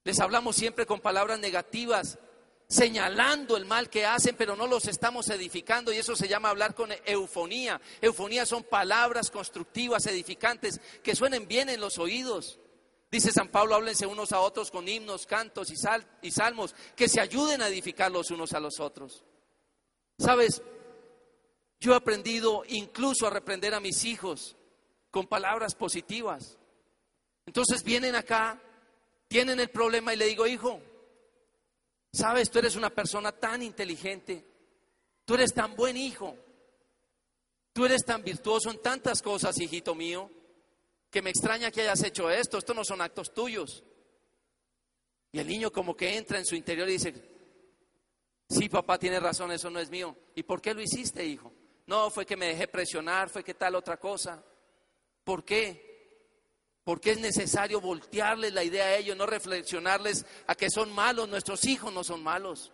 Les 0.03 0.19
hablamos 0.19 0.55
siempre 0.55 0.85
con 0.85 0.99
palabras 0.99 1.39
negativas 1.39 2.19
señalando 2.67 3.57
el 3.57 3.65
mal 3.65 3.89
que 3.89 4.05
hacen, 4.05 4.35
pero 4.35 4.55
no 4.55 4.67
los 4.67 4.87
estamos 4.87 5.29
edificando 5.29 5.93
y 5.93 5.97
eso 5.97 6.15
se 6.15 6.27
llama 6.27 6.49
hablar 6.49 6.73
con 6.73 6.89
eufonía. 7.05 7.79
Eufonía 8.01 8.45
son 8.45 8.63
palabras 8.63 9.29
constructivas, 9.29 10.05
edificantes, 10.07 10.79
que 11.03 11.15
suenen 11.15 11.47
bien 11.47 11.69
en 11.69 11.79
los 11.79 11.97
oídos. 11.99 12.59
Dice 13.11 13.31
San 13.31 13.49
Pablo, 13.49 13.75
háblense 13.75 14.07
unos 14.07 14.31
a 14.31 14.39
otros 14.39 14.71
con 14.71 14.87
himnos, 14.87 15.27
cantos 15.27 15.69
y, 15.69 15.75
y 16.21 16.31
salmos, 16.31 16.73
que 16.95 17.07
se 17.07 17.21
ayuden 17.21 17.61
a 17.61 17.67
edificar 17.67 18.11
los 18.11 18.31
unos 18.31 18.53
a 18.53 18.59
los 18.59 18.79
otros. 18.79 19.23
Sabes, 20.17 20.63
yo 21.79 21.93
he 21.93 21.95
aprendido 21.95 22.63
incluso 22.67 23.27
a 23.27 23.29
reprender 23.29 23.73
a 23.75 23.79
mis 23.79 24.03
hijos 24.05 24.55
con 25.11 25.27
palabras 25.27 25.75
positivas. 25.75 26.57
Entonces 27.45 27.83
vienen 27.83 28.15
acá, 28.15 28.59
tienen 29.27 29.59
el 29.59 29.69
problema 29.69 30.13
y 30.13 30.17
le 30.17 30.25
digo, 30.25 30.47
hijo, 30.47 30.81
Sabes, 32.13 32.51
tú 32.51 32.59
eres 32.59 32.75
una 32.75 32.91
persona 32.91 33.31
tan 33.31 33.63
inteligente, 33.63 34.45
tú 35.25 35.33
eres 35.33 35.51
tan 35.51 35.75
buen 35.75 35.97
hijo, 35.97 36.37
tú 37.73 37.85
eres 37.85 38.05
tan 38.05 38.23
virtuoso 38.23 38.69
en 38.69 38.79
tantas 38.81 39.23
cosas, 39.23 39.59
hijito 39.59 39.95
mío, 39.95 40.29
que 41.09 41.23
me 41.23 41.31
extraña 41.31 41.71
que 41.71 41.81
hayas 41.81 42.03
hecho 42.03 42.29
esto, 42.29 42.59
estos 42.59 42.75
no 42.75 42.85
son 42.85 43.01
actos 43.01 43.33
tuyos. 43.33 43.83
Y 45.31 45.39
el 45.39 45.47
niño 45.47 45.71
como 45.71 45.95
que 45.95 46.15
entra 46.15 46.37
en 46.37 46.45
su 46.45 46.55
interior 46.55 46.87
y 46.87 46.93
dice, 46.93 47.13
sí, 48.47 48.69
papá 48.69 48.99
tiene 48.99 49.19
razón, 49.19 49.51
eso 49.51 49.71
no 49.71 49.79
es 49.79 49.89
mío. 49.89 50.15
¿Y 50.35 50.43
por 50.43 50.61
qué 50.61 50.75
lo 50.75 50.81
hiciste, 50.81 51.25
hijo? 51.25 51.51
No, 51.87 52.11
fue 52.11 52.27
que 52.27 52.37
me 52.37 52.45
dejé 52.45 52.67
presionar, 52.67 53.29
fue 53.29 53.43
que 53.43 53.55
tal 53.55 53.73
otra 53.73 53.97
cosa. 53.97 54.43
¿Por 55.23 55.43
qué? 55.43 55.92
Porque 56.83 57.11
es 57.11 57.19
necesario 57.19 57.79
voltearles 57.79 58.53
la 58.53 58.63
idea 58.63 58.85
a 58.85 58.95
ellos, 58.95 59.15
no 59.15 59.25
reflexionarles 59.25 60.25
a 60.47 60.55
que 60.55 60.69
son 60.69 60.91
malos. 60.91 61.29
Nuestros 61.29 61.65
hijos 61.65 61.93
no 61.93 62.03
son 62.03 62.21
malos. 62.21 62.71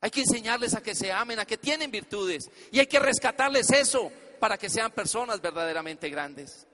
Hay 0.00 0.10
que 0.10 0.20
enseñarles 0.20 0.74
a 0.74 0.82
que 0.82 0.94
se 0.94 1.12
amen, 1.12 1.38
a 1.40 1.44
que 1.44 1.58
tienen 1.58 1.90
virtudes. 1.90 2.50
Y 2.70 2.78
hay 2.78 2.86
que 2.86 3.00
rescatarles 3.00 3.70
eso 3.70 4.10
para 4.38 4.56
que 4.56 4.70
sean 4.70 4.92
personas 4.92 5.40
verdaderamente 5.40 6.08
grandes. 6.08 6.66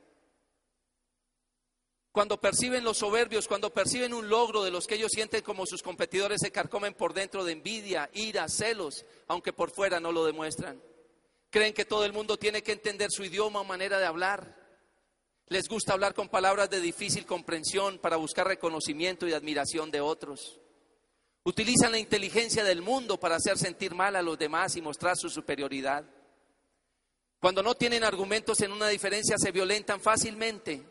Cuando 2.13 2.41
perciben 2.41 2.83
los 2.83 2.97
soberbios, 2.97 3.47
cuando 3.47 3.69
perciben 3.75 4.15
un 4.15 4.29
logro 4.31 4.63
de 4.63 4.71
los 4.71 4.87
que 4.87 4.95
ellos 4.95 5.13
sienten 5.13 5.43
como 5.43 5.67
sus 5.67 5.83
competidores, 5.83 6.41
se 6.41 6.51
carcomen 6.51 6.95
por 6.95 7.13
dentro 7.13 7.45
de 7.45 7.53
envidia, 7.53 8.09
ira, 8.15 8.49
celos, 8.49 9.05
aunque 9.29 9.53
por 9.53 9.71
fuera 9.71 10.01
no 10.01 10.13
lo 10.13 10.25
demuestran. 10.25 10.81
Creen 11.51 11.75
que 11.75 11.85
todo 11.85 12.07
el 12.07 12.15
mundo 12.15 12.39
tiene 12.39 12.63
que 12.63 12.73
entender 12.73 13.11
su 13.11 13.23
idioma 13.23 13.61
o 13.61 13.65
manera 13.65 13.99
de 13.99 14.07
hablar. 14.07 14.66
Les 15.49 15.69
gusta 15.69 15.93
hablar 15.93 16.13
con 16.13 16.29
palabras 16.29 16.69
de 16.71 16.81
difícil 16.81 17.25
comprensión 17.25 17.99
para 17.99 18.17
buscar 18.17 18.49
reconocimiento 18.49 19.29
y 19.29 19.33
admiración 19.33 19.93
de 19.93 20.01
otros. 20.01 20.59
Utilizan 21.45 21.93
la 21.93 21.99
inteligencia 21.99 22.65
del 22.65 22.83
mundo 22.83 23.21
para 23.21 23.37
hacer 23.37 23.57
sentir 23.57 23.95
mal 23.95 24.17
a 24.17 24.23
los 24.23 24.37
demás 24.37 24.75
y 24.75 24.83
mostrar 24.83 25.17
su 25.17 25.31
superioridad. 25.31 26.05
Cuando 27.39 27.63
no 27.63 27.77
tienen 27.77 28.03
argumentos 28.03 28.61
en 28.61 28.73
una 28.73 28.89
diferencia 28.89 29.37
se 29.39 29.53
violentan 29.53 30.01
fácilmente. 30.01 30.83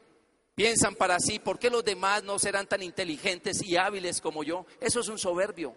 Piensan 0.56 0.95
para 0.95 1.20
sí, 1.20 1.39
¿por 1.39 1.60
qué 1.60 1.70
los 1.70 1.84
demás 1.84 2.24
no 2.24 2.39
serán 2.39 2.66
tan 2.66 2.82
inteligentes 2.82 3.62
y 3.62 3.76
hábiles 3.76 4.22
como 4.22 4.41
yo? 4.45 4.66
Eso 4.80 5.01
es 5.01 5.10
un 5.10 5.20
soberbio. 5.20 5.76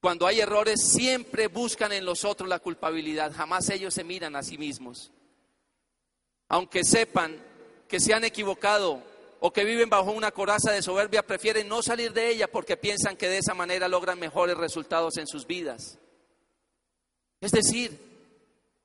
Cuando 0.00 0.28
hay 0.28 0.38
errores, 0.38 0.80
siempre 0.92 1.48
buscan 1.48 1.90
en 1.90 2.04
los 2.04 2.24
otros 2.24 2.48
la 2.48 2.60
culpabilidad, 2.60 3.32
jamás 3.32 3.68
ellos 3.70 3.92
se 3.92 4.04
miran 4.04 4.36
a 4.36 4.44
sí 4.44 4.56
mismos. 4.56 5.10
Aunque 6.50 6.82
sepan 6.84 7.36
que 7.88 8.00
se 8.00 8.12
han 8.12 8.24
equivocado 8.24 9.02
o 9.38 9.52
que 9.52 9.64
viven 9.64 9.88
bajo 9.88 10.10
una 10.10 10.32
coraza 10.32 10.72
de 10.72 10.82
soberbia, 10.82 11.26
prefieren 11.26 11.68
no 11.68 11.80
salir 11.80 12.12
de 12.12 12.28
ella 12.28 12.50
porque 12.50 12.76
piensan 12.76 13.16
que 13.16 13.28
de 13.28 13.38
esa 13.38 13.54
manera 13.54 13.88
logran 13.88 14.18
mejores 14.18 14.56
resultados 14.56 15.16
en 15.16 15.28
sus 15.28 15.46
vidas. 15.46 15.98
Es 17.40 17.52
decir, 17.52 17.98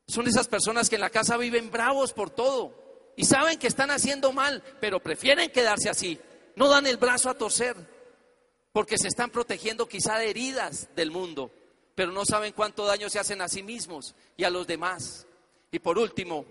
son 0.08 0.28
esas 0.28 0.48
personas 0.48 0.90
que 0.90 0.96
en 0.96 1.02
la 1.02 1.10
casa 1.10 1.38
viven 1.38 1.72
bravos 1.72 2.14
por 2.14 2.30
todo 2.30 3.12
y 3.18 3.26
saben 3.26 3.58
que 3.58 3.68
están 3.68 3.90
haciendo 3.90 4.32
mal, 4.32 4.62
pero 4.80 5.00
prefieren 5.00 5.52
quedarse 5.52 5.90
así. 5.90 6.20
No 6.56 6.70
dan 6.70 6.86
el 6.86 6.98
brazo 6.98 7.32
a 7.32 7.38
torcer 7.38 7.76
porque 8.72 9.00
se 9.00 9.08
están 9.08 9.32
protegiendo 9.32 9.88
quizá 9.88 10.20
de 10.20 10.30
heridas 10.30 10.90
del 10.96 11.10
mundo, 11.10 11.50
pero 11.96 12.12
no 12.12 12.26
saben 12.26 12.54
cuánto 12.54 12.86
daño 12.86 13.10
se 13.10 13.18
hacen 13.20 13.42
a 13.42 13.50
sí 13.50 13.64
mismos 13.64 14.14
y 14.38 14.44
a 14.44 14.52
los 14.52 14.68
demás. 14.68 15.26
Y 15.72 15.80
por 15.80 15.98
último, 15.98 16.46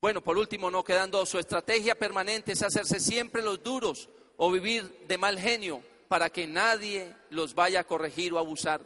bueno, 0.00 0.22
por 0.22 0.36
último, 0.36 0.70
no 0.70 0.84
quedando 0.84 1.24
su 1.26 1.38
estrategia 1.38 1.94
permanente 1.94 2.52
es 2.52 2.62
hacerse 2.62 3.00
siempre 3.00 3.42
los 3.42 3.62
duros 3.62 4.08
o 4.36 4.50
vivir 4.50 5.04
de 5.08 5.18
mal 5.18 5.38
genio 5.38 5.82
para 6.08 6.30
que 6.30 6.46
nadie 6.46 7.14
los 7.30 7.54
vaya 7.54 7.80
a 7.80 7.84
corregir 7.84 8.32
o 8.32 8.38
abusar. 8.38 8.82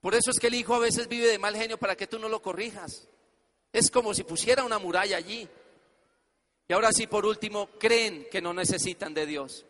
Por 0.00 0.14
eso 0.14 0.30
es 0.30 0.38
que 0.38 0.46
el 0.46 0.54
hijo 0.54 0.74
a 0.74 0.78
veces 0.78 1.08
vive 1.08 1.26
de 1.26 1.38
mal 1.38 1.56
genio 1.56 1.76
para 1.76 1.96
que 1.96 2.06
tú 2.06 2.18
no 2.18 2.28
lo 2.28 2.40
corrijas. 2.40 3.08
Es 3.72 3.90
como 3.90 4.14
si 4.14 4.22
pusiera 4.22 4.64
una 4.64 4.78
muralla 4.78 5.16
allí. 5.16 5.48
Y 6.68 6.72
ahora 6.72 6.92
sí, 6.92 7.06
por 7.06 7.26
último, 7.26 7.68
creen 7.78 8.26
que 8.30 8.40
no 8.40 8.54
necesitan 8.54 9.14
de 9.14 9.26
Dios. 9.26 9.64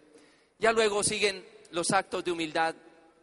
Ya 0.59 0.73
luego 0.73 1.03
siguen 1.03 1.47
los 1.71 1.91
actos 1.93 2.25
de 2.25 2.33
humildad. 2.33 2.75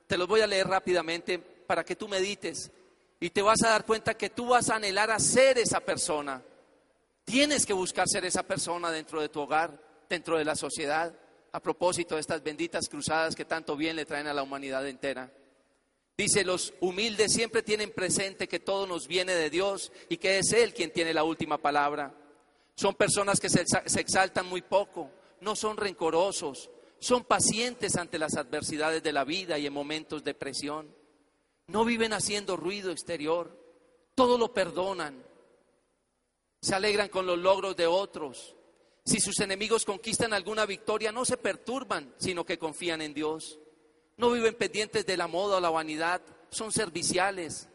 Te 0.08 0.18
los 0.18 0.28
voy 0.28 0.42
a 0.42 0.48
leer 0.48 0.68
rápidamente 0.68 1.38
para 1.40 1.84
que 1.84 1.96
tú 1.96 2.08
medites 2.08 2.72
y 3.20 3.30
te 3.30 3.42
vas 3.42 3.64
a 3.64 3.70
dar 3.70 3.86
cuenta 3.86 4.16
que 4.16 4.30
tú 4.30 4.48
vas 4.48 4.70
a 4.70 4.76
anhelar 4.76 5.12
a 5.12 5.20
ser 5.20 5.58
esa 5.58 5.80
persona. 5.80 6.42
Tienes 7.26 7.66
que 7.66 7.74
buscar 7.74 8.08
ser 8.08 8.24
esa 8.24 8.44
persona 8.44 8.92
dentro 8.92 9.20
de 9.20 9.30
tu 9.30 9.42
hogar, 9.42 9.82
dentro 10.08 10.38
de 10.38 10.46
la 10.46 10.56
sociedad, 10.56 11.14
a 11.52 11.60
propósito 11.60 12.16
de 12.16 12.22
estas 12.22 12.44
benditas 12.44 12.88
cruzadas 12.88 13.36
que 13.36 13.46
tanto 13.46 13.76
bien 13.76 13.96
le 13.96 14.06
traen 14.06 14.28
a 14.28 14.34
la 14.34 14.44
humanidad 14.44 14.88
entera. 14.88 15.32
Dice, 16.16 16.46
los 16.46 16.74
humildes 16.80 17.34
siempre 17.34 17.64
tienen 17.64 17.92
presente 17.92 18.48
que 18.48 18.60
todo 18.60 18.86
nos 18.86 19.08
viene 19.08 19.34
de 19.34 19.50
Dios 19.50 19.92
y 20.08 20.18
que 20.18 20.38
es 20.38 20.54
Él 20.54 20.74
quien 20.74 20.94
tiene 20.94 21.14
la 21.14 21.24
última 21.24 21.58
palabra. 21.58 22.14
Son 22.76 22.94
personas 22.94 23.40
que 23.40 23.50
se, 23.50 23.66
se 23.66 24.00
exaltan 24.00 24.46
muy 24.46 24.62
poco, 24.62 25.10
no 25.42 25.56
son 25.56 25.78
rencorosos, 25.78 26.70
son 27.00 27.24
pacientes 27.24 27.96
ante 27.96 28.20
las 28.20 28.36
adversidades 28.36 29.02
de 29.02 29.14
la 29.14 29.24
vida 29.24 29.58
y 29.58 29.66
en 29.66 29.74
momentos 29.74 30.24
de 30.24 30.36
presión. 30.36 30.94
No 31.68 31.84
viven 31.84 32.14
haciendo 32.14 32.56
ruido 32.56 32.92
exterior, 32.92 33.58
todo 34.14 34.38
lo 34.38 34.54
perdonan, 34.54 35.24
se 36.66 36.74
alegran 36.74 37.10
con 37.10 37.28
los 37.28 37.38
logros 37.38 37.76
de 37.76 37.86
otros. 37.86 38.56
Si 39.04 39.20
sus 39.20 39.40
enemigos 39.40 39.86
conquistan 39.86 40.34
alguna 40.34 40.66
victoria, 40.66 41.12
no 41.12 41.24
se 41.24 41.38
perturban, 41.38 42.16
sino 42.18 42.44
que 42.44 42.58
confían 42.58 43.04
en 43.04 43.14
Dios. 43.14 43.60
No 44.18 44.32
viven 44.32 44.56
pendientes 44.56 45.06
de 45.06 45.16
la 45.16 45.28
moda 45.28 45.58
o 45.58 45.60
la 45.60 45.70
vanidad, 45.70 46.24
son 46.50 46.72
serviciales. 46.72 47.70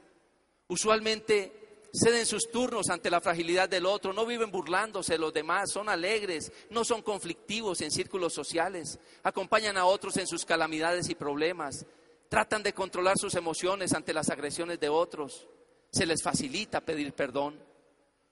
Usualmente 0.67 1.87
ceden 1.93 2.27
sus 2.27 2.51
turnos 2.51 2.91
ante 2.91 3.11
la 3.11 3.21
fragilidad 3.21 3.69
del 3.69 3.87
otro, 3.87 4.13
no 4.13 4.27
viven 4.27 4.51
burlándose 4.51 5.13
de 5.13 5.19
los 5.21 5.33
demás, 5.33 5.71
son 5.71 5.89
alegres, 5.89 6.51
no 6.71 6.85
son 6.85 7.03
conflictivos 7.03 7.83
en 7.83 7.93
círculos 7.93 8.35
sociales, 8.35 8.99
acompañan 9.23 9.77
a 9.77 9.85
otros 9.85 10.17
en 10.17 10.27
sus 10.27 10.45
calamidades 10.45 11.09
y 11.09 11.15
problemas, 11.15 11.87
tratan 12.29 12.65
de 12.65 12.73
controlar 12.73 13.17
sus 13.19 13.37
emociones 13.37 13.93
ante 13.93 14.13
las 14.13 14.31
agresiones 14.31 14.81
de 14.81 14.89
otros, 14.89 15.47
se 15.93 16.07
les 16.07 16.25
facilita 16.25 16.81
pedir 16.81 17.13
perdón. 17.13 17.70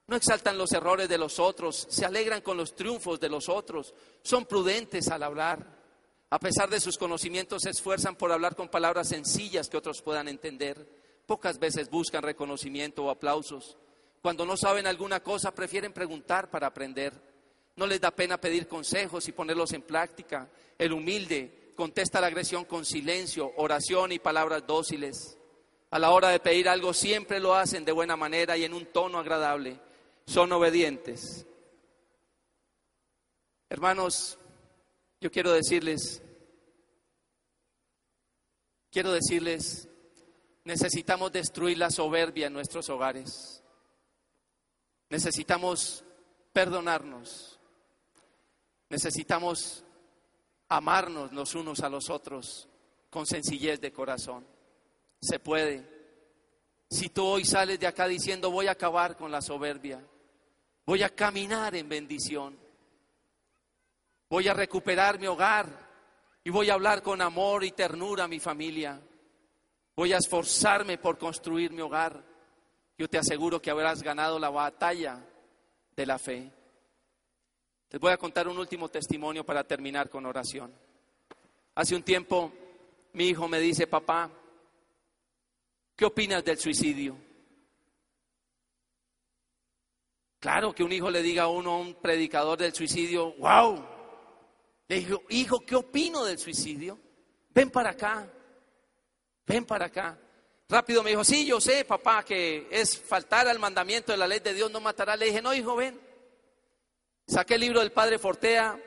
No 0.09 0.16
exaltan 0.16 0.56
los 0.56 0.72
errores 0.72 1.06
de 1.06 1.18
los 1.18 1.38
otros, 1.38 1.86
se 1.90 2.06
alegran 2.06 2.40
con 2.40 2.56
los 2.56 2.74
triunfos 2.74 3.20
de 3.20 3.28
los 3.28 3.50
otros, 3.50 3.94
son 4.22 4.46
prudentes 4.46 5.09
al 5.09 5.22
hablar. 5.22 5.78
A 6.30 6.38
pesar 6.38 6.70
de 6.70 6.80
sus 6.80 6.96
conocimientos, 6.96 7.62
se 7.62 7.70
esfuerzan 7.70 8.16
por 8.16 8.32
hablar 8.32 8.56
con 8.56 8.68
palabras 8.68 9.09
sencillas 9.09 9.68
que 9.68 9.76
otros 9.76 10.00
puedan 10.00 10.28
entender. 10.28 10.88
Pocas 11.26 11.59
veces 11.59 11.90
buscan 11.90 12.22
reconocimiento 12.22 13.04
o 13.04 13.11
aplausos. 13.11 13.76
Cuando 14.22 14.46
no 14.46 14.56
saben 14.56 14.86
alguna 14.86 15.22
cosa, 15.22 15.54
prefieren 15.54 15.92
preguntar 15.92 16.50
para 16.50 16.68
aprender. 16.68 17.12
No 17.76 17.86
les 17.86 18.00
da 18.00 18.11
pena 18.11 18.40
pedir 18.40 18.66
consejos 18.66 19.28
y 19.28 19.32
ponerlos 19.32 19.74
en 19.74 19.82
práctica. 19.82 20.48
El 20.78 20.94
humilde 20.94 21.74
contesta 21.76 22.18
la 22.18 22.28
agresión 22.28 22.64
con 22.64 22.86
silencio, 22.86 23.52
oración 23.59 24.12
y 24.12 24.18
palabras 24.18 24.66
dóciles. 24.66 25.36
A 25.90 25.98
la 25.98 26.12
hora 26.12 26.30
de 26.30 26.40
pedir 26.40 26.66
algo 26.66 26.94
siempre 26.94 27.40
lo 27.40 27.54
hacen 27.54 27.84
de 27.84 27.92
buena 27.92 28.16
manera 28.16 28.56
y 28.56 28.64
en 28.64 28.72
un 28.72 28.86
tono 28.86 29.18
agradable. 29.18 29.78
Son 30.28 30.52
obedientes. 30.52 31.46
Hermanos, 33.70 34.38
yo 35.22 35.30
quiero 35.30 35.52
decirles, 35.52 36.22
quiero 38.90 39.10
decirles, 39.12 39.88
necesitamos 40.64 41.32
destruir 41.32 41.78
la 41.78 41.90
soberbia 41.90 42.48
en 42.48 42.52
nuestros 42.52 42.90
hogares. 42.90 43.62
Necesitamos 45.08 46.04
perdonarnos. 46.52 47.58
Necesitamos 48.90 49.82
amarnos 50.68 51.32
los 51.32 51.54
unos 51.54 51.80
a 51.80 51.88
los 51.88 52.10
otros 52.10 52.68
con 53.08 53.24
sencillez 53.24 53.80
de 53.80 53.94
corazón. 53.94 54.46
Se 55.22 55.38
puede. 55.38 55.88
Si 56.90 57.08
tú 57.08 57.24
hoy 57.24 57.46
sales 57.46 57.80
de 57.80 57.86
acá 57.86 58.06
diciendo 58.06 58.50
voy 58.50 58.66
a 58.66 58.72
acabar 58.72 59.16
con 59.16 59.30
la 59.30 59.40
soberbia, 59.40 60.06
voy 60.89 61.03
a 61.03 61.11
caminar 61.11 61.76
en 61.76 61.86
bendición, 61.86 62.59
voy 64.30 64.49
a 64.49 64.55
recuperar 64.55 65.20
mi 65.20 65.26
hogar 65.26 65.68
y 66.43 66.49
voy 66.49 66.70
a 66.70 66.72
hablar 66.72 67.03
con 67.03 67.20
amor 67.20 67.62
y 67.62 67.72
ternura 67.72 68.24
a 68.24 68.28
mi 68.28 68.41
familia, 68.41 68.99
voy 69.95 70.14
a 70.14 70.16
esforzarme 70.16 70.97
por 70.97 71.18
construir 71.18 71.72
mi 71.72 71.82
hogar, 71.82 72.24
yo 72.97 73.07
te 73.07 73.18
aseguro 73.18 73.61
que 73.61 73.70
habrás 73.70 74.03
ganado 74.03 74.39
la 74.39 74.49
batalla 74.49 75.22
de 75.95 76.07
la 76.07 76.18
fe. 76.18 76.51
Les 77.91 78.01
voy 78.01 78.12
a 78.12 78.16
contar 78.16 78.49
un 78.49 78.57
último 78.57 78.89
testimonio 78.89 79.45
para 79.45 79.64
terminar 79.64 80.09
con 80.09 80.24
oración. 80.24 80.72
Hace 81.74 81.97
un 81.97 82.03
tiempo 82.03 82.51
mi 83.12 83.28
hijo 83.28 83.47
me 83.47 83.61
dice, 83.61 83.86
papá, 83.86 84.30
¿qué 85.95 86.07
opinas 86.07 86.43
del 86.43 86.57
suicidio? 86.57 87.27
Claro 90.41 90.72
que 90.72 90.84
un 90.84 90.93
hijo 90.93 91.11
le 91.11 91.22
diga 91.22 91.45
a 91.45 91.49
uno, 91.49 91.72
a 91.72 91.78
un 91.78 91.95
predicador 91.95 92.59
del 92.59 92.72
suicidio, 92.72 93.32
wow. 93.34 93.84
Le 94.86 94.97
dijo, 94.97 95.22
hijo, 95.30 95.61
¿qué 95.61 95.74
opino 95.74 96.24
del 96.24 96.39
suicidio? 96.39 96.99
Ven 97.51 97.70
para 97.70 97.91
acá, 97.91 98.30
ven 99.47 99.64
para 99.64 99.86
acá. 99.86 100.18
Rápido 100.68 101.03
me 101.03 101.11
dijo, 101.11 101.24
sí, 101.24 101.45
yo 101.45 101.61
sé, 101.61 101.84
papá, 101.84 102.22
que 102.24 102.68
es 102.70 102.99
faltar 102.99 103.49
al 103.49 103.59
mandamiento 103.59 104.12
de 104.12 104.18
la 104.18 104.28
ley 104.28 104.39
de 104.39 104.55
Dios, 104.55 104.70
no 104.70 104.80
matará. 104.80 105.16
Le 105.16 105.26
dije, 105.26 105.43
no, 105.43 105.55
hijo, 105.55 105.74
ven. 105.74 105.99
Saqué 107.26 107.55
el 107.55 107.62
libro 107.62 107.80
del 107.80 107.93
padre 107.93 108.18
Fortea, 108.18 108.80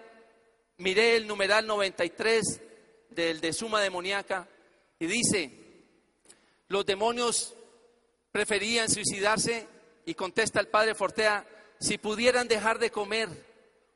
miré 0.77 1.15
el 1.15 1.27
numeral 1.27 1.67
93 1.67 2.61
del 3.09 3.41
de 3.41 3.53
Suma 3.53 3.81
Demoníaca 3.81 4.47
y 4.99 5.05
dice, 5.05 5.51
los 6.67 6.85
demonios 6.85 7.55
preferían 8.31 8.89
suicidarse 8.89 9.67
y 10.05 10.13
contesta 10.13 10.59
el 10.59 10.67
padre 10.67 10.95
Fortea, 10.95 11.45
si 11.79 11.97
pudieran 11.97 12.47
dejar 12.47 12.79
de 12.79 12.91
comer 12.91 13.29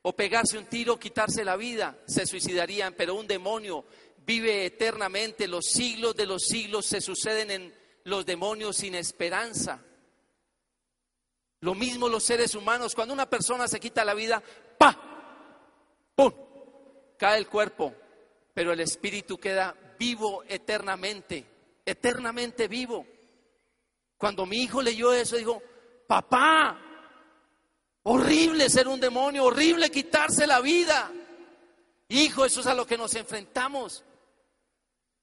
o 0.02 0.14
pegarse 0.14 0.58
un 0.58 0.66
tiro, 0.66 0.98
quitarse 0.98 1.44
la 1.44 1.56
vida, 1.56 1.98
se 2.06 2.26
suicidarían, 2.26 2.94
pero 2.94 3.14
un 3.14 3.26
demonio 3.26 3.84
vive 4.26 4.66
eternamente, 4.66 5.46
los 5.46 5.66
siglos 5.66 6.16
de 6.16 6.26
los 6.26 6.42
siglos 6.42 6.86
se 6.86 7.00
suceden 7.00 7.50
en 7.50 7.74
los 8.04 8.26
demonios 8.26 8.76
sin 8.76 8.94
esperanza. 8.94 9.82
Lo 11.60 11.74
mismo 11.74 12.08
los 12.08 12.24
seres 12.24 12.54
humanos, 12.54 12.94
cuando 12.94 13.14
una 13.14 13.28
persona 13.28 13.66
se 13.66 13.80
quita 13.80 14.04
la 14.04 14.14
vida, 14.14 14.42
¡pa! 14.78 14.96
¡Pum! 16.14 16.32
Cae 17.16 17.38
el 17.38 17.48
cuerpo, 17.48 17.94
pero 18.52 18.72
el 18.72 18.80
espíritu 18.80 19.38
queda 19.38 19.74
vivo 19.98 20.44
eternamente, 20.48 21.44
eternamente 21.84 22.68
vivo. 22.68 23.06
Cuando 24.18 24.46
mi 24.46 24.58
hijo 24.58 24.82
leyó 24.82 25.12
eso, 25.12 25.36
dijo, 25.36 25.62
papá, 26.06 26.78
horrible 28.04 28.70
ser 28.70 28.88
un 28.88 29.00
demonio, 29.00 29.44
horrible 29.44 29.90
quitarse 29.90 30.46
la 30.46 30.60
vida. 30.60 31.10
Hijo, 32.08 32.44
eso 32.44 32.60
es 32.60 32.66
a 32.66 32.74
lo 32.74 32.86
que 32.86 32.96
nos 32.96 33.14
enfrentamos. 33.14 34.04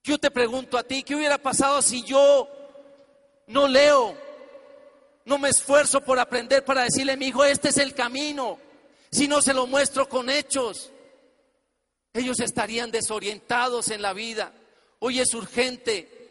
Yo 0.03 0.17
te 0.17 0.31
pregunto 0.31 0.77
a 0.77 0.83
ti, 0.83 1.03
¿qué 1.03 1.15
hubiera 1.15 1.37
pasado 1.37 1.81
si 1.81 2.03
yo 2.03 2.49
no 3.47 3.67
leo, 3.67 4.17
no 5.25 5.37
me 5.39 5.49
esfuerzo 5.49 6.01
por 6.01 6.19
aprender 6.19 6.65
para 6.65 6.83
decirle 6.83 7.13
a 7.13 7.17
mi 7.17 7.27
hijo, 7.27 7.45
este 7.45 7.69
es 7.69 7.77
el 7.77 7.93
camino? 7.93 8.59
Si 9.11 9.27
no 9.27 9.41
se 9.41 9.53
lo 9.53 9.65
muestro 9.65 10.09
con 10.09 10.29
hechos, 10.29 10.91
ellos 12.13 12.39
estarían 12.41 12.91
desorientados 12.91 13.89
en 13.89 14.01
la 14.01 14.13
vida. 14.13 14.51
Hoy 14.99 15.19
es 15.19 15.33
urgente 15.33 16.22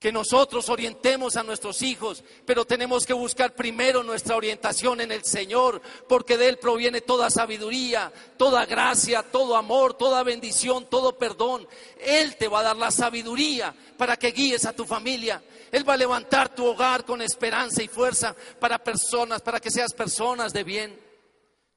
que 0.00 0.10
nosotros 0.10 0.70
orientemos 0.70 1.36
a 1.36 1.42
nuestros 1.42 1.82
hijos, 1.82 2.24
pero 2.46 2.64
tenemos 2.64 3.04
que 3.04 3.12
buscar 3.12 3.54
primero 3.54 4.02
nuestra 4.02 4.34
orientación 4.34 5.02
en 5.02 5.12
el 5.12 5.24
Señor, 5.24 5.82
porque 6.08 6.38
de 6.38 6.48
Él 6.48 6.58
proviene 6.58 7.02
toda 7.02 7.28
sabiduría, 7.28 8.10
toda 8.38 8.64
gracia, 8.64 9.22
todo 9.22 9.56
amor, 9.56 9.92
toda 9.92 10.22
bendición, 10.22 10.86
todo 10.88 11.18
perdón. 11.18 11.68
Él 11.98 12.36
te 12.36 12.48
va 12.48 12.60
a 12.60 12.62
dar 12.64 12.76
la 12.78 12.90
sabiduría 12.90 13.74
para 13.98 14.16
que 14.16 14.32
guíes 14.32 14.64
a 14.64 14.72
tu 14.72 14.86
familia. 14.86 15.42
Él 15.70 15.86
va 15.86 15.92
a 15.92 15.98
levantar 15.98 16.54
tu 16.54 16.64
hogar 16.64 17.04
con 17.04 17.20
esperanza 17.20 17.82
y 17.82 17.88
fuerza 17.88 18.34
para 18.58 18.82
personas, 18.82 19.42
para 19.42 19.60
que 19.60 19.70
seas 19.70 19.92
personas 19.92 20.54
de 20.54 20.64
bien. 20.64 21.09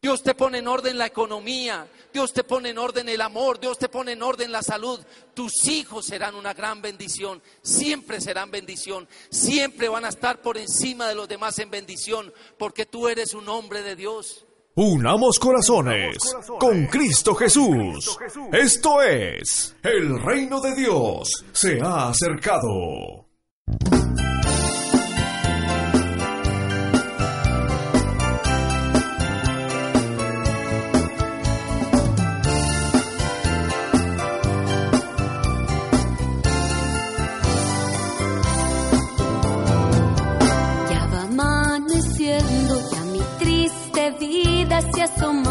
Dios 0.03 0.21
te 0.21 0.35
pone 0.35 0.57
en 0.57 0.67
orden 0.67 0.97
la 0.97 1.05
economía, 1.05 1.87
Dios 2.11 2.33
te 2.33 2.43
pone 2.43 2.71
en 2.71 2.77
orden 2.77 3.07
el 3.07 3.21
amor, 3.21 3.57
Dios 3.57 3.77
te 3.77 3.87
pone 3.87 4.11
en 4.11 4.21
orden 4.21 4.51
la 4.51 4.61
salud. 4.61 4.99
Tus 5.33 5.65
hijos 5.69 6.05
serán 6.05 6.35
una 6.35 6.53
gran 6.53 6.81
bendición, 6.81 7.41
siempre 7.61 8.19
serán 8.19 8.51
bendición, 8.51 9.07
siempre 9.29 9.87
van 9.87 10.03
a 10.03 10.09
estar 10.09 10.41
por 10.41 10.57
encima 10.57 11.07
de 11.07 11.15
los 11.15 11.29
demás 11.29 11.57
en 11.59 11.71
bendición, 11.71 12.33
porque 12.59 12.85
tú 12.85 13.07
eres 13.07 13.33
un 13.33 13.47
hombre 13.47 13.81
de 13.81 13.95
Dios. 13.95 14.45
Unamos 14.75 15.39
corazones 15.39 16.17
con 16.59 16.85
Cristo 16.87 17.33
Jesús. 17.33 18.17
Esto 18.51 19.01
es, 19.01 19.73
el 19.83 20.21
reino 20.21 20.59
de 20.59 20.75
Dios 20.75 21.45
se 21.53 21.79
ha 21.81 22.09
acercado. 22.09 23.29
Se 45.07 45.42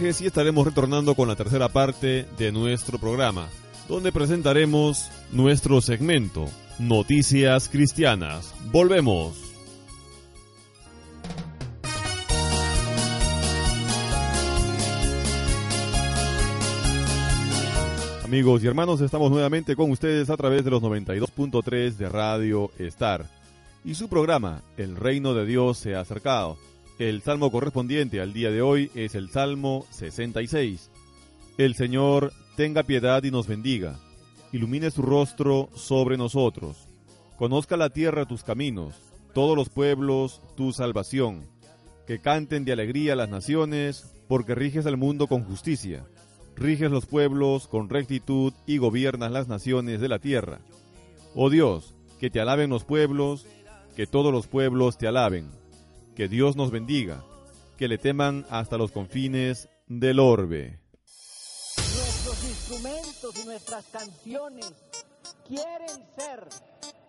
y 0.00 0.26
estaremos 0.26 0.66
retornando 0.66 1.14
con 1.14 1.28
la 1.28 1.36
tercera 1.36 1.68
parte 1.68 2.26
de 2.38 2.50
nuestro 2.50 2.98
programa, 2.98 3.48
donde 3.88 4.10
presentaremos 4.10 5.10
nuestro 5.32 5.82
segmento 5.82 6.48
Noticias 6.78 7.68
Cristianas. 7.68 8.54
Volvemos. 8.72 9.36
Amigos 18.24 18.64
y 18.64 18.66
hermanos, 18.68 19.02
estamos 19.02 19.30
nuevamente 19.30 19.76
con 19.76 19.90
ustedes 19.90 20.30
a 20.30 20.38
través 20.38 20.64
de 20.64 20.70
los 20.70 20.82
92.3 20.82 21.96
de 21.96 22.08
Radio 22.08 22.70
Star 22.78 23.26
y 23.84 23.94
su 23.94 24.08
programa 24.08 24.62
El 24.78 24.96
Reino 24.96 25.34
de 25.34 25.44
Dios 25.44 25.76
se 25.76 25.94
ha 25.94 26.00
acercado. 26.00 26.56
El 26.98 27.22
salmo 27.22 27.50
correspondiente 27.50 28.20
al 28.20 28.34
día 28.34 28.50
de 28.50 28.60
hoy 28.60 28.90
es 28.94 29.14
el 29.14 29.30
Salmo 29.30 29.86
66. 29.90 30.90
El 31.56 31.74
Señor 31.74 32.32
tenga 32.56 32.82
piedad 32.82 33.24
y 33.24 33.30
nos 33.30 33.46
bendiga, 33.46 33.98
ilumine 34.52 34.90
su 34.90 35.00
rostro 35.00 35.70
sobre 35.74 36.18
nosotros, 36.18 36.86
conozca 37.38 37.78
la 37.78 37.88
tierra 37.88 38.26
tus 38.26 38.44
caminos, 38.44 38.94
todos 39.32 39.56
los 39.56 39.70
pueblos 39.70 40.42
tu 40.54 40.72
salvación, 40.72 41.46
que 42.06 42.20
canten 42.20 42.66
de 42.66 42.72
alegría 42.72 43.16
las 43.16 43.30
naciones, 43.30 44.12
porque 44.28 44.54
riges 44.54 44.84
el 44.84 44.98
mundo 44.98 45.28
con 45.28 45.44
justicia, 45.44 46.04
riges 46.56 46.90
los 46.90 47.06
pueblos 47.06 47.68
con 47.68 47.88
rectitud 47.88 48.52
y 48.66 48.76
gobiernas 48.76 49.32
las 49.32 49.48
naciones 49.48 50.00
de 50.00 50.08
la 50.08 50.18
tierra. 50.18 50.60
Oh 51.34 51.48
Dios, 51.48 51.94
que 52.20 52.28
te 52.28 52.38
alaben 52.38 52.68
los 52.68 52.84
pueblos, 52.84 53.46
que 53.96 54.06
todos 54.06 54.30
los 54.30 54.46
pueblos 54.46 54.98
te 54.98 55.06
alaben. 55.06 55.61
Que 56.14 56.28
Dios 56.28 56.56
nos 56.56 56.70
bendiga, 56.70 57.24
que 57.78 57.88
le 57.88 57.96
teman 57.96 58.44
hasta 58.50 58.76
los 58.76 58.92
confines 58.92 59.70
del 59.86 60.20
orbe. 60.20 60.78
Nuestros 61.76 62.44
instrumentos 62.44 63.34
y 63.42 63.46
nuestras 63.46 63.86
canciones 63.86 64.74
quieren 65.48 66.04
ser 66.14 66.46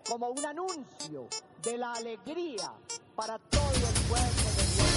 como 0.07 0.29
un 0.29 0.45
anuncio 0.45 1.27
de 1.63 1.77
la 1.77 1.91
alegría 1.93 2.71
para 3.15 3.37
todo 3.39 3.71
el 3.71 3.93
pueblo 4.07 4.51
de 4.55 4.63
Dios. 4.75 4.93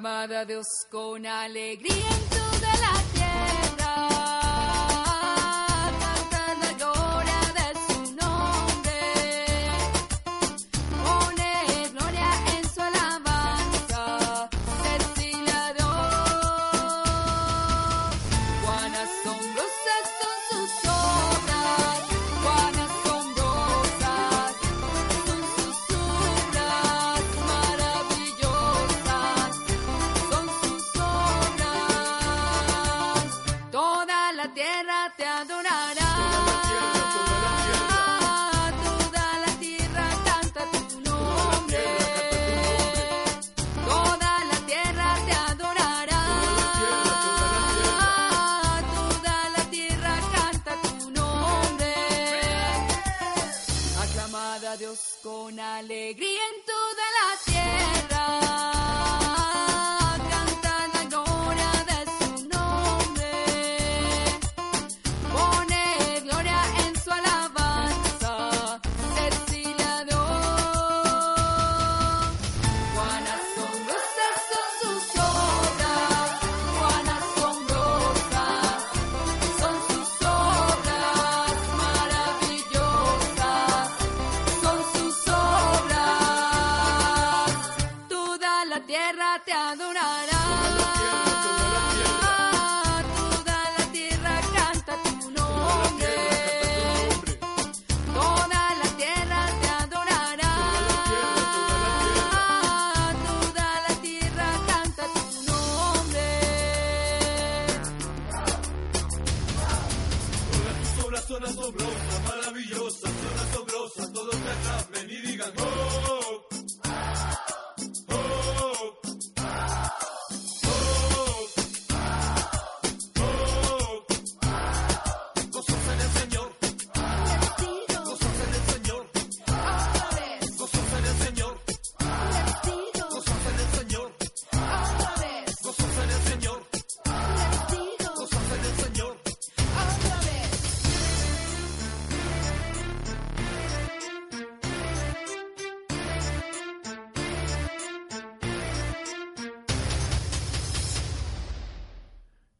Aclamad 0.00 0.32
a 0.32 0.44
Dios 0.46 0.86
con 0.90 1.26
alegría 1.26 2.29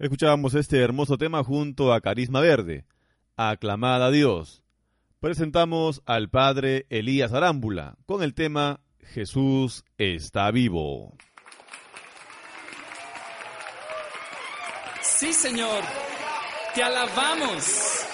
Escuchábamos 0.01 0.55
este 0.55 0.81
hermoso 0.81 1.19
tema 1.19 1.45
junto 1.45 1.93
a 1.93 2.01
Carisma 2.01 2.41
Verde, 2.41 2.87
Aclamada 3.37 4.07
a 4.07 4.11
Dios. 4.11 4.63
Presentamos 5.21 6.01
al 6.07 6.31
padre 6.31 6.87
Elías 6.89 7.35
Arámbula 7.35 7.99
con 8.07 8.23
el 8.23 8.33
tema 8.33 8.81
Jesús 9.03 9.85
está 9.99 10.51
vivo. 10.53 11.19
Sí, 15.03 15.35
Señor, 15.35 15.85
te 16.75 16.83
alabamos, 16.83 18.07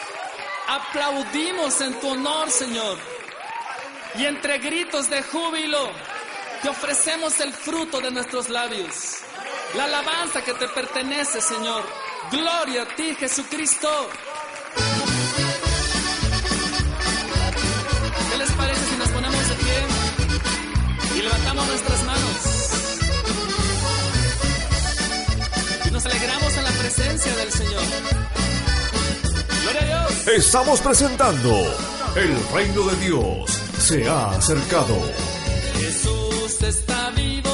aplaudimos 0.68 1.80
en 1.82 2.01
tu 2.01 2.09
honor, 2.09 2.51
Señor, 2.51 2.99
y 4.18 4.24
entre 4.24 4.59
gritos 4.59 5.09
de 5.09 5.22
júbilo 5.22 5.91
te 6.62 6.68
ofrecemos 6.68 7.39
el 7.39 7.53
fruto 7.53 8.01
de 8.01 8.11
nuestros 8.11 8.49
labios 8.49 9.22
la 9.75 9.85
alabanza 9.85 10.43
que 10.43 10.53
te 10.55 10.69
pertenece, 10.69 11.41
Señor. 11.41 11.83
Gloria 12.31 12.83
a 12.83 12.97
ti, 12.97 13.14
Jesucristo. 13.14 13.89
¿Qué 18.31 18.39
les 18.39 18.51
parece 18.53 18.85
si 18.91 18.97
nos 18.97 19.09
ponemos 19.09 19.49
de 19.49 19.55
pie 19.57 19.79
y 21.17 21.23
levantamos 21.23 21.67
nuestras 21.67 22.05
manos? 22.05 22.37
Y 25.87 25.91
nos 25.91 26.07
alegramos 26.07 26.57
en 26.57 26.64
la 26.64 26.71
presencia 26.71 27.37
del 27.37 27.53
Señor. 27.53 27.83
Gloria 29.62 29.83
a 29.83 30.09
Dios. 30.09 30.29
Estamos 30.29 30.81
presentando 30.81 31.51
el 32.17 32.35
reino 32.53 32.83
de 32.83 32.97
Dios 33.07 33.67
se 33.79 34.09
ha 34.09 34.31
acercado. 34.31 34.97
Jesús 35.79 36.62
está 36.62 37.11
vivo 37.11 37.45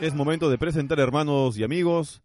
Es 0.00 0.14
momento 0.14 0.50
de 0.50 0.58
presentar, 0.58 0.98
hermanos 1.00 1.56
y 1.56 1.64
amigos, 1.64 2.22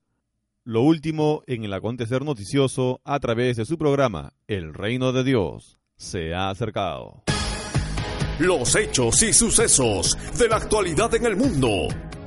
lo 0.63 0.81
último 0.81 1.43
en 1.47 1.63
el 1.63 1.73
acontecer 1.73 2.23
noticioso 2.23 3.01
a 3.03 3.19
través 3.19 3.57
de 3.57 3.65
su 3.65 3.77
programa 3.77 4.33
El 4.47 4.73
Reino 4.73 5.11
de 5.11 5.23
Dios 5.23 5.79
se 5.97 6.33
ha 6.33 6.49
acercado. 6.49 7.23
Los 8.39 8.75
hechos 8.75 9.21
y 9.21 9.33
sucesos 9.33 10.17
de 10.37 10.47
la 10.47 10.57
actualidad 10.57 11.13
en 11.13 11.25
el 11.25 11.35
mundo 11.35 11.69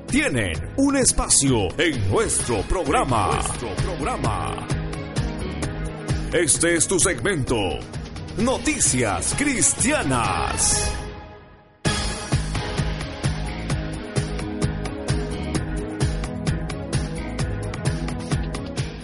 tienen 0.06 0.52
un 0.76 0.96
espacio 0.96 1.68
en 1.78 2.10
nuestro 2.10 2.60
programa. 2.62 3.32
Nuestro 3.32 3.74
programa. 3.76 4.66
Este 6.32 6.74
es 6.74 6.86
tu 6.86 6.98
segmento. 6.98 7.56
Noticias 8.36 9.34
Cristianas. 9.38 11.01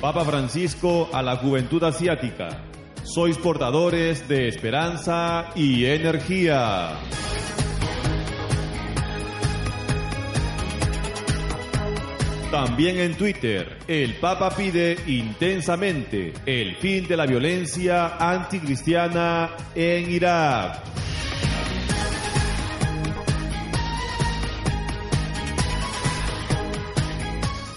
Papa 0.00 0.24
Francisco 0.24 1.08
a 1.12 1.22
la 1.22 1.36
juventud 1.36 1.82
asiática. 1.82 2.62
Sois 3.02 3.36
portadores 3.36 4.28
de 4.28 4.46
esperanza 4.46 5.50
y 5.56 5.86
energía. 5.86 7.00
También 12.52 13.00
en 13.00 13.16
Twitter, 13.16 13.76
el 13.88 14.14
Papa 14.14 14.50
pide 14.50 14.96
intensamente 15.08 16.32
el 16.46 16.76
fin 16.76 17.08
de 17.08 17.16
la 17.16 17.26
violencia 17.26 18.18
anticristiana 18.18 19.50
en 19.74 20.12
Irak. 20.12 21.07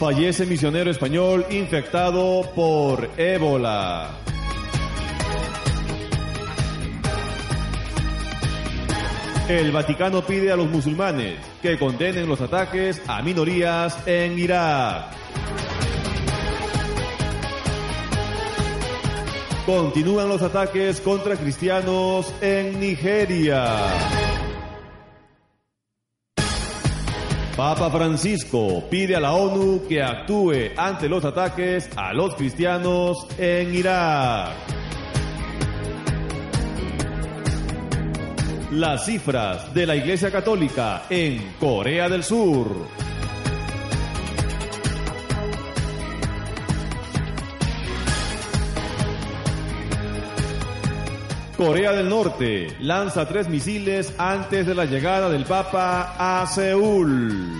Fallece 0.01 0.47
misionero 0.47 0.89
español 0.89 1.45
infectado 1.51 2.41
por 2.55 3.07
ébola. 3.17 4.09
El 9.47 9.71
Vaticano 9.71 10.25
pide 10.25 10.51
a 10.51 10.55
los 10.55 10.67
musulmanes 10.67 11.35
que 11.61 11.77
condenen 11.77 12.27
los 12.27 12.41
ataques 12.41 12.99
a 13.07 13.21
minorías 13.21 13.95
en 14.07 14.39
Irak. 14.39 15.05
Continúan 19.67 20.29
los 20.29 20.41
ataques 20.41 20.99
contra 20.99 21.35
cristianos 21.35 22.33
en 22.41 22.79
Nigeria. 22.79 24.30
Papa 27.61 27.91
Francisco 27.91 28.83
pide 28.89 29.15
a 29.15 29.19
la 29.19 29.33
ONU 29.33 29.83
que 29.87 30.01
actúe 30.01 30.71
ante 30.75 31.07
los 31.07 31.23
ataques 31.23 31.87
a 31.95 32.11
los 32.11 32.33
cristianos 32.33 33.27
en 33.37 33.75
Irak. 33.75 34.49
Las 38.71 39.05
cifras 39.05 39.71
de 39.75 39.85
la 39.85 39.95
Iglesia 39.95 40.31
Católica 40.31 41.03
en 41.07 41.53
Corea 41.59 42.09
del 42.09 42.23
Sur. 42.23 43.00
Corea 51.63 51.91
del 51.91 52.09
Norte 52.09 52.75
lanza 52.79 53.27
tres 53.27 53.47
misiles 53.47 54.15
antes 54.17 54.65
de 54.65 54.73
la 54.73 54.85
llegada 54.85 55.29
del 55.29 55.45
Papa 55.45 56.15
a 56.17 56.47
Seúl. 56.47 57.53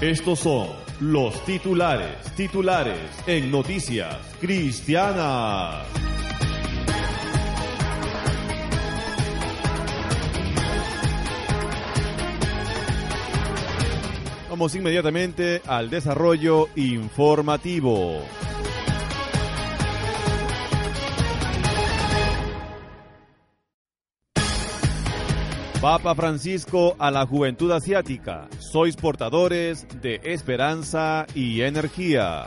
Estos 0.00 0.40
son 0.40 0.70
los 0.98 1.44
titulares, 1.44 2.16
titulares 2.34 2.98
en 3.28 3.48
Noticias 3.52 4.16
Cristianas. 4.40 5.86
Vamos 14.56 14.74
inmediatamente 14.74 15.60
al 15.66 15.90
desarrollo 15.90 16.70
informativo. 16.76 18.22
Papa 25.82 26.14
Francisco 26.14 26.96
a 26.98 27.10
la 27.10 27.26
juventud 27.26 27.70
asiática. 27.70 28.48
Sois 28.58 28.96
portadores 28.96 29.86
de 30.00 30.22
esperanza 30.24 31.26
y 31.34 31.60
energía. 31.60 32.46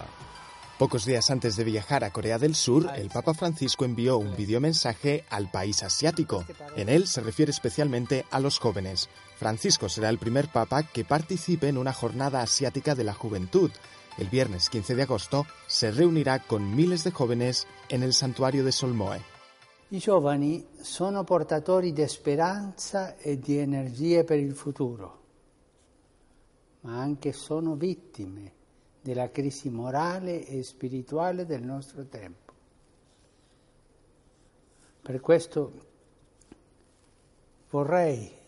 Pocos 0.79 1.05
días 1.05 1.29
antes 1.29 1.57
de 1.57 1.63
viajar 1.63 2.03
a 2.03 2.09
Corea 2.09 2.39
del 2.39 2.55
Sur, 2.55 2.89
el 2.95 3.09
Papa 3.09 3.35
Francisco 3.35 3.85
envió 3.85 4.17
un 4.17 4.35
videomensaje 4.35 5.25
al 5.29 5.51
país 5.51 5.83
asiático. 5.83 6.43
En 6.75 6.89
él 6.89 7.05
se 7.05 7.21
refiere 7.21 7.51
especialmente 7.51 8.25
a 8.31 8.39
los 8.39 8.57
jóvenes. 8.57 9.09
Francisco 9.39 9.87
será 9.87 10.09
el 10.09 10.17
primer 10.17 10.49
papa 10.49 10.83
que 10.83 11.05
participe 11.05 11.69
en 11.69 11.77
una 11.77 11.93
jornada 11.93 12.41
asiática 12.41 12.93
de 12.93 13.05
la 13.05 13.13
juventud. 13.13 13.71
El 14.17 14.27
viernes 14.27 14.69
15 14.69 14.95
de 14.95 15.03
agosto 15.03 15.45
se 15.65 15.91
reunirá 15.91 16.39
con 16.39 16.75
miles 16.75 17.05
de 17.05 17.11
jóvenes 17.11 17.65
en 17.87 18.03
el 18.03 18.11
santuario 18.11 18.65
de 18.65 18.73
Solmoe. 18.73 19.21
I 19.91 19.97
giovani 19.97 20.67
sono 20.81 21.23
portatori 21.23 21.93
di 21.93 22.05
speranza 22.05 23.15
e 23.15 23.39
di 23.39 23.57
energie 23.57 24.25
per 24.25 24.39
il 24.39 24.53
futuro, 24.53 25.23
ma 26.81 26.99
anche 26.99 27.31
sono 27.31 27.75
vittime 27.75 28.51
della 29.01 29.29
crisi 29.29 29.69
morale 29.69 30.45
e 30.45 30.61
spirituale 30.63 31.45
del 31.45 31.63
nostro 31.63 32.05
tempo. 32.07 32.51
Per 35.01 35.21
questo 35.21 35.71
vorrei 37.69 38.38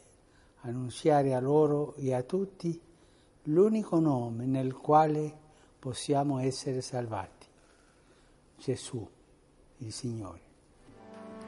annunziare 0.62 1.34
a 1.34 1.40
loro 1.40 1.96
e 1.96 2.14
a 2.14 2.24
tutti 2.24 2.80
l'unico 3.44 4.00
nome 4.00 4.46
nel 4.46 4.74
quale 4.74 5.34
possiamo 5.80 6.40
essere 6.40 6.82
salvati, 6.82 7.48
Gesù, 8.58 9.08
il 9.78 9.92
Signore. 9.92 10.50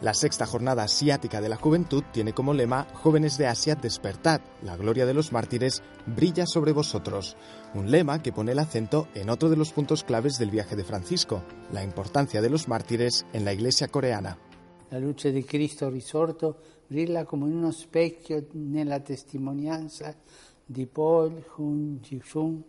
La 0.01 0.13
sexta 0.13 0.45
jornada 0.45 0.83
asiática 0.83 1.39
de 1.39 1.47
la 1.47 1.55
juventud 1.55 2.03
tiene 2.11 2.33
como 2.33 2.51
lema 2.51 2.87
Jóvenes 3.03 3.37
de 3.37 3.47
Asia, 3.47 3.75
despertad, 3.75 4.41
la 4.63 4.75
gloria 4.75 5.05
de 5.05 5.13
los 5.13 5.31
mártires 5.31 5.81
brilla 6.05 6.45
sobre 6.45 6.73
vosotros, 6.73 7.37
un 7.73 7.89
lema 7.89 8.21
que 8.21 8.33
pone 8.33 8.51
el 8.51 8.59
acento 8.59 9.07
en 9.13 9.29
otro 9.29 9.49
de 9.49 9.55
los 9.55 9.71
puntos 9.71 10.03
claves 10.03 10.37
del 10.37 10.49
viaje 10.49 10.75
de 10.75 10.83
Francisco, 10.83 11.43
la 11.71 11.83
importancia 11.83 12.41
de 12.41 12.49
los 12.49 12.67
mártires 12.67 13.25
en 13.31 13.45
la 13.45 13.53
iglesia 13.53 13.87
coreana. 13.87 14.37
La 14.89 14.99
luce 14.99 15.31
di 15.31 15.43
Cristo 15.43 15.89
risorto 15.89 16.57
brilla 16.87 17.25
come 17.25 17.45
uno 17.45 17.71
specchio 17.71 18.45
nella 18.51 18.99
testimonianza 18.99 20.15
di 20.65 20.85
Paul 20.85 21.43
Hun 21.55 21.99
Ji-sung 22.01 22.61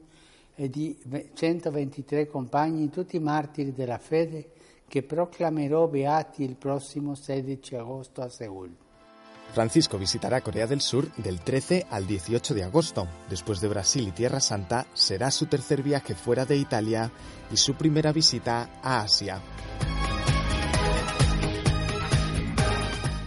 e 0.55 0.71
di 0.71 0.97
123 1.35 2.27
compagni, 2.29 2.91
tutti 2.91 3.19
martiri 3.19 3.73
della 3.73 3.99
fede, 3.99 4.51
che 4.87 5.03
proclamerò 5.03 5.89
beati 5.89 6.45
il 6.45 6.57
prossimo 6.57 7.15
16 7.15 7.77
agosto 7.77 8.23
a 8.23 8.29
Seúl. 8.29 8.71
Francisco 9.53 9.99
visitará 9.99 10.41
Corea 10.41 10.67
del 10.67 10.81
Sur 10.81 11.09
del 11.17 11.41
13 11.41 11.87
al 11.89 12.07
18 12.07 12.55
de 12.55 12.65
agosto. 12.65 13.07
Después 13.29 13.61
de 13.61 13.69
Brasil 13.69 14.09
y 14.09 14.11
Tierra 14.11 14.41
Santa, 14.41 14.87
será 14.95 15.31
su 15.31 15.47
tercer 15.47 15.83
viaje 15.83 16.15
fuera 16.15 16.45
de 16.45 16.57
Italia 16.57 17.11
y 17.53 17.57
su 17.57 17.75
primera 17.75 18.13
visita 18.13 18.81
a 18.83 19.03
Asia. 19.03 19.41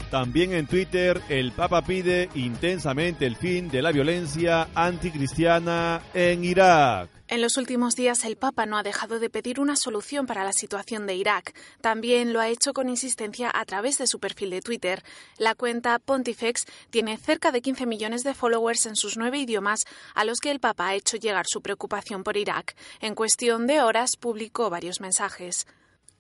También 0.10 0.53
en 0.53 0.68
Twitter, 0.68 1.22
el 1.28 1.51
Papa 1.51 1.82
pide 1.82 2.30
intensamente 2.34 3.26
el 3.26 3.36
fin 3.36 3.70
de 3.70 3.82
la 3.82 3.91
violencia 3.91 4.70
anticristiana 4.74 6.01
en 6.14 6.45
Irak. 6.45 7.10
En 7.30 7.41
los 7.41 7.58
últimos 7.58 7.95
días 7.95 8.24
el 8.24 8.38
Papa 8.38 8.66
no 8.66 8.78
ha 8.78 8.84
dejado 8.84 9.20
de 9.20 9.30
pedir 9.30 9.60
una 9.60 9.76
solución 9.76 10.26
para 10.28 10.45
la 10.45 10.53
situación 10.53 11.05
de 11.08 11.16
Irak. 11.16 11.53
También 11.82 12.32
lo 12.32 12.39
ha 12.39 12.47
hecho 12.47 12.72
con 12.72 12.88
insistencia 12.88 13.51
a 13.53 13.66
través 13.66 13.97
de 13.97 14.08
su 14.08 14.20
perfil 14.20 14.51
de 14.51 14.62
Twitter. 14.62 15.03
La 15.38 15.53
cuenta 15.53 15.99
Pontifex 15.99 16.66
tiene 16.89 17.18
cerca 17.18 17.51
de 17.51 17.62
15 17.62 17.86
millones 17.86 18.24
de 18.24 18.34
followers 18.34 18.86
en 18.86 18.95
sus 18.95 19.18
nueve 19.18 19.39
idiomas 19.39 19.84
a 20.16 20.24
los 20.24 20.39
que 20.39 20.51
el 20.51 20.62
Papa 20.62 20.88
ha 20.88 20.95
hecho 20.95 21.18
llegar 21.18 21.45
su 21.49 21.62
preocupación 21.62 22.24
por 22.24 22.38
Irak. 22.38 22.78
En 23.01 23.14
cuestión 23.14 23.68
de 23.68 23.82
horas 23.82 24.16
publicó 24.16 24.70
varios 24.70 25.01
mensajes. 25.01 25.68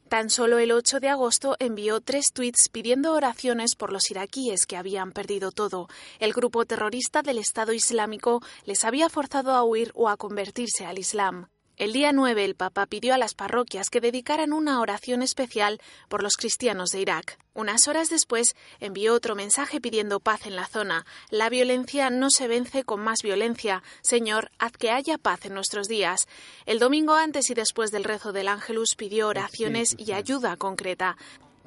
Tan 0.09 0.29
solo 0.29 0.57
el 0.57 0.71
8 0.71 1.01
de 1.01 1.09
agosto 1.09 1.57
envió 1.59 1.99
tres 1.99 2.27
tweets 2.33 2.69
pidiendo 2.71 3.13
oraciones 3.13 3.75
por 3.75 3.91
los 3.91 4.09
iraquíes 4.09 4.65
que 4.65 4.77
habían 4.77 5.11
perdido 5.11 5.51
todo. 5.51 5.89
El 6.19 6.31
grupo 6.31 6.65
terrorista 6.65 7.23
del 7.23 7.39
Estado 7.39 7.73
Islámico 7.73 8.41
les 8.63 8.85
había 8.85 9.09
forzado 9.09 9.51
a 9.51 9.65
huir 9.65 9.91
o 9.95 10.07
a 10.07 10.15
convertirse 10.15 10.85
al 10.85 10.97
Islam. 10.97 11.49
El 11.77 11.93
día 11.93 12.11
9 12.11 12.43
el 12.43 12.55
Papa 12.55 12.87
pidió 12.87 13.13
a 13.13 13.19
las 13.19 13.35
parroquias 13.35 13.91
que 13.91 14.01
dedicaran 14.01 14.51
una 14.51 14.81
oración 14.81 15.21
especial 15.21 15.79
por 16.09 16.23
los 16.23 16.35
cristianos 16.35 16.89
de 16.89 17.01
Irak. 17.01 17.37
Unas 17.53 17.87
horas 17.87 18.09
después 18.09 18.55
envió 18.79 19.13
otro 19.13 19.35
mensaje 19.35 19.79
pidiendo 19.79 20.19
paz 20.19 20.47
en 20.47 20.55
la 20.55 20.65
zona. 20.65 21.05
La 21.29 21.49
violencia 21.49 22.09
no 22.09 22.31
se 22.31 22.47
vence 22.47 22.83
con 22.83 23.01
más 23.01 23.19
violencia. 23.21 23.83
Señor, 24.01 24.49
haz 24.57 24.71
que 24.71 24.89
haya 24.89 25.19
paz 25.19 25.45
en 25.45 25.53
nuestros 25.53 25.87
días. 25.87 26.27
El 26.65 26.79
domingo 26.79 27.13
antes 27.13 27.51
y 27.51 27.53
después 27.53 27.91
del 27.91 28.05
rezo 28.05 28.31
del 28.31 28.47
Ángelus 28.47 28.95
pidió 28.95 29.27
oraciones 29.27 29.95
y 29.99 30.13
ayuda 30.13 30.57
concreta. 30.57 31.15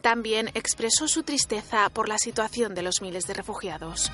También 0.02 0.48
expresó 0.54 1.06
su 1.06 1.22
tristeza 1.22 1.88
por 1.88 2.08
la 2.08 2.18
situación 2.18 2.74
de 2.74 2.82
los 2.82 3.00
miles 3.00 3.28
de 3.28 3.34
refugiados. 3.34 4.10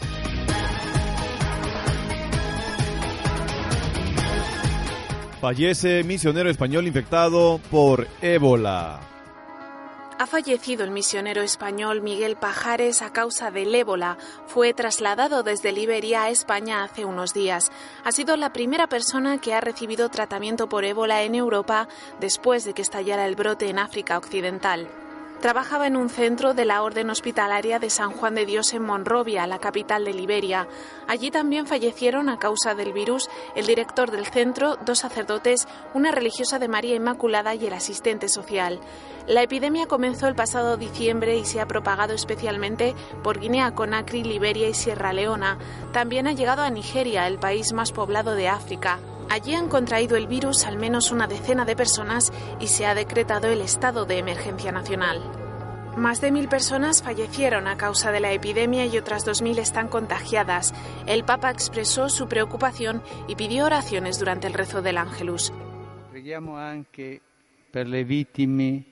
Fallece 5.41 6.03
misionero 6.03 6.49
español 6.49 6.87
infectado 6.87 7.61
por 7.71 8.09
ébola. 8.23 9.01
Ha 10.19 10.27
fallecido 10.27 10.83
el 10.83 10.91
misionero 10.91 11.43
español 11.43 12.01
Miguel 12.01 12.37
Pajares 12.37 13.03
a 13.03 13.13
causa 13.13 13.51
del 13.51 13.75
ébola. 13.75 14.17
Fue 14.47 14.73
trasladado 14.73 15.43
desde 15.43 15.73
Liberia 15.73 16.23
a 16.23 16.31
España 16.31 16.83
hace 16.83 17.05
unos 17.05 17.35
días. 17.35 17.71
Ha 18.03 18.13
sido 18.13 18.39
la 18.39 18.51
primera 18.55 18.87
persona 18.87 19.39
que 19.39 19.53
ha 19.53 19.61
recibido 19.61 20.09
tratamiento 20.09 20.71
por 20.71 20.87
ébola 20.87 21.23
en 21.23 21.35
Europa 21.35 21.87
después 22.19 22.65
de 22.65 22.73
que 22.73 22.81
estallara 22.81 23.27
el 23.27 23.37
brote 23.37 23.69
en 23.69 23.79
África 23.79 24.17
Occidental. 24.17 24.89
Trabajaba 25.41 25.87
en 25.87 25.97
un 25.97 26.09
centro 26.09 26.55
de 26.55 26.65
la 26.65 26.83
Orden 26.83 27.11
Hospitalaria 27.11 27.79
de 27.79 27.91
San 27.91 28.11
Juan 28.11 28.35
de 28.35 28.47
Dios 28.47 28.73
en 28.73 28.83
Monrovia, 28.83 29.47
la 29.47 29.59
capital 29.59 30.05
de 30.05 30.15
Liberia. 30.15 30.67
Allí 31.07 31.31
también 31.31 31.67
fallecieron 31.67 32.31
a 32.31 32.39
causa 32.39 32.75
del 32.75 32.95
virus 32.95 33.29
el 33.55 33.67
director 33.67 34.11
del 34.11 34.27
centro, 34.27 34.77
dos 34.85 35.01
sacerdotes, 35.01 35.69
una 35.93 36.11
religiosa 36.11 36.59
de 36.59 36.69
María 36.69 36.97
Inmaculada 36.97 37.55
y 37.55 37.67
el 37.67 37.75
asistente 37.75 38.29
social. 38.29 38.81
La 39.27 39.43
epidemia 39.43 39.87
comenzó 39.87 40.27
el 40.27 40.35
pasado 40.35 40.79
diciembre 40.79 41.37
y 41.37 41.45
se 41.45 41.61
ha 41.61 41.67
propagado 41.67 42.15
especialmente 42.15 42.95
por 43.23 43.39
Guinea, 43.39 43.75
Conakry, 43.75 44.25
Liberia 44.25 44.69
y 44.69 44.75
Sierra 44.75 45.13
Leona. 45.13 45.59
También 45.93 46.27
ha 46.27 46.33
llegado 46.33 46.63
a 46.63 46.71
Nigeria, 46.71 47.27
el 47.27 47.39
país 47.39 47.73
más 47.75 47.93
poblado 47.93 48.35
de 48.35 48.49
África. 48.49 49.01
Allí 49.29 49.55
han 49.55 49.69
contraído 49.69 50.17
el 50.17 50.27
virus 50.27 50.65
al 50.65 50.79
menos 50.79 51.11
una 51.11 51.27
decena 51.27 51.65
de 51.65 51.77
personas 51.77 52.33
y 52.61 52.69
se 52.69 52.87
ha 52.87 52.95
decretado 52.95 53.49
el 53.49 53.61
estado 53.61 54.05
de 54.05 54.19
emergencia 54.19 54.73
nacional. 54.73 55.21
Más 55.97 56.21
de 56.21 56.31
mil 56.31 56.47
personas 56.49 57.03
fallecieron 57.03 57.67
a 57.67 57.77
causa 57.77 58.13
de 58.13 58.21
la 58.21 58.31
epidemia 58.31 58.85
y 58.85 58.99
otras 58.99 59.25
dos 59.25 59.41
mil 59.41 59.59
están 59.59 59.89
contagiadas. 59.89 60.75
El 61.07 61.25
Papa 61.25 61.51
expresó 61.51 62.11
su 62.11 62.29
preocupación 62.29 63.03
y 63.29 63.35
pidió 63.35 63.65
oraciones 63.65 64.19
durante 64.19 64.47
el 64.47 64.53
rezo 64.53 64.83
del 64.83 64.99
Ángelus. 64.99 65.53
Preghiamo 66.11 66.57
anche 66.59 67.21
per 67.71 67.89
le 67.89 68.05
vittime 68.05 68.85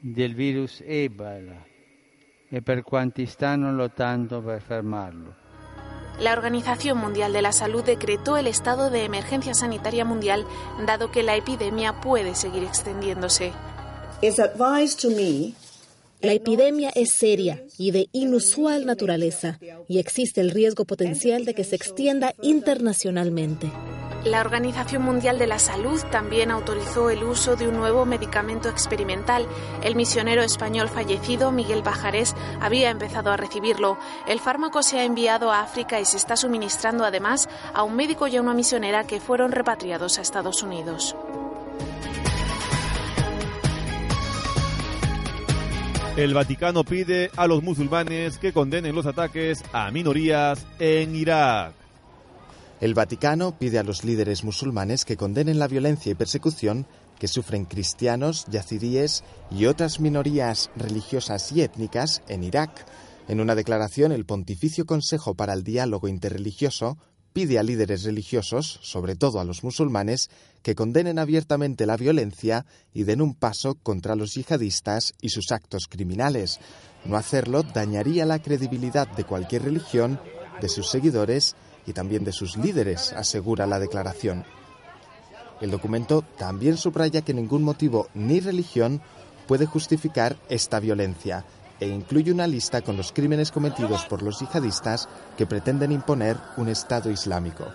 del 0.00 0.34
virus 0.34 0.82
Ebola 0.86 1.64
e 2.48 2.62
per 2.62 2.84
quanti 2.84 3.26
stanno 3.26 3.72
lottando 3.72 4.40
per 4.40 4.62
fermarlo. 4.62 5.43
La 6.20 6.32
Organización 6.32 6.98
Mundial 6.98 7.32
de 7.32 7.42
la 7.42 7.52
Salud 7.52 7.82
decretó 7.82 8.36
el 8.36 8.46
estado 8.46 8.90
de 8.90 9.04
emergencia 9.04 9.54
sanitaria 9.54 10.04
mundial 10.04 10.46
dado 10.86 11.10
que 11.10 11.22
la 11.22 11.36
epidemia 11.36 12.00
puede 12.00 12.34
seguir 12.34 12.62
extendiéndose. 12.62 13.52
La 16.20 16.32
epidemia 16.32 16.90
es 16.94 17.12
seria 17.12 17.62
y 17.76 17.90
de 17.90 18.08
inusual 18.12 18.86
naturaleza 18.86 19.58
y 19.88 19.98
existe 19.98 20.40
el 20.40 20.50
riesgo 20.50 20.84
potencial 20.84 21.44
de 21.44 21.54
que 21.54 21.64
se 21.64 21.76
extienda 21.76 22.34
internacionalmente. 22.40 23.70
La 24.24 24.40
Organización 24.40 25.02
Mundial 25.02 25.38
de 25.38 25.46
la 25.46 25.58
Salud 25.58 26.00
también 26.10 26.50
autorizó 26.50 27.10
el 27.10 27.22
uso 27.22 27.56
de 27.56 27.68
un 27.68 27.76
nuevo 27.76 28.06
medicamento 28.06 28.70
experimental. 28.70 29.46
El 29.82 29.96
misionero 29.96 30.42
español 30.42 30.88
fallecido, 30.88 31.52
Miguel 31.52 31.82
Pajares, 31.82 32.34
había 32.58 32.88
empezado 32.88 33.30
a 33.30 33.36
recibirlo. 33.36 33.98
El 34.26 34.40
fármaco 34.40 34.82
se 34.82 34.98
ha 34.98 35.04
enviado 35.04 35.52
a 35.52 35.60
África 35.60 36.00
y 36.00 36.06
se 36.06 36.16
está 36.16 36.36
suministrando 36.36 37.04
además 37.04 37.50
a 37.74 37.82
un 37.82 37.96
médico 37.96 38.26
y 38.26 38.36
a 38.36 38.40
una 38.40 38.54
misionera 38.54 39.04
que 39.04 39.20
fueron 39.20 39.52
repatriados 39.52 40.18
a 40.18 40.22
Estados 40.22 40.62
Unidos. 40.62 41.14
El 46.16 46.32
Vaticano 46.32 46.82
pide 46.82 47.30
a 47.36 47.46
los 47.46 47.62
musulmanes 47.62 48.38
que 48.38 48.54
condenen 48.54 48.94
los 48.94 49.04
ataques 49.04 49.62
a 49.72 49.90
minorías 49.90 50.64
en 50.78 51.14
Irak. 51.14 51.83
El 52.84 52.92
Vaticano 52.92 53.58
pide 53.58 53.78
a 53.78 53.82
los 53.82 54.04
líderes 54.04 54.44
musulmanes 54.44 55.06
que 55.06 55.16
condenen 55.16 55.58
la 55.58 55.68
violencia 55.68 56.12
y 56.12 56.14
persecución 56.14 56.86
que 57.18 57.28
sufren 57.28 57.64
cristianos, 57.64 58.44
yazidíes 58.50 59.24
y 59.50 59.64
otras 59.64 60.00
minorías 60.00 60.70
religiosas 60.76 61.50
y 61.52 61.62
étnicas 61.62 62.20
en 62.28 62.44
Irak. 62.44 62.84
En 63.26 63.40
una 63.40 63.54
declaración, 63.54 64.12
el 64.12 64.26
Pontificio 64.26 64.84
Consejo 64.84 65.34
para 65.34 65.54
el 65.54 65.64
Diálogo 65.64 66.08
Interreligioso 66.08 66.98
pide 67.32 67.58
a 67.58 67.62
líderes 67.62 68.04
religiosos, 68.04 68.80
sobre 68.82 69.16
todo 69.16 69.40
a 69.40 69.44
los 69.44 69.64
musulmanes, 69.64 70.28
que 70.60 70.74
condenen 70.74 71.18
abiertamente 71.18 71.86
la 71.86 71.96
violencia 71.96 72.66
y 72.92 73.04
den 73.04 73.22
un 73.22 73.34
paso 73.34 73.76
contra 73.76 74.14
los 74.14 74.34
yihadistas 74.34 75.14
y 75.22 75.30
sus 75.30 75.52
actos 75.52 75.88
criminales. 75.88 76.60
No 77.06 77.16
hacerlo 77.16 77.62
dañaría 77.62 78.26
la 78.26 78.42
credibilidad 78.42 79.08
de 79.08 79.24
cualquier 79.24 79.62
religión, 79.62 80.20
de 80.60 80.68
sus 80.68 80.90
seguidores 80.90 81.56
y 81.86 81.92
también 81.92 82.24
de 82.24 82.32
sus 82.32 82.56
líderes, 82.56 83.12
asegura 83.12 83.66
la 83.66 83.78
declaración. 83.78 84.44
El 85.60 85.70
documento 85.70 86.24
también 86.36 86.76
subraya 86.76 87.22
que 87.22 87.34
ningún 87.34 87.62
motivo 87.62 88.08
ni 88.14 88.40
religión 88.40 89.00
puede 89.46 89.66
justificar 89.66 90.36
esta 90.48 90.80
violencia 90.80 91.44
e 91.80 91.88
incluye 91.88 92.32
una 92.32 92.46
lista 92.46 92.82
con 92.82 92.96
los 92.96 93.12
crímenes 93.12 93.50
cometidos 93.50 94.04
por 94.06 94.22
los 94.22 94.40
yihadistas 94.40 95.08
que 95.36 95.46
pretenden 95.46 95.92
imponer 95.92 96.36
un 96.56 96.68
Estado 96.68 97.10
islámico. 97.10 97.66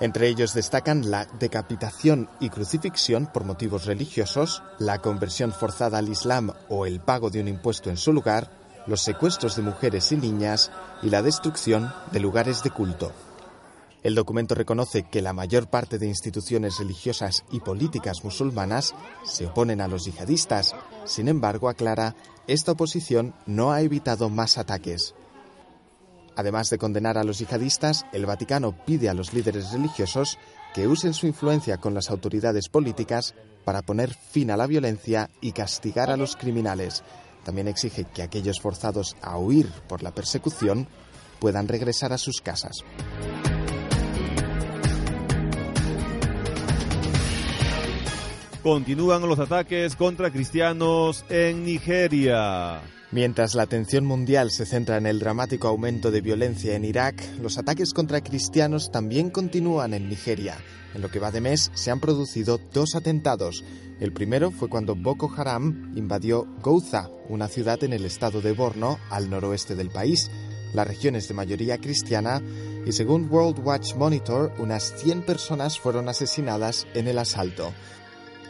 Entre 0.00 0.28
ellos 0.28 0.54
destacan 0.54 1.10
la 1.10 1.26
decapitación 1.38 2.28
y 2.40 2.50
crucifixión 2.50 3.26
por 3.26 3.44
motivos 3.44 3.86
religiosos, 3.86 4.62
la 4.78 4.98
conversión 4.98 5.52
forzada 5.52 5.98
al 5.98 6.08
Islam 6.08 6.52
o 6.68 6.84
el 6.84 7.00
pago 7.00 7.30
de 7.30 7.40
un 7.40 7.48
impuesto 7.48 7.90
en 7.90 7.96
su 7.96 8.12
lugar, 8.12 8.50
los 8.86 9.02
secuestros 9.02 9.56
de 9.56 9.62
mujeres 9.62 10.10
y 10.12 10.16
niñas 10.16 10.70
y 11.02 11.10
la 11.10 11.22
destrucción 11.22 11.92
de 12.12 12.20
lugares 12.20 12.62
de 12.62 12.70
culto. 12.70 13.12
El 14.04 14.14
documento 14.14 14.54
reconoce 14.54 15.04
que 15.04 15.22
la 15.22 15.32
mayor 15.32 15.68
parte 15.68 15.98
de 15.98 16.06
instituciones 16.06 16.78
religiosas 16.78 17.42
y 17.50 17.60
políticas 17.60 18.22
musulmanas 18.22 18.94
se 19.24 19.46
oponen 19.46 19.80
a 19.80 19.88
los 19.88 20.04
yihadistas. 20.04 20.74
Sin 21.06 21.26
embargo, 21.26 21.70
aclara, 21.70 22.14
esta 22.46 22.72
oposición 22.72 23.34
no 23.46 23.72
ha 23.72 23.80
evitado 23.80 24.28
más 24.28 24.58
ataques. 24.58 25.14
Además 26.36 26.68
de 26.68 26.76
condenar 26.76 27.16
a 27.16 27.24
los 27.24 27.38
yihadistas, 27.38 28.04
el 28.12 28.26
Vaticano 28.26 28.76
pide 28.84 29.08
a 29.08 29.14
los 29.14 29.32
líderes 29.32 29.72
religiosos 29.72 30.38
que 30.74 30.86
usen 30.86 31.14
su 31.14 31.26
influencia 31.26 31.78
con 31.78 31.94
las 31.94 32.10
autoridades 32.10 32.68
políticas 32.68 33.34
para 33.64 33.80
poner 33.80 34.12
fin 34.12 34.50
a 34.50 34.58
la 34.58 34.66
violencia 34.66 35.30
y 35.40 35.52
castigar 35.52 36.10
a 36.10 36.18
los 36.18 36.36
criminales. 36.36 37.02
También 37.42 37.68
exige 37.68 38.04
que 38.04 38.22
aquellos 38.22 38.60
forzados 38.60 39.16
a 39.22 39.38
huir 39.38 39.70
por 39.88 40.02
la 40.02 40.12
persecución 40.12 40.88
puedan 41.38 41.68
regresar 41.68 42.12
a 42.12 42.18
sus 42.18 42.42
casas. 42.42 42.84
Continúan 48.64 49.28
los 49.28 49.38
ataques 49.40 49.94
contra 49.94 50.30
cristianos 50.30 51.26
en 51.28 51.66
Nigeria. 51.66 52.80
Mientras 53.10 53.54
la 53.54 53.64
atención 53.64 54.06
mundial 54.06 54.50
se 54.50 54.64
centra 54.64 54.96
en 54.96 55.04
el 55.04 55.18
dramático 55.18 55.68
aumento 55.68 56.10
de 56.10 56.22
violencia 56.22 56.74
en 56.74 56.86
Irak, 56.86 57.22
los 57.42 57.58
ataques 57.58 57.92
contra 57.92 58.22
cristianos 58.22 58.90
también 58.90 59.28
continúan 59.28 59.92
en 59.92 60.08
Nigeria. 60.08 60.56
En 60.94 61.02
lo 61.02 61.10
que 61.10 61.18
va 61.18 61.30
de 61.30 61.42
mes 61.42 61.72
se 61.74 61.90
han 61.90 62.00
producido 62.00 62.58
dos 62.72 62.94
atentados. 62.94 63.62
El 64.00 64.14
primero 64.14 64.50
fue 64.50 64.70
cuando 64.70 64.94
Boko 64.94 65.30
Haram 65.36 65.92
invadió 65.94 66.46
Gouza, 66.62 67.10
una 67.28 67.48
ciudad 67.48 67.84
en 67.84 67.92
el 67.92 68.06
estado 68.06 68.40
de 68.40 68.52
Borno, 68.52 68.98
al 69.10 69.28
noroeste 69.28 69.74
del 69.74 69.90
país. 69.90 70.30
La 70.72 70.84
región 70.84 71.16
es 71.16 71.28
de 71.28 71.34
mayoría 71.34 71.76
cristiana 71.76 72.40
y 72.86 72.92
según 72.92 73.28
World 73.30 73.58
Watch 73.58 73.94
Monitor, 73.94 74.54
unas 74.56 74.94
100 75.02 75.20
personas 75.26 75.78
fueron 75.78 76.08
asesinadas 76.08 76.86
en 76.94 77.08
el 77.08 77.18
asalto. 77.18 77.74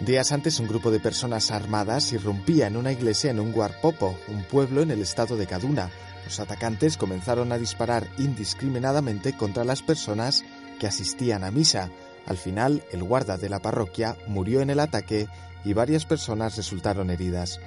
Días 0.01 0.33
antes, 0.33 0.59
un 0.59 0.66
grupo 0.66 0.91
de 0.91 0.99
personas 0.99 1.51
armadas 1.51 2.12
irrumpía 2.12 2.66
en 2.66 2.77
una 2.77 2.93
iglesia 2.93 3.31
en 3.31 3.39
un 3.39 3.55
Warpopo, 3.55 4.19
un 4.29 4.43
pueblo 4.43 4.83
en 4.83 4.91
el 4.91 5.01
estado 5.01 5.37
de 5.37 5.47
Kaduna. 5.47 5.89
Los 6.25 6.41
atacantes 6.41 6.97
comenzaron 6.97 7.53
a 7.53 7.59
disparar 7.59 8.09
indiscriminadamente 8.19 9.37
contra 9.37 9.65
las 9.65 9.83
personas 9.83 10.45
que 10.81 10.89
asistían 10.89 11.45
a 11.45 11.51
misa. 11.51 11.91
Al 12.27 12.37
final, 12.37 12.83
el 12.91 13.05
guarda 13.05 13.39
de 13.39 13.49
la 13.49 13.61
parroquia 13.61 14.16
murió 14.27 14.61
en 14.61 14.71
el 14.71 14.81
ataque 14.81 15.29
y 15.65 15.73
varias 15.75 16.05
personas 16.05 16.57
resultaron 16.57 17.09
heridas. 17.11 17.61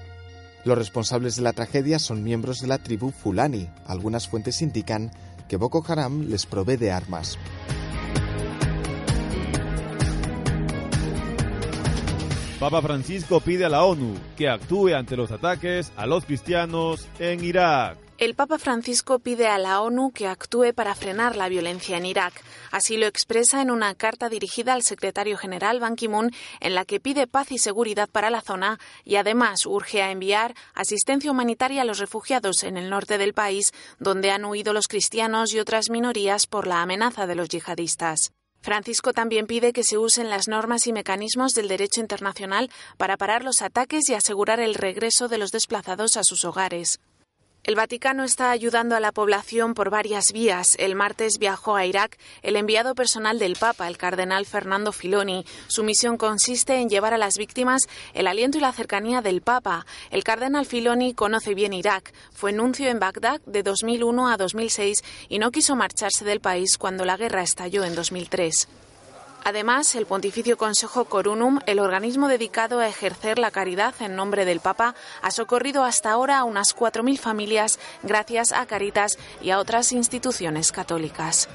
Los 0.66 0.78
responsables 0.78 1.38
de 1.38 1.44
la 1.44 1.54
tragedia 1.54 1.98
son 1.98 2.24
miembros 2.24 2.60
de 2.60 2.68
la 2.68 2.78
tribu 2.78 3.12
Fulani. 3.12 3.70
Algunas 3.86 4.28
fuentes 4.28 4.62
indican 4.62 5.12
que 5.48 5.56
Boko 5.56 5.84
Haram 5.88 6.28
les 6.28 6.46
provee 6.46 6.76
de 6.76 6.92
armas. 6.92 7.38
Papa 12.60 12.82
Francisco 12.82 13.40
pide 13.40 13.66
a 13.66 13.70
la 13.70 13.84
ONU 13.84 14.16
que 14.36 14.50
actúe 14.50 14.96
ante 14.96 15.16
los 15.16 15.30
ataques 15.30 15.92
a 15.96 16.08
los 16.08 16.26
cristianos 16.26 17.08
en 17.20 17.44
Irak. 17.44 18.00
El 18.18 18.34
Papa 18.34 18.58
Francisco 18.58 19.20
pide 19.20 19.46
a 19.46 19.60
la 19.60 19.80
ONU 19.80 20.10
que 20.12 20.26
actúe 20.26 20.74
para 20.74 20.96
frenar 20.96 21.36
la 21.36 21.50
violencia 21.50 21.98
en 21.98 22.08
Irak. 22.08 22.34
Así 22.72 22.98
lo 22.98 23.06
expresa 23.06 23.62
en 23.62 23.70
una 23.70 23.94
carta 23.94 24.28
dirigida 24.28 24.74
al 24.74 24.82
secretario 24.82 25.38
general 25.38 25.80
Ban 25.80 25.96
Ki-moon 25.96 26.32
en 26.60 26.74
la 26.74 26.84
que 26.84 27.00
pide 27.00 27.28
paz 27.28 27.52
y 27.52 27.60
seguridad 27.60 28.10
para 28.10 28.32
la 28.32 28.42
zona 28.42 28.80
y 29.06 29.18
además 29.18 29.68
urge 29.68 30.02
a 30.02 30.10
enviar 30.10 30.56
asistencia 30.74 31.30
humanitaria 31.30 31.84
a 31.84 31.86
los 31.86 32.00
refugiados 32.00 32.64
en 32.64 32.78
el 32.78 32.90
norte 32.90 33.20
del 33.20 33.36
país, 33.36 33.72
donde 34.00 34.32
han 34.32 34.46
huido 34.46 34.74
los 34.74 34.88
cristianos 34.88 35.54
y 35.54 35.60
otras 35.60 35.92
minorías 35.92 36.48
por 36.48 36.66
la 36.66 36.82
amenaza 36.82 37.28
de 37.28 37.36
los 37.36 37.50
yihadistas. 37.50 38.32
Francisco 38.62 39.14
también 39.14 39.48
pide 39.48 39.74
que 39.74 39.84
se 39.84 39.98
usen 39.98 40.30
las 40.30 40.48
normas 40.48 40.88
y 40.88 40.94
mecanismos 40.94 41.54
del 41.54 41.68
derecho 41.68 42.02
internacional 42.02 42.70
para 42.98 43.18
parar 43.18 43.44
los 43.44 43.62
ataques 43.62 44.10
y 44.10 44.14
asegurar 44.14 44.60
el 44.60 44.76
regreso 44.76 45.28
de 45.28 45.38
los 45.38 45.52
desplazados 45.52 46.18
a 46.18 46.24
sus 46.24 46.44
hogares. 46.46 47.00
El 47.68 47.76
Vaticano 47.76 48.24
está 48.24 48.52
ayudando 48.52 48.96
a 48.96 49.02
la 49.02 49.12
población 49.12 49.74
por 49.74 49.90
varias 49.90 50.32
vías. 50.32 50.78
El 50.80 50.96
martes 50.96 51.38
viajó 51.38 51.76
a 51.76 51.86
Irak 51.86 52.18
el 52.42 52.56
enviado 52.56 52.96
personal 52.96 53.40
del 53.40 53.58
Papa, 53.58 53.90
el 53.90 53.98
cardenal 53.98 54.46
Fernando 54.46 54.94
Filoni. 54.94 55.46
Su 55.68 55.84
misión 55.84 56.16
consiste 56.16 56.76
en 56.76 56.88
llevar 56.88 57.14
a 57.14 57.18
las 57.18 57.38
víctimas 57.38 57.82
el 58.14 58.28
aliento 58.28 58.58
y 58.58 58.62
la 58.62 58.72
cercanía 58.72 59.22
del 59.22 59.42
Papa. 59.42 59.86
El 60.12 60.24
cardenal 60.24 60.66
Filoni 60.66 61.14
conoce 61.14 61.56
bien 61.56 61.74
Irak. 61.74 62.14
Fue 62.32 62.54
nuncio 62.54 62.88
en 62.88 63.02
Bagdad 63.02 63.42
de 63.46 63.64
2001 63.64 64.30
a 64.30 64.38
2006 64.38 65.04
y 65.28 65.40
no 65.40 65.52
quiso 65.52 65.76
marcharse 65.76 66.24
del 66.24 66.40
país 66.40 66.78
cuando 66.78 67.04
la 67.04 67.18
guerra 67.18 67.42
estalló 67.42 67.84
en 67.84 67.96
2003. 67.96 68.87
Además, 69.48 69.96
el 69.96 70.06
Pontificio 70.06 70.58
Consejo 70.58 71.06
Corunum, 71.06 71.60
el 71.68 71.80
organismo 71.80 72.28
dedicado 72.28 72.80
a 72.80 72.90
ejercer 72.90 73.40
la 73.40 73.50
caridad 73.50 73.96
en 74.02 74.14
nombre 74.14 74.44
del 74.44 74.60
Papa, 74.60 74.94
ha 75.22 75.32
socorrido 75.32 75.86
hasta 75.86 76.12
ahora 76.12 76.40
a 76.40 76.44
unas 76.44 76.76
4.000 76.76 77.18
familias 77.18 77.80
gracias 78.04 78.52
a 78.52 78.66
Caritas 78.66 79.18
y 79.42 79.52
a 79.52 79.60
otras 79.60 79.94
instituciones 79.94 80.74
católicas. 80.74 81.48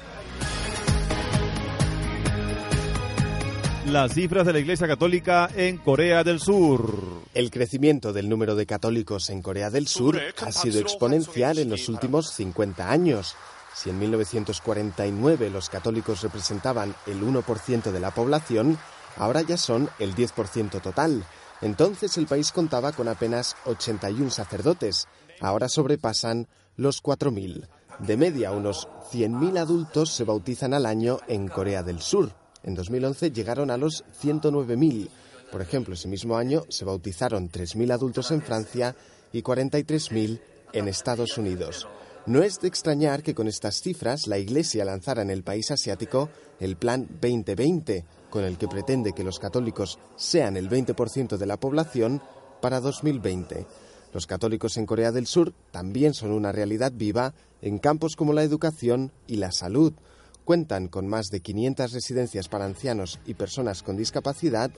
Las 3.85 4.13
cifras 4.15 4.47
de 4.47 4.53
la 4.53 4.59
Iglesia 4.59 4.87
Católica 4.87 5.47
en 5.55 5.77
Corea 5.77 6.23
del 6.23 6.39
Sur. 6.39 7.21
El 7.35 7.51
crecimiento 7.51 8.11
del 8.11 8.27
número 8.27 8.55
de 8.55 8.65
católicos 8.65 9.29
en 9.29 9.43
Corea 9.43 9.69
del 9.69 9.87
Sur 9.87 10.19
ha 10.41 10.51
sido 10.51 10.79
exponencial 10.79 11.59
en 11.59 11.69
los 11.69 11.87
últimos 11.89 12.31
50 12.31 12.89
años. 12.89 13.35
Si 13.73 13.89
en 13.89 13.99
1949 13.99 15.49
los 15.49 15.69
católicos 15.69 16.21
representaban 16.21 16.95
el 17.07 17.21
1% 17.21 17.91
de 17.91 17.99
la 17.99 18.11
población, 18.11 18.77
ahora 19.17 19.41
ya 19.41 19.57
son 19.57 19.89
el 19.99 20.15
10% 20.15 20.81
total. 20.81 21.25
Entonces 21.61 22.17
el 22.17 22.27
país 22.27 22.51
contaba 22.51 22.91
con 22.91 23.07
apenas 23.07 23.55
81 23.65 24.29
sacerdotes, 24.29 25.07
ahora 25.39 25.69
sobrepasan 25.69 26.47
los 26.75 27.01
4.000. 27.01 27.67
De 27.99 28.17
media, 28.17 28.51
unos 28.51 28.87
100.000 29.11 29.59
adultos 29.59 30.11
se 30.11 30.23
bautizan 30.23 30.73
al 30.73 30.85
año 30.85 31.19
en 31.27 31.47
Corea 31.47 31.83
del 31.83 32.01
Sur. 32.01 32.33
En 32.63 32.75
2011 32.75 33.31
llegaron 33.31 33.71
a 33.71 33.77
los 33.77 34.03
109.000. 34.21 35.09
Por 35.51 35.61
ejemplo, 35.61 35.93
ese 35.93 36.07
mismo 36.07 36.35
año 36.35 36.63
se 36.69 36.85
bautizaron 36.85 37.49
3.000 37.49 37.93
adultos 37.93 38.31
en 38.31 38.41
Francia 38.41 38.95
y 39.31 39.41
43.000 39.41 40.41
en 40.73 40.87
Estados 40.87 41.37
Unidos. 41.37 41.87
No 42.25 42.41
es 42.41 42.61
de 42.61 42.69
extrañar 42.69 43.21
que 43.21 43.35
con 43.35 43.49
estas 43.49 43.81
cifras 43.81 44.27
la 44.27 44.37
Iglesia 44.37 44.85
lanzara 44.85 45.21
en 45.21 45.29
el 45.29 45.43
país 45.43 45.71
asiático 45.71 46.29
el 46.61 46.77
Plan 46.77 47.05
2020, 47.21 48.05
con 48.29 48.45
el 48.45 48.57
que 48.57 48.69
pretende 48.69 49.11
que 49.11 49.25
los 49.25 49.39
católicos 49.39 49.99
sean 50.15 50.55
el 50.55 50.69
20% 50.69 51.35
de 51.35 51.45
la 51.45 51.57
población 51.57 52.21
para 52.61 52.79
2020. 52.79 53.65
Los 54.13 54.25
católicos 54.25 54.77
en 54.77 54.85
Corea 54.85 55.11
del 55.11 55.27
Sur 55.27 55.53
también 55.71 56.13
son 56.13 56.31
una 56.31 56.53
realidad 56.53 56.93
viva 56.95 57.33
en 57.61 57.77
campos 57.77 58.15
como 58.15 58.31
la 58.31 58.43
educación 58.43 59.11
y 59.27 59.35
la 59.35 59.51
salud. 59.51 59.91
Cuentan 60.45 60.87
con 60.87 61.07
más 61.07 61.27
de 61.27 61.41
500 61.41 61.91
residencias 61.91 62.47
para 62.47 62.63
ancianos 62.63 63.19
y 63.25 63.33
personas 63.33 63.83
con 63.83 63.97
discapacidad 63.97 64.71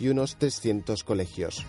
y 0.00 0.08
unos 0.08 0.36
300 0.36 1.04
colegios. 1.04 1.64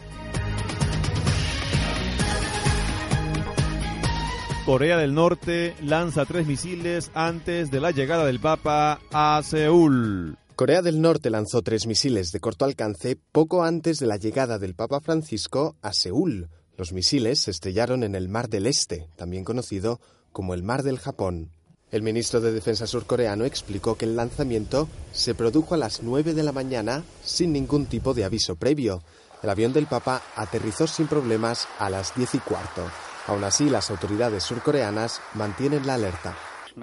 Corea 4.70 4.98
del 4.98 5.16
Norte 5.16 5.74
lanza 5.82 6.28
tres 6.28 6.46
misiles 6.46 7.10
antes 7.16 7.72
de 7.72 7.80
la 7.80 7.90
llegada 7.90 8.24
del 8.24 8.40
Papa 8.40 9.00
a 9.12 9.42
Seúl. 9.44 10.38
Corea 10.56 10.84
del 10.84 11.02
Norte 11.02 11.32
lanzó 11.32 11.64
tres 11.64 11.88
misiles 11.88 12.32
de 12.32 12.40
corto 12.40 12.66
alcance 12.66 13.18
poco 13.32 13.64
antes 13.64 13.98
de 13.98 14.06
la 14.06 14.18
llegada 14.18 14.60
del 14.60 14.76
Papa 14.76 15.00
Francisco 15.00 15.76
a 15.82 15.92
Seúl. 15.92 16.50
Los 16.78 16.94
misiles 16.94 17.40
se 17.40 17.50
estrellaron 17.50 18.04
en 18.04 18.14
el 18.14 18.30
Mar 18.30 18.48
del 18.48 18.68
Este, 18.68 19.10
también 19.16 19.44
conocido 19.44 20.00
como 20.32 20.54
el 20.54 20.62
Mar 20.62 20.84
del 20.84 21.00
Japón. 21.00 21.50
El 21.90 22.04
ministro 22.04 22.40
de 22.40 22.52
Defensa 22.52 22.86
surcoreano 22.86 23.46
explicó 23.46 23.96
que 23.96 24.06
el 24.06 24.16
lanzamiento 24.16 24.88
se 25.12 25.34
produjo 25.34 25.74
a 25.74 25.80
las 25.80 26.04
9 26.04 26.36
de 26.36 26.44
la 26.44 26.52
mañana 26.52 27.04
sin 27.24 27.54
ningún 27.54 27.88
tipo 27.88 28.14
de 28.14 28.24
aviso 28.24 28.56
previo. 28.56 29.02
El 29.42 29.50
avión 29.50 29.74
del 29.74 29.88
Papa 29.88 30.22
aterrizó 30.36 30.86
sin 30.86 31.08
problemas 31.08 31.68
a 31.80 31.90
las 31.90 32.16
10 32.16 32.36
y 32.36 32.40
cuarto. 32.42 32.84
Aún 33.28 33.44
así, 33.44 33.70
las 33.70 33.90
autoridades 33.92 34.44
surcoreanas 34.44 35.22
mantienen 35.34 35.86
la 35.86 35.96
alerta. 35.96 36.36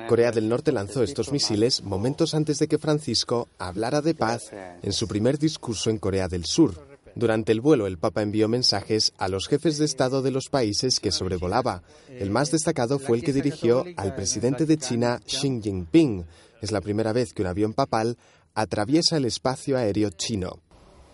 Corea 0.08 0.30
del 0.30 0.48
Norte 0.48 0.72
lanzó 0.72 1.02
estos 1.02 1.32
misiles 1.32 1.82
momentos 1.82 2.34
antes 2.34 2.58
de 2.58 2.68
que 2.68 2.78
Francisco 2.78 3.48
hablara 3.58 4.02
de 4.02 4.14
paz 4.14 4.50
en 4.82 4.92
su 4.92 5.08
primer 5.08 5.38
discurso 5.38 5.90
en 5.90 5.98
Corea 5.98 6.28
del 6.28 6.44
Sur. 6.44 6.74
Durante 7.14 7.50
el 7.50 7.62
vuelo, 7.62 7.86
el 7.86 7.96
Papa 7.96 8.20
envió 8.20 8.46
mensajes 8.46 9.14
a 9.16 9.28
los 9.28 9.48
jefes 9.48 9.78
de 9.78 9.86
Estado 9.86 10.20
de 10.20 10.30
los 10.30 10.50
países 10.50 11.00
que 11.00 11.10
sobrevolaba. 11.10 11.82
El 12.10 12.30
más 12.30 12.50
destacado 12.50 12.98
fue 12.98 13.16
el 13.16 13.24
que 13.24 13.32
dirigió 13.32 13.84
al 13.96 14.14
presidente 14.14 14.66
de 14.66 14.76
China, 14.76 15.18
Xi 15.24 15.60
Jinping. 15.62 16.26
Es 16.60 16.72
la 16.72 16.82
primera 16.82 17.14
vez 17.14 17.32
que 17.32 17.40
un 17.40 17.48
avión 17.48 17.72
papal 17.72 18.18
atraviesa 18.54 19.16
el 19.16 19.24
espacio 19.24 19.78
aéreo 19.78 20.10
chino. 20.10 20.60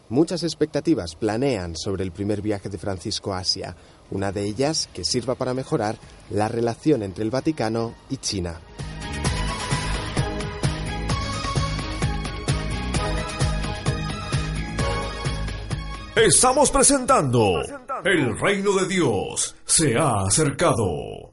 Muchas 0.09 0.43
expectativas 0.43 1.15
planean 1.15 1.77
sobre 1.77 2.03
el 2.03 2.13
primer 2.13 2.43
viaje 2.43 2.69
de 2.69 2.79
Francisco 2.79 3.33
a 3.33 3.39
Asia, 3.39 3.77
una 4.11 4.33
de 4.33 4.45
ellas 4.45 4.89
que 4.93 5.05
sirva 5.05 5.35
para 5.35 5.55
mejorar 5.55 5.97
la 6.31 6.49
relación 6.49 7.03
entre 7.03 7.25
el 7.25 7.31
Vaticano 7.31 7.95
y 8.11 8.17
China. 8.19 8.61
Estamos 16.15 16.71
presentando 16.71 17.63
El 18.05 18.39
reino 18.39 18.73
de 18.75 18.87
Dios 18.87 19.57
se 19.65 19.97
ha 19.97 20.27
acercado. 20.27 21.33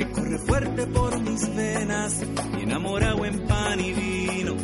que 0.00 0.10
corre 0.12 0.38
fuerte 0.38 0.86
por 0.86 1.20
mis 1.20 1.54
venas, 1.54 2.22
enamorado 2.58 3.22
en 3.26 3.46
pan 3.46 3.78
y 3.78 3.92
vino, 3.92 4.54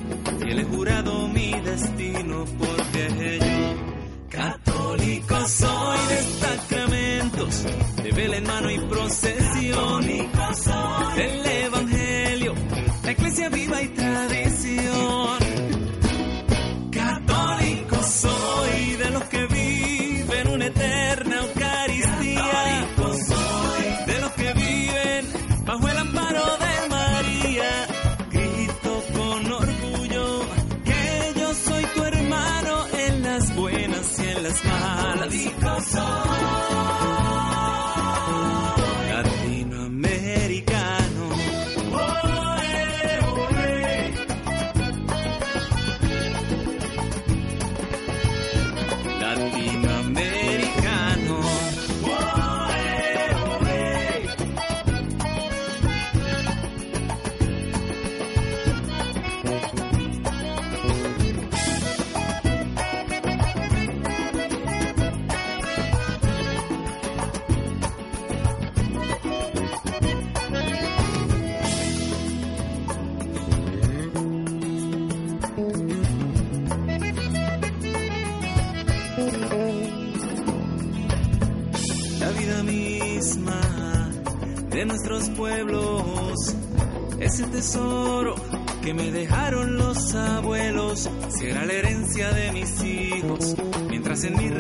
y 0.41 0.55
le 0.55 0.63
he 0.63 0.65
jurado 0.65 1.29
mi 1.29 1.53
destino, 1.61 2.47
porque 2.59 3.39
yo, 3.39 4.31
católico 4.31 5.37
soy 5.47 5.99
de 6.09 6.23
sacramentos, 6.41 7.65
de 8.03 8.13
vela 8.13 8.37
en 8.39 8.45
mano 8.45 8.71
y 8.71 8.79
procesión, 8.79 10.07
del 10.07 10.21
evangelio, 10.21 11.46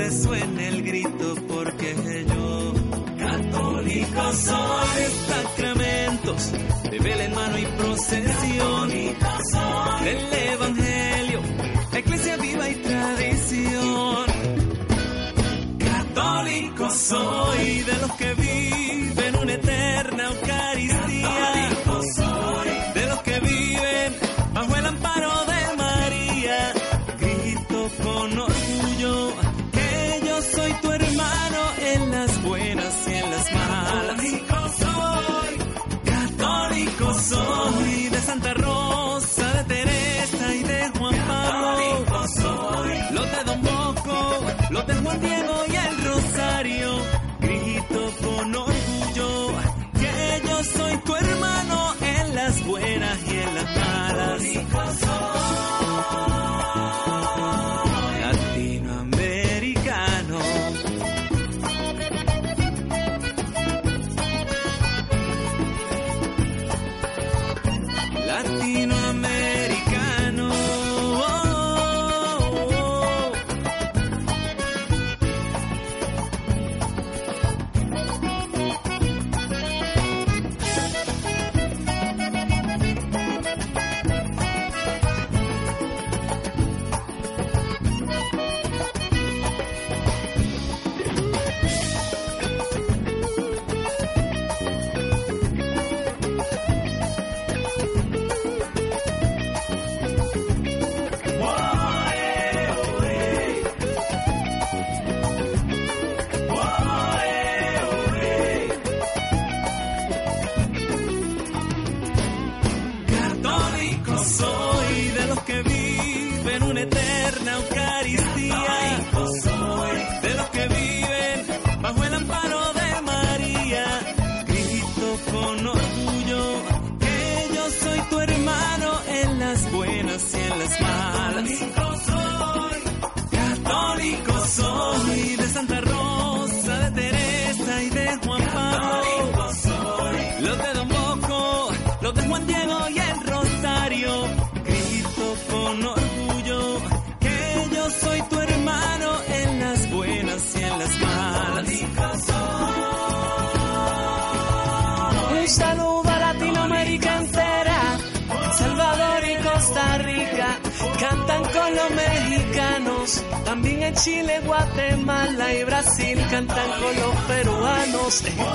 resuene 0.06 0.75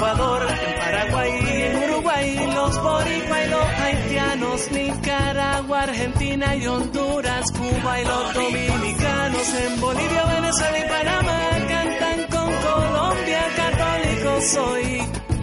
Ecuador, 0.02 0.42
en 0.50 0.80
Paraguay 0.80 1.32
en 1.46 1.84
Uruguay, 1.84 2.36
los 2.56 2.82
boricua 2.82 3.46
y 3.46 3.50
los 3.52 3.66
haitianos, 3.66 4.72
Nicaragua, 4.72 5.82
Argentina 5.84 6.56
y 6.56 6.66
Honduras, 6.66 7.52
Cuba 7.52 8.02
y 8.02 8.06
los 8.06 8.34
dominicanos, 8.34 9.54
en 9.54 9.80
Bolivia, 9.80 10.26
Venezuela 10.26 10.80
y 10.80 10.90
Panamá, 10.90 11.50
cantan 11.70 12.20
con 12.32 12.52
Colombia, 12.52 13.42
católico 13.56 14.42
soy. 14.42 15.02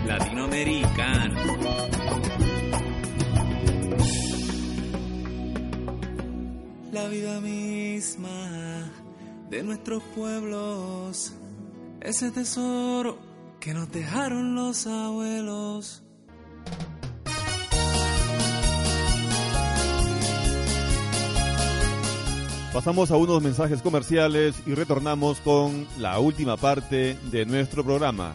Latinoamericano. 0.09 1.41
La 6.91 7.07
vida 7.07 7.41
misma 7.41 8.91
de 9.51 9.63
nuestros 9.63 10.03
pueblos, 10.17 11.33
ese 12.01 12.33
tesoro 12.33 13.18
nos 13.79 13.93
dejaron 13.93 14.57
los 14.57 14.89
abuelos. 14.89 16.03
Pasamos 22.73 23.11
a 23.13 23.17
unos 23.17 23.41
mensajes 23.41 23.81
comerciales 23.81 24.57
y 24.67 24.75
retornamos 24.75 25.39
con 25.41 25.87
la 25.99 26.19
última 26.19 26.57
parte 26.57 27.17
de 27.31 27.47
nuestro 27.47 27.85
programa, 27.85 28.35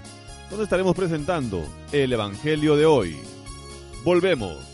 donde 0.49 0.63
estaremos 0.63 0.95
presentando 0.95 1.63
el 1.91 2.13
Evangelio 2.13 2.77
de 2.77 2.85
hoy. 2.85 3.17
Volvemos. 4.05 4.72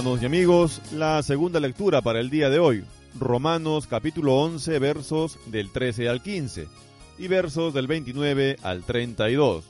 Hermanos 0.00 0.22
y 0.22 0.26
amigos, 0.26 0.80
la 0.94 1.22
segunda 1.22 1.60
lectura 1.60 2.00
para 2.00 2.20
el 2.20 2.30
día 2.30 2.48
de 2.48 2.58
hoy, 2.58 2.84
Romanos 3.18 3.86
capítulo 3.86 4.34
11 4.36 4.78
versos 4.78 5.38
del 5.44 5.70
13 5.70 6.08
al 6.08 6.22
15 6.22 6.68
y 7.18 7.28
versos 7.28 7.74
del 7.74 7.86
29 7.86 8.56
al 8.62 8.82
32. 8.82 9.62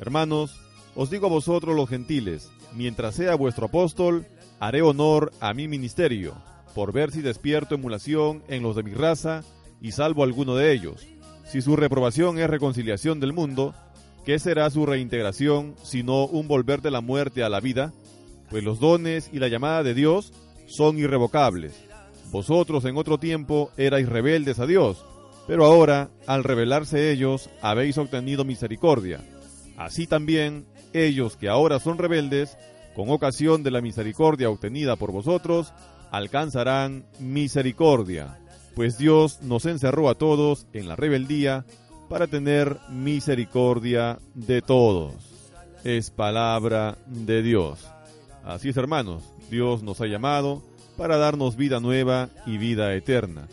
Hermanos, 0.00 0.58
os 0.96 1.10
digo 1.10 1.28
a 1.28 1.30
vosotros 1.30 1.76
los 1.76 1.88
gentiles, 1.88 2.50
mientras 2.74 3.14
sea 3.14 3.36
vuestro 3.36 3.66
apóstol, 3.66 4.26
haré 4.58 4.82
honor 4.82 5.30
a 5.38 5.54
mi 5.54 5.68
ministerio, 5.68 6.34
por 6.74 6.92
ver 6.92 7.12
si 7.12 7.22
despierto 7.22 7.76
emulación 7.76 8.42
en 8.48 8.64
los 8.64 8.74
de 8.74 8.82
mi 8.82 8.94
raza 8.94 9.44
y 9.80 9.92
salvo 9.92 10.24
alguno 10.24 10.56
de 10.56 10.72
ellos. 10.72 11.06
Si 11.44 11.62
su 11.62 11.76
reprobación 11.76 12.40
es 12.40 12.50
reconciliación 12.50 13.20
del 13.20 13.32
mundo, 13.32 13.76
¿qué 14.24 14.40
será 14.40 14.68
su 14.70 14.86
reintegración 14.86 15.76
sino 15.84 16.26
un 16.26 16.48
volver 16.48 16.82
de 16.82 16.90
la 16.90 17.00
muerte 17.00 17.44
a 17.44 17.48
la 17.48 17.60
vida? 17.60 17.92
Pues 18.50 18.64
los 18.64 18.80
dones 18.80 19.30
y 19.32 19.38
la 19.38 19.48
llamada 19.48 19.82
de 19.82 19.94
Dios 19.94 20.32
son 20.66 20.98
irrevocables. 20.98 21.74
Vosotros 22.30 22.84
en 22.84 22.96
otro 22.96 23.18
tiempo 23.18 23.70
erais 23.76 24.08
rebeldes 24.08 24.58
a 24.58 24.66
Dios, 24.66 25.04
pero 25.46 25.64
ahora, 25.64 26.10
al 26.26 26.44
rebelarse 26.44 27.12
ellos, 27.12 27.50
habéis 27.62 27.98
obtenido 27.98 28.44
misericordia. 28.44 29.20
Así 29.76 30.06
también, 30.06 30.66
ellos 30.92 31.36
que 31.36 31.48
ahora 31.48 31.78
son 31.78 31.98
rebeldes, 31.98 32.56
con 32.94 33.10
ocasión 33.10 33.62
de 33.62 33.70
la 33.70 33.80
misericordia 33.80 34.50
obtenida 34.50 34.96
por 34.96 35.12
vosotros, 35.12 35.72
alcanzarán 36.10 37.04
misericordia, 37.18 38.38
pues 38.74 38.98
Dios 38.98 39.42
nos 39.42 39.66
encerró 39.66 40.08
a 40.08 40.14
todos 40.14 40.66
en 40.72 40.88
la 40.88 40.96
rebeldía 40.96 41.64
para 42.08 42.26
tener 42.26 42.78
misericordia 42.90 44.18
de 44.34 44.62
todos. 44.62 45.14
Es 45.84 46.10
palabra 46.10 46.98
de 47.06 47.42
Dios. 47.42 47.86
Así 48.46 48.68
es, 48.68 48.76
hermanos, 48.76 49.24
Dios 49.50 49.82
nos 49.82 50.00
ha 50.00 50.06
llamado 50.06 50.62
para 50.96 51.16
darnos 51.16 51.56
vida 51.56 51.80
nueva 51.80 52.28
y 52.46 52.58
vida 52.58 52.94
eterna. 52.94 53.48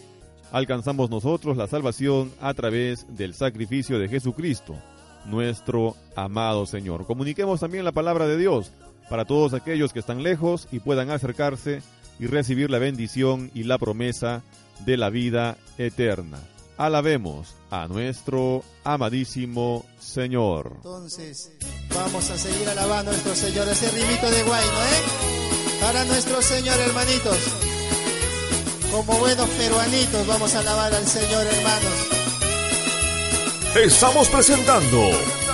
Alcanzamos 0.52 1.10
nosotros 1.10 1.58
la 1.58 1.66
salvación 1.66 2.32
a 2.40 2.54
través 2.54 3.08
del 3.18 3.34
sacrificio 3.34 3.98
de 3.98 4.08
Jesucristo, 4.08 4.76
nuestro 5.26 5.96
amado 6.16 6.68
Señor. 6.68 7.08
Comuniquemos 7.08 7.60
también 7.60 7.86
la 7.86 7.92
palabra 7.92 8.28
de 8.28 8.38
Dios 8.38 8.72
para 9.10 9.26
todos 9.26 9.56
aquellos 9.56 9.94
que 9.94 10.00
están 10.00 10.22
lejos 10.22 10.68
y 10.72 10.80
puedan 10.80 11.10
acercarse 11.10 11.82
y 12.20 12.28
recibir 12.28 12.70
la 12.70 12.78
bendición 12.78 13.50
y 13.56 13.64
la 13.64 13.80
promesa 13.80 14.44
de 14.86 14.98
la 14.98 15.10
vida 15.10 15.58
eterna. 15.80 16.38
Alabemos 16.78 17.56
a 17.70 17.88
nuestro 17.88 18.64
amadísimo 18.84 19.86
Señor. 20.00 20.74
Entonces, 20.78 21.52
vamos 21.94 22.30
a 22.30 22.38
seguir 22.38 22.68
alabando 22.70 23.12
a 23.12 23.14
nuestro 23.14 23.36
Señor. 23.36 23.68
Ese 23.70 23.90
rimito 23.92 24.30
de 24.30 24.44
guayno, 24.44 24.82
¿eh? 24.84 25.80
Para 25.82 26.06
nuestro 26.06 26.42
Señor, 26.42 26.80
hermanitos. 26.80 27.38
Como 28.92 29.18
buenos 29.20 29.50
peruanitos, 29.50 30.28
vamos 30.28 30.56
a 30.56 30.60
alabar 30.60 30.94
al 30.94 31.06
Señor, 31.06 31.46
hermanos. 31.46 32.24
Estamos 33.76 34.30
presentando 34.30 35.10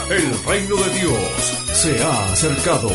El 0.10 0.44
reino 0.44 0.76
de 0.76 1.00
Dios 1.00 1.60
se 1.74 2.04
ha 2.04 2.34
acercado. 2.34 2.90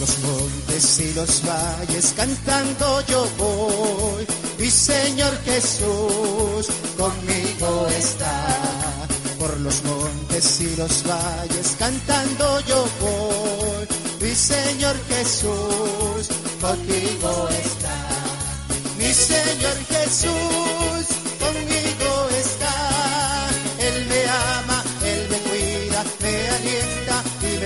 Los 0.00 0.18
montes 0.20 1.00
y 1.00 1.12
los 1.12 1.42
valles 1.46 2.14
cantando 2.16 3.02
yo 3.06 3.28
voy. 3.36 4.26
Mi 4.58 4.70
Señor 4.70 5.32
Jesús 5.44 6.68
conmigo 6.96 7.86
está. 7.98 9.06
Por 9.38 9.60
los 9.60 9.82
montes 9.84 10.60
y 10.60 10.76
los 10.76 11.04
valles 11.06 11.76
cantando 11.78 12.60
yo 12.60 12.86
voy. 13.00 13.86
Mi 14.20 14.34
Señor 14.34 14.96
Jesús 15.08 16.28
conmigo 16.60 17.48
está. 17.64 17.98
Mi 18.98 19.12
Señor 19.12 19.76
Jesús 19.88 20.79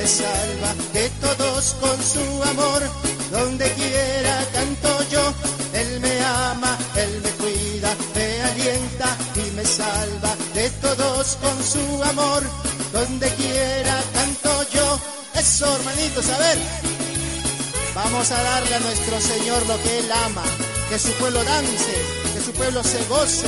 salva 0.06 0.74
de 0.92 1.08
todos 1.20 1.76
con 1.80 2.02
su 2.02 2.42
amor. 2.44 2.82
Donde 3.30 3.70
quiera 3.72 4.46
canto 4.52 5.02
yo, 5.10 5.32
Él 5.72 6.00
me 6.00 6.20
ama, 6.24 6.78
Él 6.96 7.20
me 7.22 7.30
cuida, 7.30 7.94
me 8.14 8.42
alienta 8.42 9.16
y 9.34 9.50
me 9.56 9.64
salva 9.64 10.36
de 10.54 10.70
todos 10.70 11.36
con 11.42 11.56
su 11.64 12.02
amor. 12.04 12.42
Donde 12.92 13.28
quiera 13.34 14.02
canto 14.12 14.50
yo. 14.72 15.00
Eso, 15.34 15.66
hermanitos, 15.76 16.28
a 16.30 16.38
ver. 16.38 16.58
Vamos 17.94 18.30
a 18.30 18.42
darle 18.42 18.74
a 18.74 18.80
nuestro 18.80 19.20
Señor 19.20 19.66
lo 19.66 19.80
que 19.82 19.98
Él 19.98 20.12
ama. 20.26 20.44
Que 20.88 20.98
su 20.98 21.12
pueblo 21.14 21.42
dance, 21.44 21.94
que 22.34 22.40
su 22.40 22.52
pueblo 22.52 22.82
se 22.84 23.02
goce. 23.06 23.46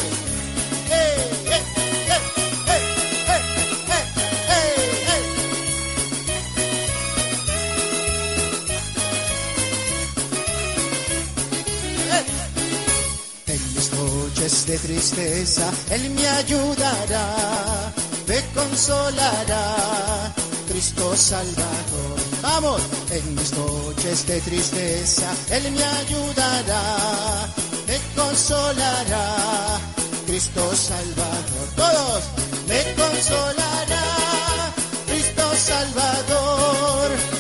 Noches 14.47 14.67
de 14.67 14.79
tristeza 14.79 15.73
Él 15.91 16.11
me 16.11 16.29
ayudará, 16.29 17.93
me 18.29 18.41
consolará, 18.55 20.33
Cristo 20.69 21.17
Salvador. 21.17 22.17
Vamos, 22.43 22.81
en 23.11 23.35
mis 23.35 23.53
noches 23.55 24.27
de 24.27 24.41
tristeza 24.41 25.27
Él 25.51 25.73
me 25.73 25.83
ayudará, 25.83 27.49
me 27.89 27.99
consolará, 28.15 29.81
Cristo 30.27 30.77
Salvador. 30.77 31.67
Todos, 31.75 32.23
me 32.69 32.83
consolará, 32.95 34.73
Cristo 35.07 35.43
Salvador. 35.57 37.36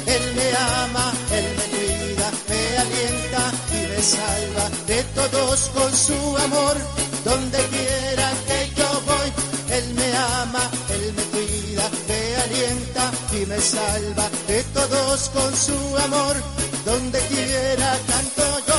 Salva 4.06 4.70
de 4.86 5.02
todos 5.18 5.70
con 5.74 5.92
su 5.94 6.18
amor. 6.46 6.76
Donde 7.24 7.58
quiera 7.74 8.28
que 8.46 8.58
yo 8.78 8.88
voy, 9.10 9.28
Él 9.76 9.94
me 9.94 10.16
ama, 10.16 10.64
Él 10.94 11.12
me 11.16 11.22
cuida, 11.34 11.90
me 12.08 12.20
alienta 12.44 13.04
y 13.32 13.46
me 13.46 13.60
salva 13.60 14.26
de 14.46 14.62
todos 14.78 15.28
con 15.30 15.50
su 15.56 15.78
amor. 16.06 16.36
Donde 16.84 17.18
quiera 17.32 17.98
canto 18.06 18.44
yo. 18.68 18.76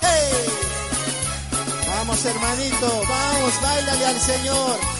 ¡Hey! 0.00 0.48
Vamos 1.86 2.24
hermanito, 2.24 2.88
vamos, 3.08 3.52
bailale 3.62 4.06
al 4.06 4.20
Señor. 4.20 4.99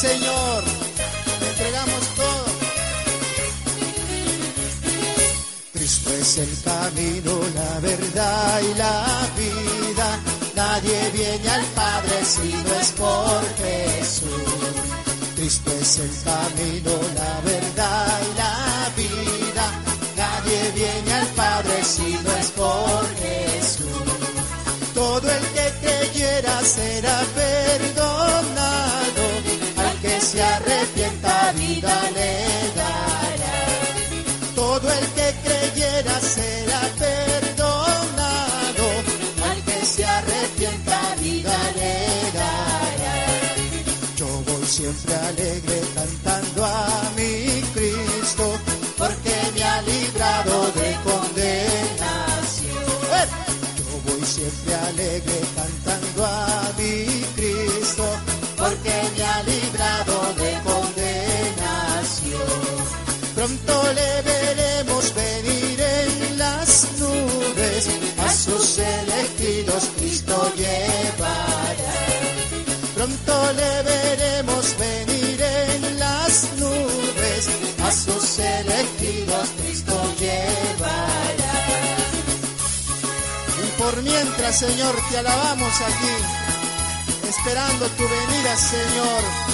Señor, 0.00 0.64
te 1.38 1.46
entregamos 1.46 2.04
todo. 2.16 2.44
Cristo 5.72 6.10
es 6.14 6.38
el 6.38 6.62
camino, 6.62 7.40
la 7.54 7.80
verdad 7.80 8.60
y 8.60 8.74
la 8.74 9.28
vida. 9.38 10.18
Nadie 10.56 11.10
viene 11.12 11.48
al 11.48 11.64
Padre 11.76 12.24
si 12.24 12.52
no 12.52 12.74
es 12.80 12.90
por 12.92 13.42
Jesús. 13.56 14.74
Cristo 15.36 15.70
es 15.80 15.98
el 15.98 16.10
camino, 16.24 16.90
la 17.14 17.40
verdad 17.52 18.20
y 18.28 18.36
la 18.36 18.90
vida. 18.96 19.66
Nadie 20.16 20.72
viene 20.74 21.12
al 21.12 21.26
Padre 21.28 21.84
si 21.84 22.18
no 22.24 22.32
es 22.36 22.50
por 22.50 23.06
Jesús. 23.22 23.86
Todo 24.92 25.30
el 25.30 25.44
que 25.54 25.72
creyera 25.82 26.60
será 26.64 27.20
perdonado. 27.34 27.93
Vida 31.56 32.10
le 32.14 32.32
dará. 32.80 33.56
Todo 34.54 34.86
el 34.92 35.06
que 35.16 35.28
creyera 35.44 36.20
será 36.20 36.80
perdonado. 36.98 38.86
Al 39.50 39.58
que 39.64 39.86
se 39.86 40.04
arrepienta 40.04 41.14
vida 41.20 41.58
le 41.76 41.96
dará. 42.38 43.16
Yo 44.16 44.26
voy 44.46 44.64
siempre 44.66 45.14
alegre 45.14 45.80
cantando 45.94 46.64
a 46.64 47.10
mi 47.16 47.62
Cristo, 47.74 48.44
porque 48.98 49.34
me 49.54 49.62
ha 49.62 49.82
librado 49.82 50.56
de 50.72 50.88
condenación. 51.04 52.84
Yo 53.78 53.86
voy 54.06 54.22
siempre 54.24 54.74
alegre 54.74 55.40
cantando 55.54 56.26
a 56.26 56.72
mi 56.78 56.92
Cristo, 57.04 57.33
Cristo 69.96 70.52
llevará. 70.56 71.94
Pronto 72.94 73.52
le 73.54 73.82
veremos 73.82 74.76
venir 74.78 75.40
en 75.42 75.98
las 75.98 76.52
nubes, 76.58 77.48
a 77.82 77.90
sus 77.90 78.38
elegidos 78.38 79.48
Cristo 79.60 80.00
llevará. 80.20 81.56
Y 83.64 83.80
por 83.82 84.02
mientras, 84.02 84.58
Señor, 84.60 84.94
te 85.10 85.18
alabamos 85.18 85.74
aquí, 85.80 87.28
esperando 87.28 87.86
tu 87.88 88.04
venida, 88.04 88.56
Señor. 88.56 89.53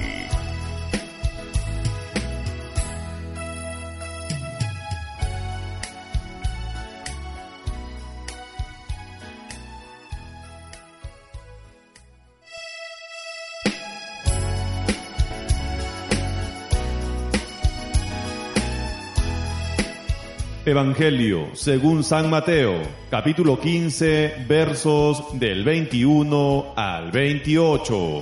Evangelio 20.71 21.49
según 21.53 22.01
San 22.01 22.29
Mateo, 22.29 22.81
capítulo 23.09 23.59
15, 23.59 24.45
versos 24.47 25.21
del 25.33 25.65
21 25.65 26.73
al 26.77 27.11
28. 27.11 28.21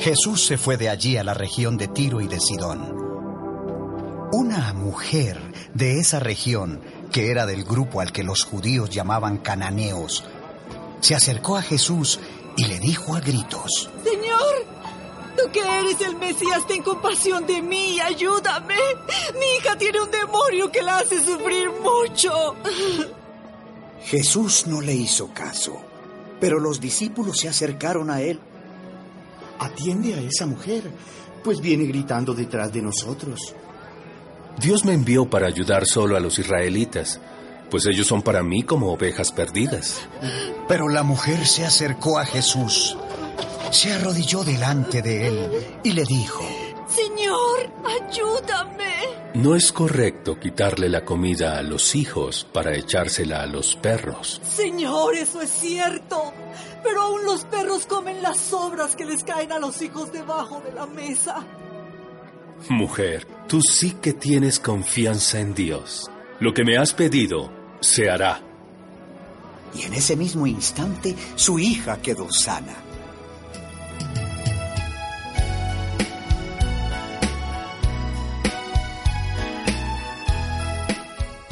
Jesús 0.00 0.44
se 0.44 0.58
fue 0.58 0.76
de 0.76 0.88
allí 0.88 1.16
a 1.16 1.22
la 1.22 1.34
región 1.34 1.76
de 1.76 1.86
Tiro 1.86 2.20
y 2.20 2.26
de 2.26 2.40
Sidón. 2.40 2.92
Una 4.32 4.72
mujer 4.72 5.38
de 5.74 6.00
esa 6.00 6.18
región, 6.18 6.80
que 7.12 7.30
era 7.30 7.46
del 7.46 7.62
grupo 7.62 8.00
al 8.00 8.10
que 8.10 8.24
los 8.24 8.42
judíos 8.42 8.90
llamaban 8.90 9.38
cananeos, 9.38 10.24
se 11.00 11.14
acercó 11.14 11.56
a 11.56 11.62
Jesús 11.62 12.18
y 12.56 12.64
le 12.64 12.78
dijo 12.78 13.14
a 13.14 13.20
gritos, 13.20 13.90
Señor, 14.02 14.66
tú 15.36 15.50
que 15.52 15.60
eres 15.60 16.00
el 16.00 16.16
Mesías, 16.16 16.66
ten 16.66 16.82
compasión 16.82 17.46
de 17.46 17.60
mí, 17.62 18.00
ayúdame. 18.00 18.76
Mi 19.38 19.46
hija 19.58 19.76
tiene 19.76 20.00
un 20.00 20.10
demonio 20.10 20.72
que 20.72 20.82
la 20.82 20.98
hace 20.98 21.22
sufrir 21.22 21.70
mucho. 21.82 22.56
Jesús 24.04 24.66
no 24.66 24.80
le 24.80 24.94
hizo 24.94 25.28
caso, 25.34 25.80
pero 26.40 26.58
los 26.58 26.80
discípulos 26.80 27.38
se 27.38 27.48
acercaron 27.48 28.10
a 28.10 28.22
él. 28.22 28.40
Atiende 29.58 30.14
a 30.14 30.20
esa 30.20 30.46
mujer, 30.46 30.90
pues 31.44 31.60
viene 31.60 31.84
gritando 31.84 32.32
detrás 32.34 32.72
de 32.72 32.82
nosotros. 32.82 33.54
Dios 34.58 34.84
me 34.84 34.94
envió 34.94 35.28
para 35.28 35.46
ayudar 35.46 35.84
solo 35.86 36.16
a 36.16 36.20
los 36.20 36.38
israelitas, 36.38 37.20
pues 37.70 37.86
ellos 37.86 38.06
son 38.06 38.22
para 38.22 38.42
mí 38.42 38.62
como 38.62 38.92
ovejas 38.92 39.32
perdidas. 39.32 40.00
Pero 40.68 40.88
la 40.88 41.02
mujer 41.02 41.46
se 41.46 41.64
acercó 41.64 42.18
a 42.18 42.26
Jesús, 42.26 42.96
se 43.70 43.92
arrodilló 43.92 44.44
delante 44.44 45.02
de 45.02 45.28
él 45.28 45.50
y 45.82 45.92
le 45.92 46.04
dijo, 46.04 46.44
Señor, 46.88 47.70
ayúdame. 47.84 48.94
No 49.34 49.54
es 49.54 49.70
correcto 49.72 50.38
quitarle 50.40 50.88
la 50.88 51.04
comida 51.04 51.58
a 51.58 51.62
los 51.62 51.94
hijos 51.94 52.46
para 52.52 52.74
echársela 52.74 53.42
a 53.42 53.46
los 53.46 53.76
perros. 53.76 54.40
Señor, 54.44 55.14
eso 55.14 55.42
es 55.42 55.50
cierto. 55.50 56.32
Pero 56.82 57.02
aún 57.02 57.24
los 57.24 57.44
perros 57.44 57.86
comen 57.86 58.22
las 58.22 58.38
sobras 58.38 58.96
que 58.96 59.04
les 59.04 59.24
caen 59.24 59.52
a 59.52 59.58
los 59.58 59.82
hijos 59.82 60.12
debajo 60.12 60.62
de 60.64 60.72
la 60.72 60.86
mesa. 60.86 61.44
Mujer, 62.68 63.26
tú 63.46 63.60
sí 63.60 63.96
que 64.00 64.12
tienes 64.12 64.58
confianza 64.58 65.40
en 65.40 65.54
Dios. 65.54 66.10
Lo 66.40 66.54
que 66.54 66.64
me 66.64 66.78
has 66.78 66.94
pedido 66.94 67.50
se 67.80 68.10
hará. 68.10 68.40
Y 69.74 69.82
en 69.82 69.94
ese 69.94 70.16
mismo 70.16 70.46
instante 70.46 71.14
su 71.34 71.58
hija 71.58 72.00
quedó 72.00 72.30
sana. 72.30 72.74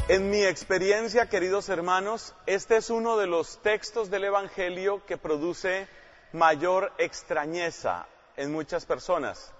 En 0.07 0.29
mi 0.29 0.43
experiencia, 0.43 1.29
queridos 1.29 1.67
hermanos, 1.69 2.35
este 2.45 2.77
es 2.77 2.89
uno 2.89 3.17
de 3.17 3.27
los 3.27 3.61
textos 3.63 4.11
del 4.11 4.25
Evangelio 4.25 5.03
que 5.05 5.17
produce 5.17 5.87
mayor 6.31 6.93
extrañeza 6.99 8.07
en 8.37 8.51
muchas 8.51 8.85
personas. 8.85 9.51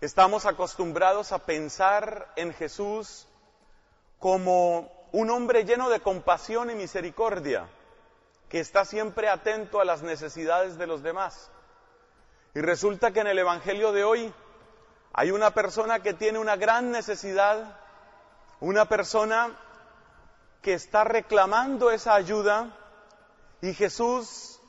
Estamos 0.00 0.46
acostumbrados 0.46 1.32
a 1.32 1.44
pensar 1.44 2.32
en 2.36 2.52
Jesús 2.54 3.26
como 4.20 4.97
un 5.12 5.30
hombre 5.30 5.64
lleno 5.64 5.88
de 5.88 6.00
compasión 6.00 6.70
y 6.70 6.74
misericordia, 6.74 7.68
que 8.48 8.60
está 8.60 8.84
siempre 8.84 9.28
atento 9.28 9.80
a 9.80 9.84
las 9.84 10.02
necesidades 10.02 10.78
de 10.78 10.86
los 10.86 11.02
demás. 11.02 11.50
Y 12.54 12.60
resulta 12.60 13.10
que 13.10 13.20
en 13.20 13.26
el 13.26 13.38
Evangelio 13.38 13.92
de 13.92 14.04
hoy 14.04 14.32
hay 15.12 15.30
una 15.30 15.50
persona 15.50 16.00
que 16.00 16.14
tiene 16.14 16.38
una 16.38 16.56
gran 16.56 16.90
necesidad, 16.90 17.78
una 18.60 18.86
persona 18.86 19.58
que 20.62 20.74
está 20.74 21.04
reclamando 21.04 21.90
esa 21.90 22.14
ayuda 22.14 22.76
y 23.60 23.74
Jesús 23.74 24.60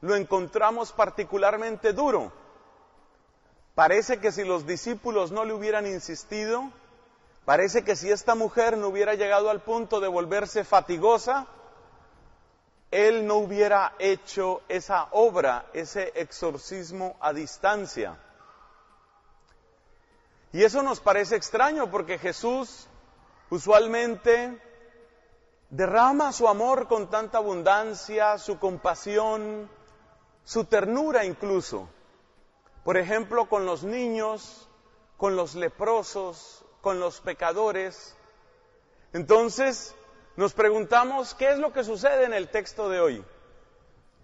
lo 0.00 0.16
encontramos 0.16 0.92
particularmente 0.92 1.92
duro. 1.92 2.32
Parece 3.74 4.20
que 4.20 4.32
si 4.32 4.44
los 4.44 4.66
discípulos 4.66 5.32
no 5.32 5.44
le 5.44 5.52
hubieran 5.52 5.86
insistido, 5.86 6.70
parece 7.46 7.84
que 7.84 7.96
si 7.96 8.10
esta 8.10 8.34
mujer 8.34 8.76
no 8.76 8.88
hubiera 8.88 9.14
llegado 9.14 9.48
al 9.48 9.62
punto 9.62 10.00
de 10.00 10.08
volverse 10.08 10.64
fatigosa, 10.64 11.46
él 12.90 13.26
no 13.26 13.36
hubiera 13.36 13.94
hecho 13.98 14.62
esa 14.68 15.08
obra, 15.12 15.66
ese 15.72 16.12
exorcismo 16.16 17.16
a 17.20 17.32
distancia. 17.32 18.18
Y 20.52 20.64
eso 20.64 20.82
nos 20.82 21.00
parece 21.00 21.36
extraño 21.36 21.90
porque 21.90 22.18
Jesús 22.18 22.88
usualmente 23.48 24.60
derrama 25.70 26.32
su 26.32 26.48
amor 26.48 26.88
con 26.88 27.08
tanta 27.08 27.38
abundancia, 27.38 28.38
su 28.38 28.58
compasión, 28.58 29.70
su 30.44 30.64
ternura 30.64 31.24
incluso. 31.24 31.88
Por 32.84 32.96
ejemplo, 32.96 33.48
con 33.48 33.66
los 33.66 33.84
niños, 33.84 34.68
con 35.16 35.36
los 35.36 35.54
leprosos, 35.54 36.65
con 36.86 37.00
los 37.00 37.20
pecadores. 37.20 38.14
Entonces, 39.12 39.92
nos 40.36 40.52
preguntamos 40.52 41.34
qué 41.34 41.50
es 41.50 41.58
lo 41.58 41.72
que 41.72 41.82
sucede 41.82 42.26
en 42.26 42.32
el 42.32 42.48
texto 42.48 42.88
de 42.88 43.00
hoy. 43.00 43.24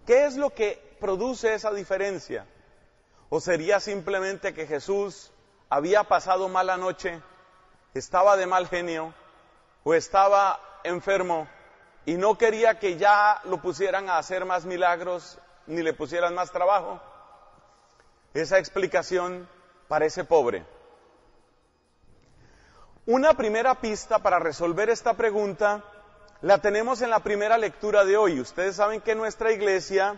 ¿Qué 0.07 0.25
es 0.25 0.37
lo 0.37 0.51
que 0.51 0.95
produce 1.01 1.55
esa 1.55 1.73
diferencia? 1.73 2.45
¿O 3.27 3.41
sería 3.41 3.81
simplemente 3.81 4.53
que 4.53 4.65
Jesús 4.65 5.33
había 5.67 6.05
pasado 6.05 6.47
mala 6.47 6.77
noche, 6.77 7.21
estaba 7.93 8.37
de 8.37 8.45
mal 8.45 8.69
genio 8.69 9.13
o 9.83 9.93
estaba 9.93 10.57
enfermo 10.85 11.49
y 12.05 12.13
no 12.13 12.37
quería 12.37 12.79
que 12.79 12.95
ya 12.95 13.41
lo 13.43 13.61
pusieran 13.61 14.09
a 14.09 14.19
hacer 14.19 14.45
más 14.45 14.63
milagros 14.63 15.37
ni 15.67 15.81
le 15.81 15.91
pusieran 15.91 16.33
más 16.33 16.49
trabajo? 16.53 17.01
Esa 18.33 18.57
explicación 18.57 19.49
parece 19.89 20.23
pobre. 20.23 20.65
Una 23.05 23.33
primera 23.33 23.75
pista 23.75 24.19
para 24.19 24.39
resolver 24.39 24.89
esta 24.89 25.13
pregunta 25.13 25.83
la 26.39 26.59
tenemos 26.59 27.01
en 27.01 27.09
la 27.09 27.19
primera 27.19 27.57
lectura 27.57 28.05
de 28.05 28.15
hoy. 28.15 28.39
Ustedes 28.39 28.77
saben 28.77 29.01
que 29.01 29.13
nuestra 29.13 29.51
iglesia 29.51 30.17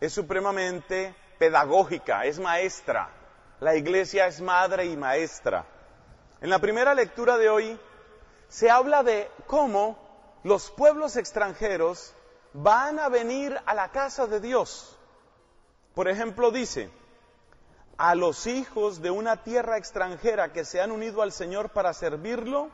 es 0.00 0.12
supremamente 0.12 1.14
pedagógica, 1.38 2.24
es 2.24 2.40
maestra. 2.40 3.10
La 3.60 3.76
iglesia 3.76 4.26
es 4.26 4.40
madre 4.40 4.86
y 4.86 4.96
maestra. 4.96 5.66
En 6.40 6.50
la 6.50 6.58
primera 6.58 6.94
lectura 6.94 7.38
de 7.38 7.48
hoy 7.48 7.78
se 8.48 8.70
habla 8.70 9.04
de 9.04 9.30
cómo 9.46 9.96
los 10.42 10.72
pueblos 10.72 11.16
extranjeros 11.16 12.12
van 12.52 12.98
a 12.98 13.08
venir 13.08 13.56
a 13.66 13.74
la 13.74 13.92
casa 13.92 14.26
de 14.26 14.40
Dios. 14.40 14.98
Por 15.94 16.08
ejemplo, 16.08 16.50
dice, 16.50 16.90
a 17.98 18.14
los 18.14 18.46
hijos 18.46 19.00
de 19.00 19.10
una 19.10 19.42
tierra 19.42 19.78
extranjera 19.78 20.52
que 20.52 20.64
se 20.64 20.80
han 20.80 20.90
unido 20.90 21.22
al 21.22 21.32
Señor 21.32 21.70
para 21.70 21.92
servirlo, 21.92 22.68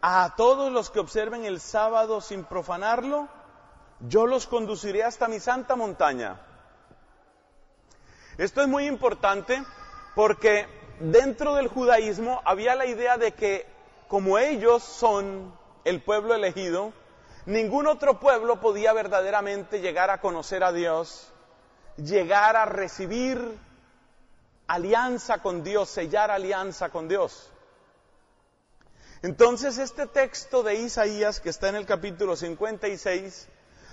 a 0.00 0.34
todos 0.36 0.72
los 0.72 0.90
que 0.90 1.00
observen 1.00 1.44
el 1.44 1.60
sábado 1.60 2.20
sin 2.20 2.44
profanarlo, 2.44 3.28
yo 4.00 4.26
los 4.26 4.46
conduciré 4.46 5.02
hasta 5.02 5.28
mi 5.28 5.40
santa 5.40 5.76
montaña. 5.76 6.40
Esto 8.38 8.60
es 8.60 8.68
muy 8.68 8.86
importante 8.86 9.62
porque 10.14 10.66
dentro 11.00 11.54
del 11.54 11.68
judaísmo 11.68 12.42
había 12.44 12.74
la 12.74 12.86
idea 12.86 13.16
de 13.16 13.32
que 13.32 13.66
como 14.08 14.38
ellos 14.38 14.82
son 14.82 15.54
el 15.84 16.02
pueblo 16.02 16.34
elegido, 16.34 16.92
ningún 17.46 17.86
otro 17.86 18.20
pueblo 18.20 18.60
podía 18.60 18.92
verdaderamente 18.92 19.80
llegar 19.80 20.10
a 20.10 20.20
conocer 20.20 20.62
a 20.64 20.72
Dios, 20.72 21.32
llegar 21.96 22.56
a 22.56 22.66
recibir 22.66 23.58
alianza 24.66 25.42
con 25.42 25.62
Dios, 25.62 25.88
sellar 25.88 26.30
alianza 26.30 26.90
con 26.90 27.08
Dios. 27.08 27.50
Entonces 29.22 29.78
este 29.78 30.06
texto 30.06 30.62
de 30.62 30.76
Isaías 30.76 31.40
que 31.40 31.50
está 31.50 31.68
en 31.68 31.76
el 31.76 31.86
capítulo 31.86 32.36
56 32.36 33.48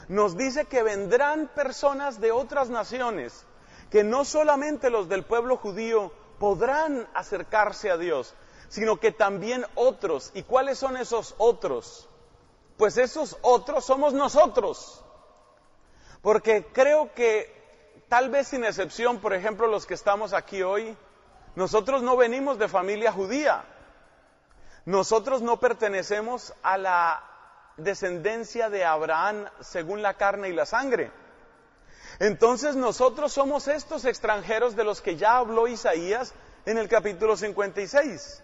nos 0.10 0.38
dice 0.38 0.66
que 0.66 0.84
vendrán 0.84 1.48
personas 1.56 2.20
de 2.20 2.32
otras 2.32 2.70
naciones, 2.70 3.46
que 3.90 4.04
no 4.04 4.26
solamente 4.26 4.90
los 4.90 5.08
del 5.08 5.24
pueblo 5.24 5.58
judío 5.58 6.12
podrán 6.40 7.08
acercarse 7.14 7.90
a 7.90 7.98
Dios, 7.98 8.34
sino 8.68 9.00
que 9.00 9.12
también 9.12 9.66
otros. 9.76 10.32
¿Y 10.34 10.44
cuáles 10.44 10.78
son 10.78 10.98
esos 10.98 11.36
otros? 11.38 12.10
Pues 12.78 12.98
esos 12.98 13.38
otros 13.42 13.86
somos 13.86 14.14
nosotros. 14.14 15.04
Porque 16.22 16.66
creo 16.74 17.14
que 17.14 17.63
tal 18.14 18.30
vez 18.30 18.50
sin 18.50 18.64
excepción, 18.64 19.18
por 19.18 19.34
ejemplo, 19.34 19.66
los 19.66 19.88
que 19.88 19.96
estamos 19.96 20.34
aquí 20.34 20.62
hoy, 20.62 20.96
nosotros 21.56 22.04
no 22.04 22.16
venimos 22.16 22.60
de 22.60 22.68
familia 22.68 23.12
judía. 23.12 23.66
Nosotros 24.86 25.42
no 25.42 25.60
pertenecemos 25.60 26.54
a 26.62 26.78
la 26.78 27.24
descendencia 27.78 28.70
de 28.70 28.86
Abraham 28.86 29.48
según 29.62 30.04
la 30.04 30.14
carne 30.14 30.50
y 30.50 30.54
la 30.54 30.68
sangre. 30.68 31.12
Entonces 32.20 32.76
nosotros 32.76 33.34
somos 33.34 33.68
estos 33.68 34.06
extranjeros 34.06 34.76
de 34.76 34.84
los 34.84 35.02
que 35.02 35.16
ya 35.16 35.38
habló 35.38 35.68
Isaías 35.68 36.36
en 36.68 36.78
el 36.78 36.88
capítulo 36.88 37.36
56. 37.36 38.44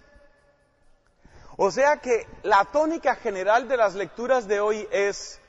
O 1.58 1.70
sea 1.70 1.98
que 1.98 2.26
la 2.41 2.66
tónica 2.66 3.14
general 3.14 3.68
de 3.68 3.78
las 3.78 3.94
lecturas 3.94 4.48
de 4.48 4.62
hoy 4.62 4.88
es 4.90 5.40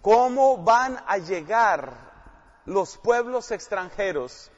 cómo 0.00 0.56
van 0.64 1.04
a 1.06 1.18
llegar 1.18 2.09
los 2.64 2.96
pueblos 2.98 3.50
extranjeros, 3.50 4.50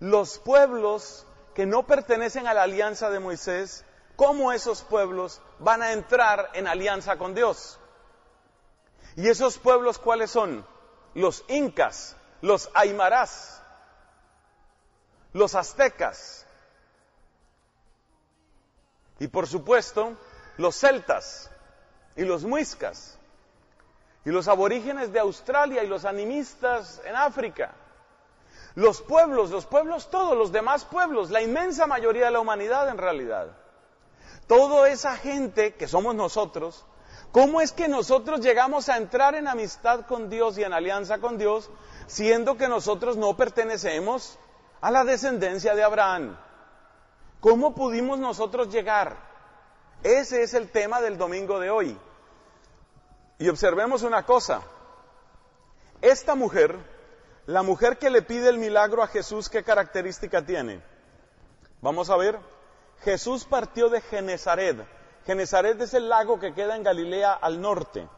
los 0.00 0.38
pueblos 0.38 1.26
que 1.54 1.66
no 1.66 1.86
pertenecen 1.86 2.46
a 2.46 2.54
la 2.54 2.62
alianza 2.62 3.10
de 3.10 3.20
Moisés, 3.20 3.84
cómo 4.16 4.52
esos 4.52 4.82
pueblos 4.82 5.40
van 5.58 5.82
a 5.82 5.92
entrar 5.92 6.50
en 6.54 6.66
alianza 6.66 7.16
con 7.16 7.34
Dios. 7.34 7.78
¿Y 9.16 9.28
esos 9.28 9.58
pueblos 9.58 9.98
cuáles 9.98 10.30
son? 10.30 10.66
Los 11.14 11.44
incas, 11.48 12.16
los 12.40 12.70
aymarás, 12.74 13.62
los 15.32 15.54
aztecas 15.54 16.46
y 19.18 19.28
por 19.28 19.46
supuesto 19.46 20.16
los 20.56 20.76
celtas 20.76 21.50
y 22.16 22.24
los 22.24 22.44
muiscas 22.44 23.18
y 24.24 24.30
los 24.30 24.48
aborígenes 24.48 25.12
de 25.12 25.20
Australia 25.20 25.82
y 25.84 25.86
los 25.86 26.04
animistas 26.04 27.00
en 27.04 27.14
África. 27.14 27.72
Los 28.74 29.02
pueblos, 29.02 29.50
los 29.50 29.66
pueblos 29.66 30.10
todos, 30.10 30.36
los 30.36 30.50
demás 30.50 30.84
pueblos, 30.84 31.30
la 31.30 31.42
inmensa 31.42 31.86
mayoría 31.86 32.26
de 32.26 32.30
la 32.32 32.40
humanidad 32.40 32.88
en 32.88 32.98
realidad. 32.98 33.48
Toda 34.46 34.88
esa 34.88 35.16
gente 35.16 35.74
que 35.74 35.86
somos 35.86 36.14
nosotros, 36.14 36.84
¿cómo 37.32 37.60
es 37.60 37.72
que 37.72 37.86
nosotros 37.86 38.40
llegamos 38.40 38.88
a 38.88 38.96
entrar 38.96 39.34
en 39.34 39.46
amistad 39.46 40.06
con 40.06 40.28
Dios 40.28 40.58
y 40.58 40.64
en 40.64 40.72
alianza 40.72 41.18
con 41.18 41.38
Dios, 41.38 41.70
siendo 42.06 42.56
que 42.56 42.68
nosotros 42.68 43.16
no 43.16 43.36
pertenecemos 43.36 44.38
a 44.80 44.90
la 44.90 45.04
descendencia 45.04 45.74
de 45.74 45.84
Abraham? 45.84 46.36
¿Cómo 47.40 47.74
pudimos 47.74 48.18
nosotros 48.18 48.70
llegar? 48.70 49.16
Ese 50.02 50.42
es 50.42 50.54
el 50.54 50.70
tema 50.70 51.00
del 51.00 51.16
domingo 51.16 51.60
de 51.60 51.70
hoy. 51.70 51.98
Y 53.38 53.48
observemos 53.48 54.02
una 54.02 54.24
cosa. 54.24 54.62
Esta 56.00 56.34
mujer, 56.34 56.76
la 57.46 57.62
mujer 57.62 57.98
que 57.98 58.10
le 58.10 58.22
pide 58.22 58.48
el 58.48 58.58
milagro 58.58 59.02
a 59.02 59.08
Jesús, 59.08 59.48
¿qué 59.48 59.62
característica 59.62 60.44
tiene? 60.44 60.82
Vamos 61.80 62.10
a 62.10 62.16
ver. 62.16 62.38
Jesús 63.02 63.44
partió 63.44 63.88
de 63.88 64.00
Genezaret. 64.00 64.86
Genezaret 65.26 65.80
es 65.80 65.94
el 65.94 66.08
lago 66.08 66.38
que 66.38 66.54
queda 66.54 66.76
en 66.76 66.82
Galilea 66.82 67.32
al 67.32 67.60
norte. 67.60 68.08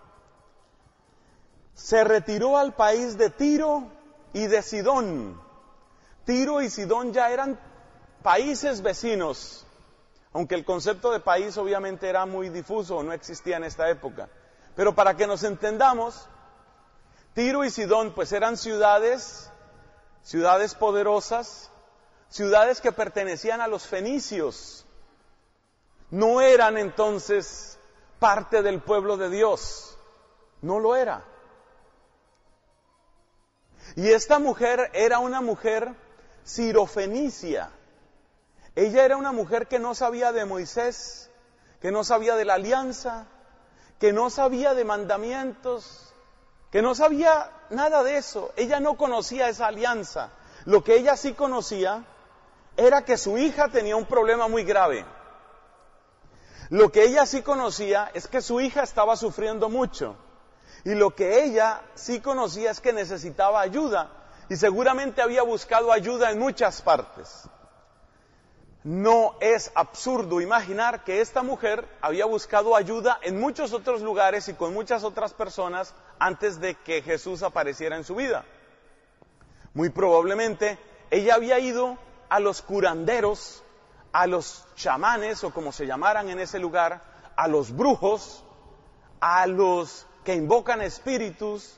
Se 1.74 2.04
retiró 2.04 2.56
al 2.56 2.74
país 2.74 3.16
de 3.16 3.30
Tiro 3.30 3.90
y 4.32 4.46
de 4.46 4.62
Sidón. 4.62 5.40
Tiro 6.24 6.60
y 6.60 6.70
Sidón 6.70 7.12
ya 7.12 7.30
eran 7.30 7.58
países 8.22 8.82
vecinos, 8.82 9.64
aunque 10.32 10.56
el 10.56 10.64
concepto 10.64 11.12
de 11.12 11.20
país 11.20 11.56
obviamente 11.58 12.08
era 12.08 12.26
muy 12.26 12.48
difuso, 12.48 13.02
no 13.02 13.12
existía 13.12 13.56
en 13.56 13.64
esta 13.64 13.88
época. 13.88 14.28
Pero 14.76 14.94
para 14.94 15.16
que 15.16 15.26
nos 15.26 15.42
entendamos, 15.42 16.28
Tiro 17.34 17.64
y 17.64 17.70
Sidón 17.70 18.14
pues 18.14 18.30
eran 18.32 18.58
ciudades, 18.58 19.50
ciudades 20.22 20.74
poderosas, 20.74 21.70
ciudades 22.28 22.82
que 22.82 22.92
pertenecían 22.92 23.62
a 23.62 23.68
los 23.68 23.86
fenicios. 23.86 24.86
No 26.10 26.42
eran 26.42 26.76
entonces 26.76 27.78
parte 28.18 28.62
del 28.62 28.80
pueblo 28.80 29.16
de 29.16 29.30
Dios, 29.30 29.98
no 30.60 30.78
lo 30.78 30.94
era. 30.94 31.24
Y 33.94 34.10
esta 34.10 34.38
mujer 34.38 34.90
era 34.92 35.20
una 35.20 35.40
mujer 35.40 35.94
sirofenicia. 36.44 37.70
Ella 38.74 39.06
era 39.06 39.16
una 39.16 39.32
mujer 39.32 39.68
que 39.68 39.78
no 39.78 39.94
sabía 39.94 40.32
de 40.32 40.44
Moisés, 40.44 41.30
que 41.80 41.90
no 41.90 42.04
sabía 42.04 42.36
de 42.36 42.44
la 42.44 42.54
alianza, 42.54 43.26
que 43.98 44.12
no 44.12 44.30
sabía 44.30 44.74
de 44.74 44.84
mandamientos, 44.84 46.12
que 46.70 46.82
no 46.82 46.94
sabía 46.94 47.50
nada 47.70 48.02
de 48.02 48.18
eso. 48.18 48.52
Ella 48.56 48.80
no 48.80 48.96
conocía 48.96 49.48
esa 49.48 49.66
alianza. 49.68 50.30
Lo 50.64 50.84
que 50.84 50.96
ella 50.96 51.16
sí 51.16 51.32
conocía 51.32 52.04
era 52.76 53.04
que 53.04 53.16
su 53.16 53.38
hija 53.38 53.68
tenía 53.68 53.96
un 53.96 54.06
problema 54.06 54.48
muy 54.48 54.64
grave. 54.64 55.04
Lo 56.68 56.90
que 56.90 57.04
ella 57.04 57.24
sí 57.26 57.42
conocía 57.42 58.10
es 58.12 58.26
que 58.26 58.42
su 58.42 58.60
hija 58.60 58.82
estaba 58.82 59.16
sufriendo 59.16 59.68
mucho. 59.68 60.16
Y 60.84 60.94
lo 60.94 61.14
que 61.14 61.44
ella 61.44 61.80
sí 61.94 62.20
conocía 62.20 62.70
es 62.70 62.80
que 62.80 62.92
necesitaba 62.92 63.60
ayuda. 63.60 64.10
Y 64.48 64.56
seguramente 64.56 65.22
había 65.22 65.42
buscado 65.42 65.92
ayuda 65.92 66.30
en 66.30 66.38
muchas 66.38 66.82
partes. 66.82 67.48
No 68.86 69.34
es 69.40 69.72
absurdo 69.74 70.40
imaginar 70.40 71.02
que 71.02 71.20
esta 71.20 71.42
mujer 71.42 71.88
había 72.00 72.24
buscado 72.24 72.76
ayuda 72.76 73.18
en 73.22 73.40
muchos 73.40 73.72
otros 73.72 74.00
lugares 74.00 74.46
y 74.46 74.54
con 74.54 74.72
muchas 74.72 75.02
otras 75.02 75.34
personas 75.34 75.92
antes 76.20 76.60
de 76.60 76.76
que 76.76 77.02
Jesús 77.02 77.42
apareciera 77.42 77.96
en 77.96 78.04
su 78.04 78.14
vida. 78.14 78.44
Muy 79.74 79.90
probablemente 79.90 80.78
ella 81.10 81.34
había 81.34 81.58
ido 81.58 81.98
a 82.28 82.38
los 82.38 82.62
curanderos, 82.62 83.64
a 84.12 84.28
los 84.28 84.64
chamanes 84.76 85.42
o 85.42 85.50
como 85.52 85.72
se 85.72 85.88
llamaran 85.88 86.30
en 86.30 86.38
ese 86.38 86.60
lugar, 86.60 87.02
a 87.34 87.48
los 87.48 87.74
brujos, 87.76 88.44
a 89.18 89.48
los 89.48 90.06
que 90.22 90.36
invocan 90.36 90.80
espíritus, 90.80 91.76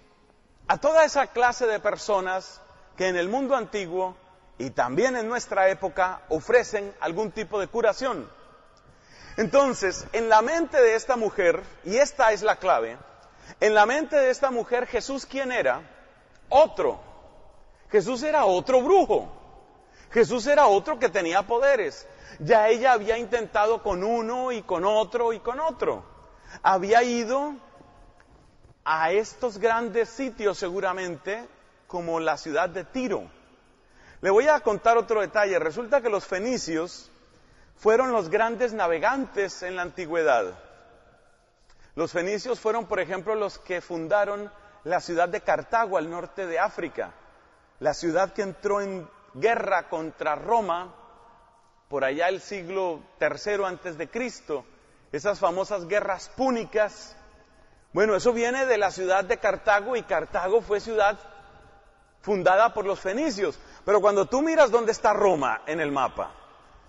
a 0.67 0.77
toda 0.77 1.07
esa 1.07 1.29
clase 1.29 1.67
de 1.67 1.81
personas 1.81 2.61
que 2.99 3.09
en 3.09 3.17
el 3.17 3.31
mundo 3.31 3.57
antiguo 3.57 4.15
y 4.59 4.71
también 4.71 5.17
en 5.17 5.29
nuestra 5.29 5.69
época 5.69 6.23
ofrecen 6.29 6.93
algún 7.01 7.31
tipo 7.31 7.61
de 7.61 7.69
curación. 7.69 8.29
Entonces, 9.37 10.07
en 10.13 10.29
la 10.29 10.43
mente 10.43 10.81
de 10.81 10.97
esta 10.97 11.17
mujer, 11.17 11.63
y 11.85 11.97
esta 11.97 12.33
es 12.33 12.43
la 12.43 12.57
clave, 12.57 12.99
en 13.61 13.75
la 13.75 13.87
mente 13.87 14.17
de 14.17 14.31
esta 14.31 14.51
mujer 14.51 14.87
Jesús 14.87 15.25
quién 15.27 15.53
era? 15.53 15.81
Otro. 16.49 17.01
Jesús 17.91 18.23
era 18.23 18.45
otro 18.45 18.83
brujo. 18.83 19.33
Jesús 20.11 20.47
era 20.47 20.67
otro 20.67 20.99
que 20.99 21.09
tenía 21.09 21.43
poderes. 21.43 22.07
Ya 22.41 22.69
ella 22.69 22.93
había 22.93 23.17
intentado 23.17 23.83
con 23.83 24.05
uno 24.05 24.53
y 24.53 24.63
con 24.63 24.85
otro 24.85 25.33
y 25.33 25.41
con 25.41 25.61
otro. 25.61 26.05
Había 26.63 27.03
ido 27.03 27.55
a 28.85 29.13
estos 29.13 29.59
grandes 29.59 30.09
sitios 30.09 30.59
seguramente 30.59 31.47
como 31.87 32.21
la 32.21 32.37
ciudad 32.37 32.69
de 32.69 32.85
Tiro. 32.85 33.38
Le 34.21 34.31
voy 34.31 34.49
a 34.49 34.61
contar 34.61 34.97
otro 34.99 35.21
detalle. 35.21 35.59
Resulta 35.59 36.01
que 36.01 36.09
los 36.09 36.27
fenicios 36.27 37.11
fueron 37.77 38.13
los 38.13 38.29
grandes 38.29 38.73
navegantes 38.73 39.63
en 39.63 39.77
la 39.77 39.83
antigüedad. 39.83 40.59
Los 41.95 42.13
fenicios 42.13 42.61
fueron, 42.61 42.87
por 42.87 43.01
ejemplo, 43.01 43.35
los 43.35 43.59
que 43.59 43.81
fundaron 43.81 44.51
la 44.85 45.01
ciudad 45.01 45.29
de 45.29 45.41
Cartago 45.41 45.99
al 45.99 46.11
norte 46.11 46.47
de 46.47 46.59
África, 46.59 47.13
la 47.81 47.95
ciudad 47.95 48.33
que 48.33 48.43
entró 48.43 48.81
en 48.81 49.09
guerra 49.35 49.89
contra 49.89 50.35
Roma 50.35 50.95
por 51.89 52.05
allá 52.05 52.29
el 52.29 52.41
siglo 52.41 53.03
III 53.21 53.65
antes 53.65 53.97
de 53.99 54.09
Cristo, 54.09 54.65
esas 55.13 55.39
famosas 55.39 55.89
guerras 55.89 56.29
púnicas. 56.37 57.17
Bueno, 57.93 58.15
eso 58.15 58.33
viene 58.33 58.67
de 58.67 58.79
la 58.79 58.91
ciudad 58.91 59.25
de 59.25 59.39
Cartago 59.39 59.97
y 59.97 60.03
Cartago 60.03 60.61
fue 60.61 60.81
ciudad 60.81 61.19
fundada 62.21 62.75
por 62.75 62.85
los 62.85 63.01
fenicios. 63.01 63.59
Pero 63.89 64.03
cuando 64.03 64.27
tú 64.27 64.43
miras 64.43 64.71
dónde 64.71 64.93
está 64.93 65.15
Roma 65.15 65.63
en 65.65 65.81
el 65.81 65.91
mapa, 65.91 66.31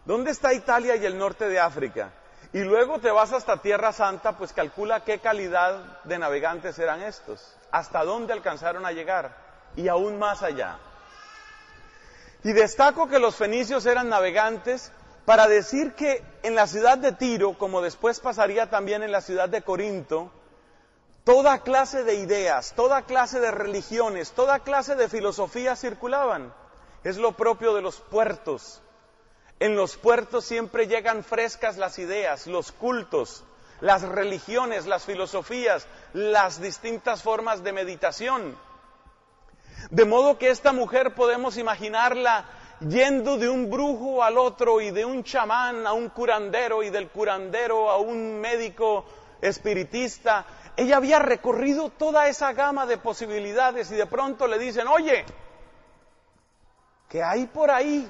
dónde 0.03 0.31
está 0.31 0.53
Italia 0.53 0.97
y 0.97 1.05
el 1.05 1.17
norte 1.17 1.47
de 1.47 1.57
África, 1.57 2.11
y 2.51 2.59
luego 2.59 2.99
te 2.99 3.09
vas 3.09 3.31
hasta 3.31 3.61
Tierra 3.61 3.93
Santa, 3.93 4.37
pues 4.37 4.51
calcula 4.51 5.05
qué 5.05 5.19
calidad 5.19 6.01
de 6.03 6.19
navegantes 6.19 6.77
eran 6.77 7.01
estos, 7.01 7.55
hasta 7.71 8.03
dónde 8.03 8.33
alcanzaron 8.33 8.85
a 8.85 8.91
llegar, 8.91 9.33
y 9.77 9.87
aún 9.87 10.19
más 10.19 10.43
allá. 10.43 10.77
Y 12.43 12.51
destaco 12.51 13.07
que 13.07 13.19
los 13.19 13.37
fenicios 13.37 13.85
eran 13.85 14.09
navegantes 14.09 14.91
para 15.23 15.47
decir 15.47 15.93
que 15.93 16.21
en 16.43 16.53
la 16.53 16.67
ciudad 16.67 16.97
de 16.97 17.13
Tiro, 17.13 17.57
como 17.57 17.79
después 17.81 18.19
pasaría 18.19 18.69
también 18.69 19.03
en 19.03 19.13
la 19.13 19.21
ciudad 19.21 19.47
de 19.47 19.61
Corinto, 19.61 20.33
toda 21.23 21.59
clase 21.59 22.03
de 22.03 22.15
ideas, 22.15 22.73
toda 22.75 23.03
clase 23.03 23.39
de 23.39 23.51
religiones, 23.51 24.33
toda 24.33 24.59
clase 24.59 24.95
de 24.95 25.07
filosofías 25.07 25.79
circulaban. 25.79 26.58
Es 27.03 27.17
lo 27.17 27.31
propio 27.31 27.73
de 27.73 27.81
los 27.81 27.99
puertos. 27.99 28.81
En 29.59 29.75
los 29.75 29.97
puertos 29.97 30.45
siempre 30.45 30.87
llegan 30.87 31.23
frescas 31.23 31.77
las 31.77 31.99
ideas, 31.99 32.47
los 32.47 32.71
cultos, 32.71 33.43
las 33.81 34.01
religiones, 34.03 34.85
las 34.85 35.05
filosofías, 35.05 35.87
las 36.13 36.61
distintas 36.61 37.23
formas 37.23 37.63
de 37.63 37.73
meditación. 37.73 38.57
De 39.91 40.05
modo 40.05 40.37
que 40.37 40.49
esta 40.49 40.73
mujer 40.73 41.13
podemos 41.15 41.57
imaginarla 41.57 42.45
yendo 42.87 43.37
de 43.37 43.49
un 43.49 43.69
brujo 43.69 44.23
al 44.23 44.37
otro 44.37 44.81
y 44.81 44.91
de 44.91 45.05
un 45.05 45.23
chamán 45.23 45.85
a 45.87 45.93
un 45.93 46.09
curandero 46.09 46.83
y 46.83 46.89
del 46.89 47.09
curandero 47.09 47.89
a 47.89 47.97
un 47.97 48.39
médico 48.39 49.05
espiritista. 49.41 50.45
Ella 50.77 50.97
había 50.97 51.19
recorrido 51.19 51.89
toda 51.89 52.27
esa 52.27 52.53
gama 52.53 52.85
de 52.85 52.97
posibilidades 52.97 53.91
y 53.91 53.95
de 53.95 54.05
pronto 54.05 54.47
le 54.47 54.59
dicen, 54.59 54.87
oye, 54.87 55.25
que 57.09 57.23
hay 57.23 57.47
por 57.47 57.71
ahí 57.71 58.09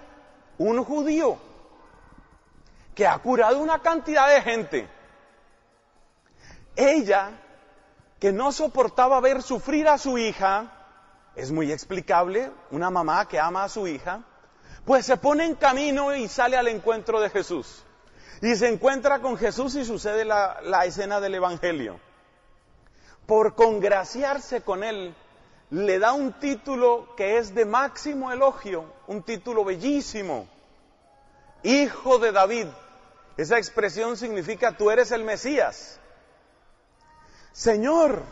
un 0.57 0.83
judío 0.83 1.37
que 2.93 3.07
ha 3.07 3.17
curado 3.19 3.59
una 3.59 3.79
cantidad 3.79 4.29
de 4.29 4.41
gente. 4.41 4.89
Ella, 6.75 7.31
que 8.19 8.33
no 8.33 8.51
soportaba 8.51 9.19
ver 9.21 9.41
sufrir 9.41 9.87
a 9.87 9.97
su 9.97 10.17
hija, 10.17 10.71
es 11.35 11.51
muy 11.51 11.71
explicable, 11.71 12.51
una 12.71 12.89
mamá 12.89 13.27
que 13.27 13.39
ama 13.39 13.63
a 13.63 13.69
su 13.69 13.87
hija, 13.87 14.23
pues 14.85 15.05
se 15.05 15.15
pone 15.15 15.45
en 15.45 15.55
camino 15.55 16.13
y 16.13 16.27
sale 16.27 16.57
al 16.57 16.67
encuentro 16.67 17.21
de 17.21 17.29
Jesús. 17.29 17.85
Y 18.41 18.55
se 18.55 18.67
encuentra 18.67 19.19
con 19.19 19.37
Jesús 19.37 19.75
y 19.75 19.85
sucede 19.85 20.25
la, 20.25 20.83
escena 20.85 21.21
del 21.21 21.35
Evangelio. 21.35 21.99
Por 23.25 23.55
congraciarse 23.55 24.61
con 24.61 24.83
él, 24.83 25.15
le 25.71 25.99
da 25.99 26.13
un 26.13 26.33
título 26.33 27.15
que 27.15 27.37
es 27.37 27.53
de 27.53 27.65
máximo 27.65 28.31
elogio, 28.31 28.91
un 29.07 29.21
título 29.21 29.63
bellísimo. 29.63 30.47
Hijo 31.63 32.17
de 32.19 32.31
David. 32.31 32.67
Esa 33.37 33.57
expresión 33.57 34.17
significa 34.17 34.75
tú 34.75 34.89
eres 34.89 35.11
el 35.11 35.23
Mesías. 35.23 35.99
Señor, 37.51 38.23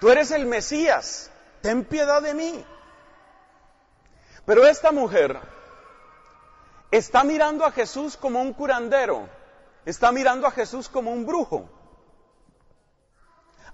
tú 0.00 0.10
eres 0.10 0.30
el 0.30 0.46
Mesías, 0.46 1.30
ten 1.62 1.84
piedad 1.84 2.22
de 2.22 2.34
mí. 2.34 2.64
Pero 4.44 4.66
esta 4.66 4.92
mujer 4.92 5.38
está 6.90 7.24
mirando 7.24 7.64
a 7.64 7.72
Jesús 7.72 8.16
como 8.16 8.40
un 8.40 8.52
curandero, 8.52 9.28
está 9.84 10.12
mirando 10.12 10.46
a 10.46 10.50
Jesús 10.50 10.88
como 10.88 11.10
un 11.10 11.26
brujo. 11.26 11.68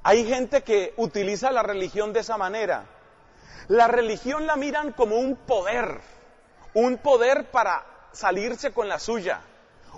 Hay 0.04 0.26
gente 0.26 0.62
que 0.62 0.94
utiliza 0.96 1.52
la 1.52 1.62
religión 1.62 2.12
de 2.12 2.20
esa 2.20 2.36
manera. 2.36 2.86
La 3.68 3.86
religión 3.86 4.46
la 4.46 4.56
miran 4.56 4.92
como 4.92 5.16
un 5.16 5.36
poder, 5.36 6.00
un 6.74 6.98
poder 6.98 7.50
para 7.50 7.86
salirse 8.12 8.72
con 8.72 8.88
la 8.88 8.98
suya, 8.98 9.40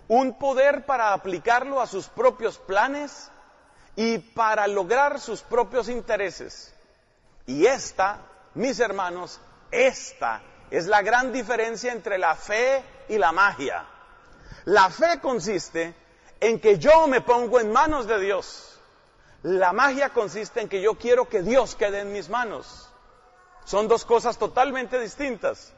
un 0.09 0.39
poder 0.39 0.85
para 0.85 1.15
aplicarlo 1.15 1.81
a 1.81 1.87
sus 1.87 2.09
propios 2.09 2.59
planes 2.59 3.31
y 3.97 4.19
para 4.19 4.67
lograr 4.67 5.19
sus 5.21 5.41
propios 5.41 5.89
intereses. 5.89 6.75
Y 7.47 7.67
esta, 7.67 8.19
mis 8.55 8.81
hermanos, 8.81 9.41
esta 9.71 10.43
es 10.71 10.87
la 10.87 11.03
gran 11.03 11.33
diferencia 11.33 11.93
entre 11.93 12.19
la 12.19 12.35
fe 12.35 12.83
y 13.09 13.17
la 13.17 13.33
magia. 13.33 13.87
La 14.67 14.91
fe 14.91 15.21
consiste 15.21 15.95
en 16.41 16.61
que 16.61 16.79
yo 16.79 17.07
me 17.07 17.21
pongo 17.21 17.61
en 17.61 17.73
manos 17.73 18.07
de 18.07 18.21
Dios. 18.21 18.74
La 19.45 19.75
magia 19.75 20.09
consiste 20.09 20.63
en 20.63 20.71
que 20.71 20.81
yo 20.81 20.95
quiero 20.95 21.29
que 21.29 21.43
Dios 21.43 21.75
quede 21.75 22.01
en 22.01 22.15
mis 22.15 22.31
manos. 22.31 22.89
Son 23.67 23.89
dos 23.89 24.07
cosas 24.07 24.39
totalmente 24.39 24.99
distintas. 24.99 25.75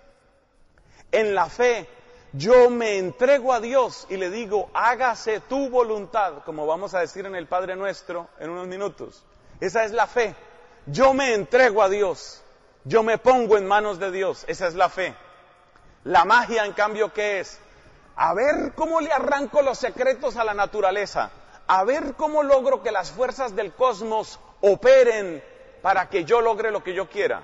En 1.10 1.34
la 1.34 1.46
fe, 1.46 1.88
yo 2.32 2.70
me 2.70 2.96
entrego 2.96 3.52
a 3.52 3.58
Dios 3.58 4.06
y 4.08 4.18
le 4.18 4.30
digo, 4.30 4.70
hágase 4.72 5.40
tu 5.40 5.68
voluntad, 5.68 6.44
como 6.44 6.64
vamos 6.64 6.94
a 6.94 7.00
decir 7.00 7.26
en 7.26 7.34
el 7.34 7.48
Padre 7.48 7.74
Nuestro 7.74 8.28
en 8.38 8.50
unos 8.50 8.68
minutos. 8.68 9.24
Esa 9.58 9.82
es 9.82 9.90
la 9.90 10.06
fe. 10.06 10.36
Yo 10.86 11.12
me 11.12 11.34
entrego 11.34 11.82
a 11.82 11.88
Dios. 11.88 12.44
Yo 12.84 13.02
me 13.02 13.18
pongo 13.18 13.58
en 13.58 13.66
manos 13.66 13.98
de 13.98 14.12
Dios. 14.12 14.44
Esa 14.46 14.68
es 14.68 14.76
la 14.76 14.88
fe. 14.88 15.12
La 16.04 16.24
magia, 16.24 16.66
en 16.66 16.72
cambio, 16.72 17.12
¿qué 17.12 17.40
es? 17.40 17.58
A 18.14 18.32
ver 18.32 18.74
cómo 18.76 19.00
le 19.00 19.10
arranco 19.10 19.60
los 19.60 19.76
secretos 19.76 20.36
a 20.36 20.44
la 20.44 20.54
naturaleza. 20.54 21.32
A 21.66 21.84
ver 21.84 22.14
cómo 22.16 22.42
logro 22.42 22.82
que 22.82 22.92
las 22.92 23.10
fuerzas 23.10 23.56
del 23.56 23.72
cosmos 23.72 24.38
operen 24.60 25.42
para 25.82 26.08
que 26.08 26.24
yo 26.24 26.40
logre 26.40 26.70
lo 26.70 26.82
que 26.82 26.94
yo 26.94 27.08
quiera. 27.08 27.42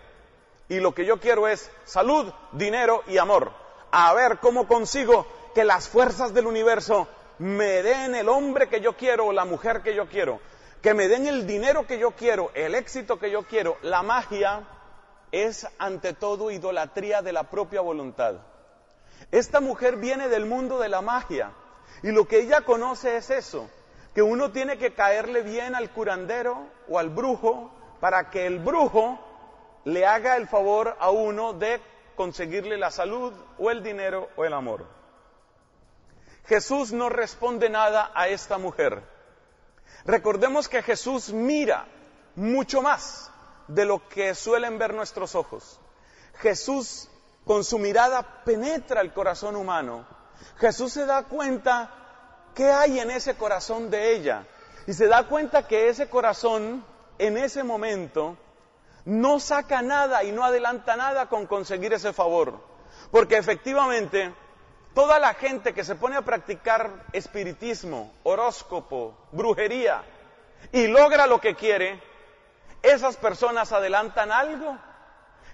Y 0.68 0.80
lo 0.80 0.94
que 0.94 1.04
yo 1.04 1.20
quiero 1.20 1.48
es 1.48 1.70
salud, 1.84 2.32
dinero 2.52 3.02
y 3.06 3.18
amor. 3.18 3.52
A 3.90 4.14
ver 4.14 4.38
cómo 4.38 4.66
consigo 4.66 5.26
que 5.54 5.64
las 5.64 5.88
fuerzas 5.88 6.32
del 6.32 6.46
universo 6.46 7.08
me 7.38 7.82
den 7.82 8.14
el 8.14 8.28
hombre 8.28 8.68
que 8.68 8.80
yo 8.80 8.96
quiero 8.96 9.26
o 9.26 9.32
la 9.32 9.44
mujer 9.44 9.82
que 9.82 9.94
yo 9.94 10.08
quiero. 10.08 10.40
Que 10.80 10.94
me 10.94 11.08
den 11.08 11.26
el 11.26 11.46
dinero 11.46 11.86
que 11.86 11.98
yo 11.98 12.12
quiero, 12.12 12.50
el 12.54 12.74
éxito 12.74 13.18
que 13.18 13.30
yo 13.30 13.42
quiero. 13.42 13.76
La 13.82 14.02
magia 14.02 14.62
es 15.32 15.66
ante 15.78 16.12
todo 16.12 16.50
idolatría 16.50 17.22
de 17.22 17.32
la 17.32 17.44
propia 17.44 17.80
voluntad. 17.80 18.36
Esta 19.30 19.60
mujer 19.60 19.96
viene 19.96 20.28
del 20.28 20.46
mundo 20.46 20.78
de 20.78 20.88
la 20.88 21.00
magia 21.00 21.52
y 22.02 22.10
lo 22.10 22.26
que 22.26 22.40
ella 22.40 22.62
conoce 22.62 23.16
es 23.16 23.30
eso, 23.30 23.68
que 24.14 24.22
uno 24.22 24.52
tiene 24.52 24.78
que 24.78 24.94
caerle 24.94 25.42
bien 25.42 25.74
al 25.74 25.90
curandero 25.90 26.66
o 26.88 26.98
al 26.98 27.10
brujo 27.10 27.70
para 28.00 28.30
que 28.30 28.46
el 28.46 28.58
brujo 28.58 29.18
le 29.84 30.06
haga 30.06 30.36
el 30.36 30.48
favor 30.48 30.96
a 31.00 31.10
uno 31.10 31.52
de 31.54 31.80
conseguirle 32.14 32.76
la 32.76 32.90
salud 32.90 33.32
o 33.58 33.70
el 33.70 33.82
dinero 33.82 34.28
o 34.36 34.44
el 34.44 34.52
amor. 34.52 34.86
Jesús 36.46 36.92
no 36.92 37.08
responde 37.08 37.70
nada 37.70 38.10
a 38.14 38.28
esta 38.28 38.58
mujer. 38.58 39.02
Recordemos 40.04 40.68
que 40.68 40.82
Jesús 40.82 41.32
mira 41.32 41.86
mucho 42.34 42.82
más 42.82 43.30
de 43.68 43.84
lo 43.84 44.08
que 44.08 44.34
suelen 44.34 44.78
ver 44.78 44.94
nuestros 44.94 45.34
ojos. 45.34 45.80
Jesús 46.38 47.08
con 47.44 47.64
su 47.64 47.78
mirada 47.78 48.44
penetra 48.44 49.00
el 49.00 49.12
corazón 49.12 49.56
humano. 49.56 50.06
Jesús 50.58 50.92
se 50.92 51.06
da 51.06 51.24
cuenta 51.24 52.01
qué 52.54 52.70
hay 52.70 53.00
en 53.00 53.10
ese 53.10 53.34
corazón 53.34 53.90
de 53.90 54.14
ella 54.14 54.44
y 54.86 54.92
se 54.92 55.06
da 55.06 55.26
cuenta 55.28 55.66
que 55.66 55.88
ese 55.88 56.08
corazón 56.08 56.84
en 57.18 57.36
ese 57.36 57.62
momento 57.62 58.36
no 59.04 59.40
saca 59.40 59.82
nada 59.82 60.24
y 60.24 60.32
no 60.32 60.44
adelanta 60.44 60.96
nada 60.96 61.28
con 61.28 61.46
conseguir 61.46 61.92
ese 61.92 62.12
favor. 62.12 62.60
Porque 63.10 63.36
efectivamente, 63.36 64.32
toda 64.94 65.18
la 65.18 65.34
gente 65.34 65.72
que 65.72 65.84
se 65.84 65.94
pone 65.94 66.16
a 66.16 66.22
practicar 66.22 66.90
espiritismo, 67.12 68.12
horóscopo, 68.22 69.16
brujería 69.32 70.02
y 70.72 70.86
logra 70.86 71.26
lo 71.26 71.40
que 71.40 71.54
quiere, 71.54 72.00
esas 72.82 73.16
personas 73.16 73.72
adelantan 73.72 74.32
algo. 74.32 74.76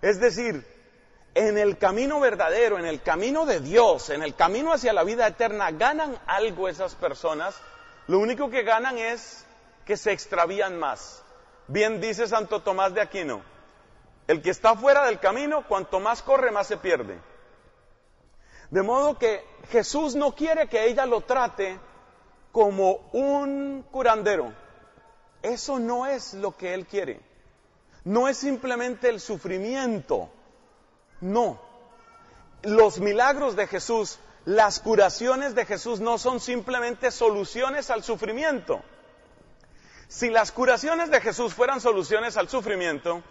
Es 0.01 0.21
decir, 0.21 0.78
en 1.35 1.59
el 1.59 1.79
camino 1.79 2.21
verdadero, 2.21 2.79
en 2.79 2.87
el 2.87 3.03
camino 3.03 3.47
de 3.47 3.61
Dios, 3.61 4.11
en 4.11 4.23
el 4.23 4.35
camino 4.35 4.73
hacia 4.73 4.93
la 4.93 5.05
vida 5.05 5.27
eterna, 5.27 5.71
ganan 5.71 6.19
algo 6.27 6.69
esas 6.69 6.95
personas. 6.95 7.57
Lo 8.07 8.19
único 8.19 8.51
que 8.51 8.63
ganan 8.63 8.99
es 8.99 9.45
que 9.85 9.97
se 9.97 10.13
extravían 10.13 10.79
más. 10.79 11.23
Bien 11.67 12.01
dice 12.01 12.27
Santo 12.27 12.61
Tomás 12.61 12.95
de 12.95 13.01
Aquino, 13.01 13.43
el 14.27 14.43
que 14.43 14.51
está 14.51 14.75
fuera 14.75 15.07
del 15.07 15.19
camino, 15.19 15.67
cuanto 15.69 16.01
más 16.01 16.23
corre, 16.23 16.51
más 16.51 16.67
se 16.67 16.79
pierde. 16.79 17.19
De 18.71 18.83
modo 18.83 19.19
que 19.19 19.45
Jesús 19.71 20.15
no 20.15 20.35
quiere 20.35 20.69
que 20.69 20.87
ella 20.87 21.07
lo 21.07 21.23
trate 21.23 21.79
como 22.53 23.09
un 23.13 23.85
curandero. 23.91 24.53
Eso 25.43 25.79
no 25.79 26.07
es 26.07 26.35
lo 26.35 26.57
que 26.57 26.75
Él 26.75 26.87
quiere. 26.87 27.21
No 28.05 28.29
es 28.29 28.39
simplemente 28.39 29.09
el 29.09 29.21
sufrimiento. 29.21 30.31
No. 31.21 31.61
Los 32.63 32.99
milagros 32.99 33.57
de 33.57 33.67
Jesús, 33.67 34.19
las 34.45 34.81
curaciones 34.81 35.55
de 35.55 35.65
Jesús 35.65 36.01
no 36.01 36.19
son 36.19 36.41
simplemente 36.41 37.11
soluciones 37.11 37.91
al 37.91 38.03
sufrimiento. 38.03 38.83
Si 40.09 40.31
las 40.31 40.53
curaciones 40.53 41.11
de 41.11 41.21
Jesús 41.21 41.55
fueran 41.55 41.81
soluciones 41.81 42.37
al 42.37 42.49
sufrimiento, 42.49 43.23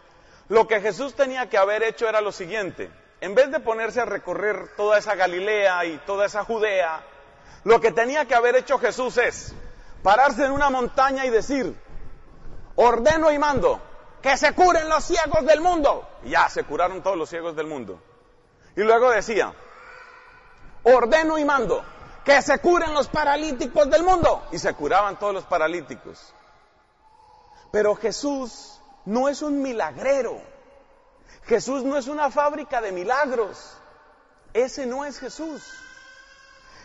lo 0.47 0.67
que 0.67 0.79
Jesús 0.79 1.15
tenía 1.15 1.49
que 1.49 1.57
haber 1.57 1.83
hecho 1.83 2.07
era 2.07 2.21
lo 2.21 2.31
siguiente. 2.31 2.89
En 3.19 3.33
vez 3.35 3.51
de 3.51 3.59
ponerse 3.59 3.99
a 3.99 4.05
recorrer 4.05 4.75
toda 4.77 4.99
esa 4.99 5.15
Galilea 5.15 5.85
y 5.85 5.97
toda 6.05 6.27
esa 6.27 6.43
Judea, 6.43 7.01
lo 7.63 7.81
que 7.81 7.91
tenía 7.91 8.25
que 8.25 8.35
haber 8.35 8.55
hecho 8.55 8.77
Jesús 8.77 9.17
es 9.17 9.53
pararse 10.03 10.45
en 10.45 10.51
una 10.51 10.69
montaña 10.69 11.25
y 11.25 11.29
decir, 11.29 11.75
ordeno 12.75 13.31
y 13.31 13.39
mando 13.39 13.81
que 14.21 14.37
se 14.37 14.53
curen 14.53 14.89
los 14.89 15.03
ciegos 15.03 15.45
del 15.45 15.61
mundo. 15.61 16.07
Y 16.23 16.31
ya, 16.31 16.49
se 16.49 16.63
curaron 16.63 17.01
todos 17.03 17.17
los 17.17 17.29
ciegos 17.29 17.55
del 17.55 17.67
mundo. 17.67 17.99
Y 18.75 18.81
luego 18.81 19.11
decía, 19.11 19.53
ordeno 20.83 21.37
y 21.37 21.45
mando 21.45 21.83
que 22.23 22.41
se 22.41 22.59
curen 22.59 22.93
los 22.93 23.07
paralíticos 23.07 23.89
del 23.89 24.03
mundo. 24.03 24.43
Y 24.51 24.59
se 24.59 24.73
curaban 24.73 25.17
todos 25.17 25.33
los 25.33 25.45
paralíticos. 25.45 26.33
Pero 27.71 27.95
Jesús 27.95 28.79
no 29.05 29.29
es 29.29 29.41
un 29.41 29.61
milagrero. 29.61 30.41
Jesús 31.45 31.83
no 31.83 31.97
es 31.97 32.07
una 32.07 32.29
fábrica 32.29 32.81
de 32.81 32.91
milagros. 32.91 33.77
Ese 34.53 34.85
no 34.85 35.05
es 35.05 35.19
Jesús. 35.19 35.63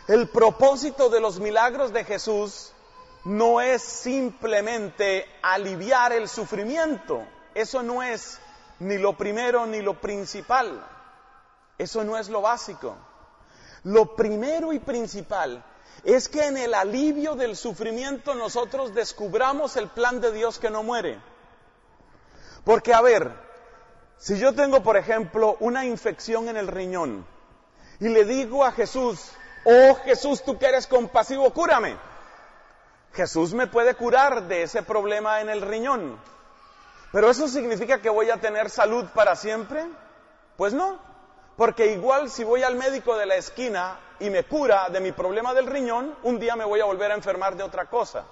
El 0.07 0.29
propósito 0.29 1.09
de 1.09 1.19
los 1.19 1.39
milagros 1.39 1.93
de 1.93 2.03
Jesús 2.03 2.72
no 3.25 3.61
es 3.61 3.81
simplemente 3.81 5.25
aliviar 5.41 6.11
el 6.13 6.27
sufrimiento. 6.27 7.25
Eso 7.53 7.81
no 7.83 8.03
es 8.03 8.39
ni 8.79 8.97
lo 8.97 9.17
primero 9.17 9.65
ni 9.65 9.81
lo 9.81 9.99
principal. 9.99 10.85
Eso 11.77 12.03
no 12.03 12.17
es 12.17 12.29
lo 12.29 12.41
básico. 12.41 12.95
Lo 13.83 14.15
primero 14.15 14.73
y 14.73 14.79
principal 14.79 15.63
es 16.03 16.27
que 16.27 16.45
en 16.45 16.57
el 16.57 16.73
alivio 16.73 17.35
del 17.35 17.55
sufrimiento 17.55 18.33
nosotros 18.33 18.93
descubramos 18.93 19.77
el 19.77 19.89
plan 19.89 20.19
de 20.19 20.31
Dios 20.31 20.59
que 20.59 20.69
no 20.69 20.83
muere. 20.83 21.19
Porque, 22.65 22.93
a 22.93 23.01
ver, 23.01 23.31
si 24.17 24.37
yo 24.37 24.53
tengo, 24.53 24.83
por 24.83 24.97
ejemplo, 24.97 25.57
una 25.59 25.85
infección 25.85 26.49
en 26.49 26.57
el 26.57 26.67
riñón 26.67 27.25
y 27.99 28.09
le 28.09 28.25
digo 28.25 28.63
a 28.63 28.71
Jesús, 28.71 29.31
oh 29.65 29.95
Jesús, 30.03 30.43
tú 30.43 30.57
que 30.57 30.67
eres 30.67 30.87
compasivo, 30.87 31.49
cúrame. 31.53 31.97
Jesús 33.13 33.53
me 33.53 33.67
puede 33.67 33.95
curar 33.95 34.43
de 34.47 34.63
ese 34.63 34.81
problema 34.81 35.41
en 35.41 35.49
el 35.49 35.61
riñón. 35.61 36.19
Pero 37.11 37.29
eso 37.29 37.47
significa 37.47 38.01
que 38.01 38.09
voy 38.09 38.31
a 38.31 38.37
tener 38.37 38.71
salud 38.71 39.05
para 39.13 39.35
siempre? 39.35 39.85
Pues 40.57 40.73
no, 40.73 40.97
porque 41.55 41.93
igual 41.93 42.31
si 42.31 42.43
voy 42.43 42.63
al 42.63 42.75
médico 42.75 43.15
de 43.15 43.27
la 43.27 43.35
esquina 43.35 43.99
y 44.19 44.31
me 44.31 44.43
cura 44.43 44.89
de 44.89 44.99
mi 44.99 45.11
problema 45.11 45.53
del 45.53 45.67
riñón, 45.67 46.15
un 46.23 46.39
día 46.39 46.55
me 46.55 46.65
voy 46.65 46.79
a 46.79 46.85
volver 46.85 47.11
a 47.11 47.15
enfermar 47.15 47.55
de 47.55 47.63
otra 47.63 47.85
cosa. 47.85 48.25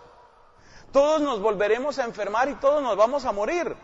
Todos 0.91 1.21
nos 1.21 1.39
volveremos 1.39 1.99
a 1.99 2.05
enfermar 2.05 2.49
y 2.49 2.55
todos 2.55 2.81
nos 2.81 2.97
vamos 2.97 3.25
a 3.25 3.31
morir. 3.31 3.75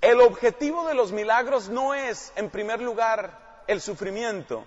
El 0.00 0.20
objetivo 0.20 0.86
de 0.88 0.94
los 0.94 1.12
milagros 1.12 1.68
no 1.68 1.94
es, 1.94 2.32
en 2.34 2.50
primer 2.50 2.82
lugar, 2.82 3.62
el 3.68 3.80
sufrimiento, 3.80 4.66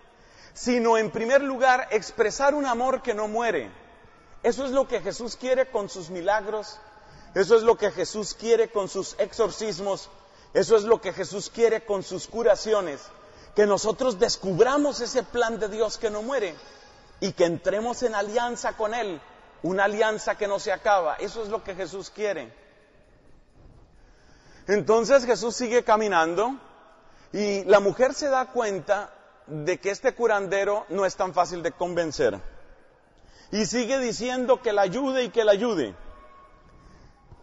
sino 0.54 0.98
en 0.98 1.12
primer 1.12 1.42
lugar 1.44 1.90
expresar 1.92 2.56
un 2.56 2.66
amor 2.66 3.02
que 3.02 3.14
no 3.14 3.28
muere. 3.28 3.70
Eso 4.44 4.66
es 4.66 4.72
lo 4.72 4.88
que 4.88 5.02
Jesús 5.02 5.36
quiere 5.36 5.70
con 5.70 5.90
sus 5.90 6.10
milagros, 6.10 6.78
eso 7.36 7.56
es 7.56 7.64
lo 7.64 7.78
que 7.78 7.92
Jesús 7.92 8.34
quiere 8.34 8.72
con 8.72 8.88
sus 8.88 9.16
exorcismos, 9.20 10.10
eso 10.54 10.76
es 10.78 10.84
lo 10.84 11.02
que 11.02 11.14
Jesús 11.14 11.50
quiere 11.50 11.86
con 11.86 12.04
sus 12.04 12.28
curaciones, 12.28 13.02
que 13.56 13.66
nosotros 13.66 14.18
descubramos 14.18 15.02
ese 15.02 15.24
plan 15.24 15.60
de 15.60 15.68
Dios 15.68 15.98
que 15.98 16.10
no 16.10 16.22
muere 16.22 16.56
y 17.20 17.34
que 17.34 17.46
entremos 17.46 18.02
en 18.04 18.16
alianza 18.16 18.78
con 18.78 18.94
Él, 18.94 19.22
una 19.62 19.84
alianza 19.84 20.36
que 20.36 20.48
no 20.48 20.60
se 20.60 20.72
acaba. 20.72 21.16
Eso 21.16 21.44
es 21.44 21.50
lo 21.50 21.64
que 21.64 21.76
Jesús 21.76 22.10
quiere. 22.10 22.54
Entonces 24.68 25.26
Jesús 25.26 25.56
sigue 25.56 25.84
caminando 25.84 26.56
y 27.34 27.64
la 27.66 27.80
mujer 27.80 28.14
se 28.14 28.30
da 28.30 28.46
cuenta 28.46 29.12
de 29.48 29.80
que 29.80 29.90
este 29.90 30.14
curandero 30.14 30.86
no 30.90 31.06
es 31.06 31.16
tan 31.16 31.34
fácil 31.34 31.62
de 31.64 31.72
convencer. 31.72 32.40
Y 33.52 33.66
sigue 33.66 34.00
diciendo 34.00 34.62
que 34.62 34.74
la 34.74 34.84
ayude 34.84 35.24
y 35.24 35.30
que 35.30 35.44
la 35.44 35.54
ayude. 35.54 35.96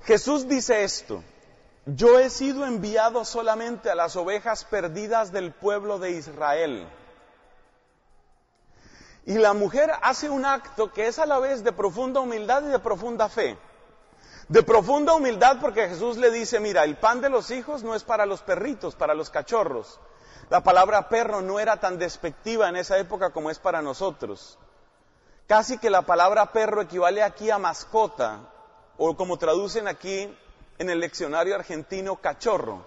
Jesús 0.04 0.46
dice 0.46 0.84
esto, 0.84 1.22
yo 1.84 2.18
he 2.18 2.30
sido 2.30 2.64
enviado 2.64 3.24
solamente 3.24 3.90
a 3.90 3.94
las 3.94 4.14
ovejas 4.16 4.64
perdidas 4.64 5.32
del 5.32 5.52
pueblo 5.52 5.98
de 5.98 6.12
Israel. 6.12 6.88
Y 9.24 9.34
la 9.38 9.54
mujer 9.54 9.90
hace 10.02 10.30
un 10.30 10.44
acto 10.44 10.92
que 10.92 11.08
es 11.08 11.18
a 11.18 11.26
la 11.26 11.40
vez 11.40 11.64
de 11.64 11.72
profunda 11.72 12.20
humildad 12.20 12.62
y 12.62 12.68
de 12.68 12.78
profunda 12.78 13.28
fe. 13.28 13.58
De 14.48 14.62
profunda 14.62 15.14
humildad 15.14 15.58
porque 15.60 15.88
Jesús 15.88 16.16
le 16.16 16.30
dice, 16.30 16.60
mira, 16.60 16.84
el 16.84 16.96
pan 16.96 17.20
de 17.20 17.28
los 17.28 17.50
hijos 17.50 17.82
no 17.82 17.96
es 17.96 18.04
para 18.04 18.26
los 18.26 18.42
perritos, 18.42 18.94
para 18.94 19.14
los 19.14 19.30
cachorros. 19.30 19.98
La 20.50 20.62
palabra 20.62 21.08
perro 21.08 21.42
no 21.42 21.58
era 21.58 21.80
tan 21.80 21.98
despectiva 21.98 22.68
en 22.68 22.76
esa 22.76 22.98
época 22.98 23.30
como 23.30 23.50
es 23.50 23.58
para 23.58 23.82
nosotros. 23.82 24.56
Casi 25.46 25.78
que 25.78 25.90
la 25.90 26.02
palabra 26.02 26.52
perro 26.52 26.82
equivale 26.82 27.22
aquí 27.22 27.50
a 27.50 27.58
mascota, 27.58 28.40
o 28.98 29.16
como 29.16 29.38
traducen 29.38 29.86
aquí 29.86 30.34
en 30.78 30.90
el 30.90 30.98
leccionario 30.98 31.54
argentino, 31.54 32.16
cachorro. 32.16 32.84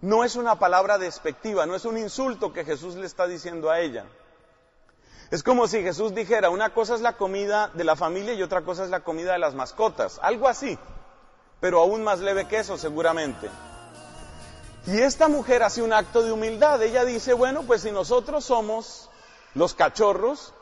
No 0.00 0.24
es 0.24 0.36
una 0.36 0.58
palabra 0.58 0.98
despectiva, 0.98 1.66
no 1.66 1.74
es 1.74 1.84
un 1.84 1.98
insulto 1.98 2.52
que 2.52 2.64
Jesús 2.64 2.94
le 2.94 3.06
está 3.06 3.26
diciendo 3.26 3.70
a 3.70 3.80
ella. 3.80 4.06
Es 5.30 5.42
como 5.42 5.66
si 5.66 5.82
Jesús 5.82 6.14
dijera, 6.14 6.50
una 6.50 6.72
cosa 6.72 6.94
es 6.94 7.00
la 7.00 7.16
comida 7.16 7.70
de 7.74 7.84
la 7.84 7.96
familia 7.96 8.32
y 8.32 8.42
otra 8.42 8.62
cosa 8.62 8.84
es 8.84 8.90
la 8.90 9.00
comida 9.00 9.32
de 9.32 9.38
las 9.38 9.54
mascotas, 9.54 10.20
algo 10.22 10.48
así, 10.48 10.78
pero 11.60 11.80
aún 11.80 12.04
más 12.04 12.20
leve 12.20 12.46
que 12.46 12.58
eso 12.58 12.78
seguramente. 12.78 13.50
Y 14.86 15.00
esta 15.00 15.26
mujer 15.26 15.64
hace 15.64 15.82
un 15.82 15.92
acto 15.92 16.22
de 16.22 16.30
humildad, 16.30 16.80
ella 16.82 17.04
dice, 17.04 17.32
bueno, 17.32 17.64
pues 17.64 17.82
si 17.82 17.90
nosotros 17.90 18.44
somos 18.44 19.10
los 19.54 19.74
cachorros, 19.74 20.54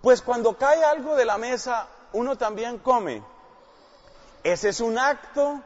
pues 0.00 0.22
cuando 0.22 0.56
cae 0.56 0.82
algo 0.84 1.16
de 1.16 1.24
la 1.24 1.38
mesa, 1.38 1.88
uno 2.12 2.36
también 2.36 2.78
come. 2.78 3.22
Ese 4.42 4.70
es 4.70 4.80
un 4.80 4.98
acto 4.98 5.60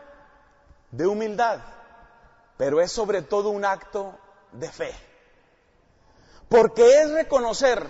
de 0.91 1.07
humildad, 1.07 1.61
pero 2.57 2.81
es 2.81 2.91
sobre 2.91 3.23
todo 3.23 3.51
un 3.51 3.65
acto 3.65 4.19
de 4.53 4.71
fe. 4.71 4.95
Porque 6.49 7.03
es 7.03 7.11
reconocer 7.11 7.87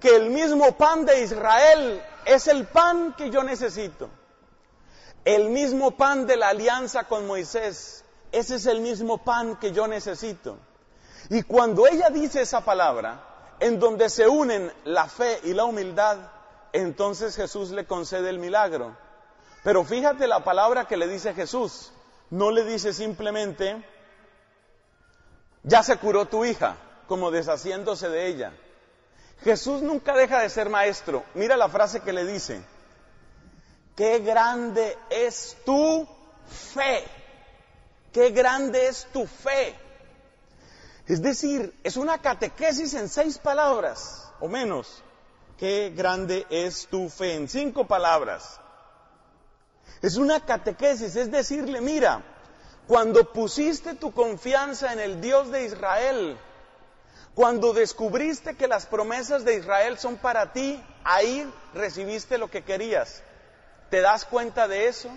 que 0.00 0.14
el 0.14 0.30
mismo 0.30 0.76
pan 0.76 1.04
de 1.04 1.22
Israel 1.22 2.02
es 2.24 2.46
el 2.46 2.66
pan 2.66 3.14
que 3.16 3.30
yo 3.30 3.42
necesito. 3.42 4.08
El 5.24 5.48
mismo 5.48 5.92
pan 5.92 6.26
de 6.26 6.36
la 6.36 6.48
alianza 6.48 7.04
con 7.04 7.26
Moisés, 7.26 8.04
ese 8.30 8.56
es 8.56 8.66
el 8.66 8.80
mismo 8.80 9.18
pan 9.24 9.56
que 9.56 9.72
yo 9.72 9.88
necesito. 9.88 10.58
Y 11.30 11.42
cuando 11.42 11.86
ella 11.86 12.10
dice 12.10 12.42
esa 12.42 12.64
palabra, 12.64 13.33
en 13.64 13.80
donde 13.80 14.10
se 14.10 14.28
unen 14.28 14.70
la 14.84 15.08
fe 15.08 15.40
y 15.44 15.54
la 15.54 15.64
humildad, 15.64 16.18
entonces 16.74 17.34
Jesús 17.34 17.70
le 17.70 17.86
concede 17.86 18.28
el 18.28 18.38
milagro. 18.38 18.94
Pero 19.62 19.84
fíjate 19.84 20.26
la 20.26 20.44
palabra 20.44 20.86
que 20.86 20.98
le 20.98 21.08
dice 21.08 21.32
Jesús. 21.32 21.90
No 22.28 22.50
le 22.50 22.62
dice 22.66 22.92
simplemente, 22.92 23.82
ya 25.62 25.82
se 25.82 25.96
curó 25.96 26.26
tu 26.26 26.44
hija, 26.44 26.76
como 27.08 27.30
deshaciéndose 27.30 28.10
de 28.10 28.26
ella. 28.26 28.52
Jesús 29.42 29.80
nunca 29.80 30.14
deja 30.14 30.42
de 30.42 30.50
ser 30.50 30.68
maestro. 30.68 31.24
Mira 31.32 31.56
la 31.56 31.70
frase 31.70 32.00
que 32.00 32.12
le 32.12 32.26
dice. 32.26 32.62
Qué 33.96 34.18
grande 34.18 34.98
es 35.08 35.56
tu 35.64 36.06
fe. 36.74 37.02
Qué 38.12 38.28
grande 38.28 38.88
es 38.88 39.06
tu 39.10 39.26
fe. 39.26 39.74
Es 41.06 41.20
decir, 41.20 41.78
es 41.82 41.96
una 41.96 42.18
catequesis 42.18 42.94
en 42.94 43.08
seis 43.08 43.38
palabras 43.38 44.30
o 44.40 44.48
menos. 44.48 45.02
Qué 45.58 45.92
grande 45.94 46.46
es 46.50 46.86
tu 46.88 47.08
fe 47.08 47.34
en 47.34 47.48
cinco 47.48 47.86
palabras. 47.86 48.60
Es 50.02 50.16
una 50.16 50.44
catequesis, 50.44 51.14
es 51.16 51.30
decirle, 51.30 51.80
mira, 51.80 52.22
cuando 52.86 53.32
pusiste 53.32 53.94
tu 53.94 54.12
confianza 54.12 54.92
en 54.92 55.00
el 55.00 55.20
Dios 55.20 55.50
de 55.50 55.64
Israel, 55.64 56.38
cuando 57.34 57.72
descubriste 57.72 58.56
que 58.56 58.68
las 58.68 58.86
promesas 58.86 59.44
de 59.44 59.56
Israel 59.56 59.98
son 59.98 60.16
para 60.16 60.52
ti, 60.52 60.82
ahí 61.04 61.50
recibiste 61.74 62.38
lo 62.38 62.50
que 62.50 62.64
querías. 62.64 63.22
¿Te 63.90 64.00
das 64.00 64.24
cuenta 64.24 64.68
de 64.68 64.88
eso? 64.88 65.08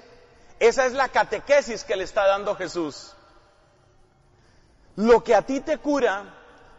Esa 0.59 0.85
es 0.85 0.93
la 0.93 1.09
catequesis 1.09 1.83
que 1.83 1.95
le 1.95 2.03
está 2.03 2.25
dando 2.27 2.55
Jesús. 2.55 3.16
Lo 4.97 5.23
que 5.23 5.35
a 5.35 5.43
ti 5.43 5.59
te 5.59 5.77
cura 5.77 6.23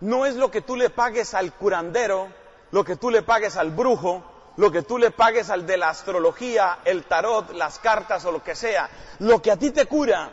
no 0.00 0.26
es 0.26 0.34
lo 0.34 0.50
que 0.50 0.60
tú 0.60 0.74
le 0.74 0.90
pagues 0.90 1.34
al 1.34 1.52
curandero, 1.52 2.28
lo 2.72 2.84
que 2.84 2.96
tú 2.96 3.10
le 3.10 3.22
pagues 3.22 3.56
al 3.56 3.70
brujo, 3.70 4.24
lo 4.56 4.72
que 4.72 4.82
tú 4.82 4.98
le 4.98 5.12
pagues 5.12 5.50
al 5.50 5.66
de 5.66 5.76
la 5.76 5.90
astrología, 5.90 6.80
el 6.84 7.04
tarot, 7.04 7.52
las 7.52 7.78
cartas 7.78 8.24
o 8.24 8.32
lo 8.32 8.42
que 8.42 8.56
sea. 8.56 8.90
Lo 9.20 9.40
que 9.40 9.52
a 9.52 9.56
ti 9.56 9.70
te 9.70 9.86
cura, 9.86 10.30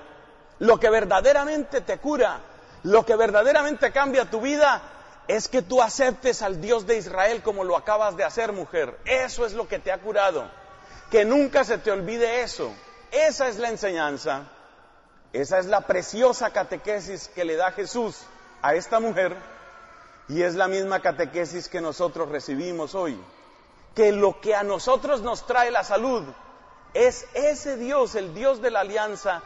lo 0.57 0.79
que 0.79 0.89
verdaderamente 0.89 1.81
te 1.81 1.99
cura, 1.99 2.39
lo 2.81 3.05
que 3.05 3.15
verdaderamente 3.15 3.91
cambia 3.91 4.31
tu 4.31 4.41
vida, 4.41 4.81
es 5.27 5.47
que 5.47 5.61
tú 5.61 5.79
aceptes 5.79 6.41
al 6.41 6.59
Dios 6.61 6.87
de 6.87 6.97
Israel 6.97 7.43
como 7.43 7.63
lo 7.63 7.77
acabas 7.77 8.17
de 8.17 8.23
hacer, 8.23 8.51
mujer. 8.51 8.97
Eso 9.05 9.45
es 9.45 9.53
lo 9.53 9.67
que 9.67 9.77
te 9.77 9.91
ha 9.91 9.99
curado. 9.99 10.49
Que 11.11 11.23
nunca 11.23 11.63
se 11.63 11.77
te 11.77 11.91
olvide 11.91 12.41
eso. 12.41 12.73
Esa 13.11 13.47
es 13.47 13.57
la 13.57 13.69
enseñanza. 13.69 14.47
Esa 15.35 15.59
es 15.59 15.65
la 15.65 15.81
preciosa 15.81 16.51
catequesis 16.51 17.27
que 17.27 17.43
le 17.43 17.57
da 17.57 17.73
Jesús 17.73 18.21
a 18.61 18.73
esta 18.73 19.01
mujer 19.01 19.35
y 20.29 20.43
es 20.43 20.55
la 20.55 20.69
misma 20.69 21.01
catequesis 21.01 21.67
que 21.67 21.81
nosotros 21.81 22.29
recibimos 22.29 22.95
hoy. 22.95 23.19
Que 23.93 24.13
lo 24.13 24.39
que 24.39 24.55
a 24.55 24.63
nosotros 24.63 25.21
nos 25.23 25.45
trae 25.45 25.71
la 25.71 25.83
salud 25.83 26.23
es 26.93 27.27
ese 27.33 27.75
Dios, 27.75 28.15
el 28.15 28.33
Dios 28.33 28.61
de 28.61 28.71
la 28.71 28.79
alianza, 28.79 29.43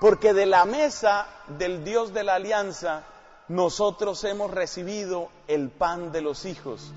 porque 0.00 0.34
de 0.34 0.44
la 0.44 0.66
mesa 0.66 1.26
del 1.48 1.82
Dios 1.82 2.12
de 2.12 2.24
la 2.24 2.34
alianza 2.34 3.04
nosotros 3.48 4.22
hemos 4.24 4.50
recibido 4.50 5.30
el 5.48 5.70
pan 5.70 6.12
de 6.12 6.20
los 6.20 6.44
hijos. 6.44 6.92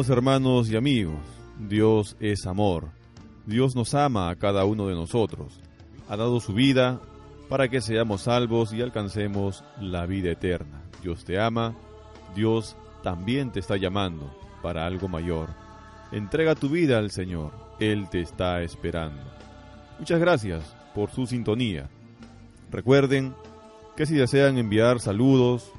Amados 0.00 0.16
hermanos 0.16 0.70
y 0.70 0.76
amigos, 0.76 1.20
Dios 1.58 2.16
es 2.20 2.46
amor. 2.46 2.88
Dios 3.44 3.76
nos 3.76 3.92
ama 3.92 4.30
a 4.30 4.36
cada 4.36 4.64
uno 4.64 4.86
de 4.86 4.94
nosotros. 4.94 5.60
Ha 6.08 6.16
dado 6.16 6.40
su 6.40 6.54
vida 6.54 7.02
para 7.50 7.68
que 7.68 7.82
seamos 7.82 8.22
salvos 8.22 8.72
y 8.72 8.80
alcancemos 8.80 9.62
la 9.78 10.06
vida 10.06 10.30
eterna. 10.30 10.80
Dios 11.02 11.26
te 11.26 11.38
ama, 11.38 11.76
Dios 12.34 12.78
también 13.02 13.52
te 13.52 13.60
está 13.60 13.76
llamando 13.76 14.34
para 14.62 14.86
algo 14.86 15.06
mayor. 15.06 15.50
Entrega 16.12 16.54
tu 16.54 16.70
vida 16.70 16.96
al 16.96 17.10
Señor, 17.10 17.52
Él 17.78 18.08
te 18.08 18.22
está 18.22 18.62
esperando. 18.62 19.20
Muchas 19.98 20.18
gracias 20.18 20.64
por 20.94 21.10
su 21.10 21.26
sintonía. 21.26 21.90
Recuerden 22.70 23.34
que 23.98 24.06
si 24.06 24.14
desean 24.14 24.56
enviar 24.56 24.98
saludos, 24.98 25.70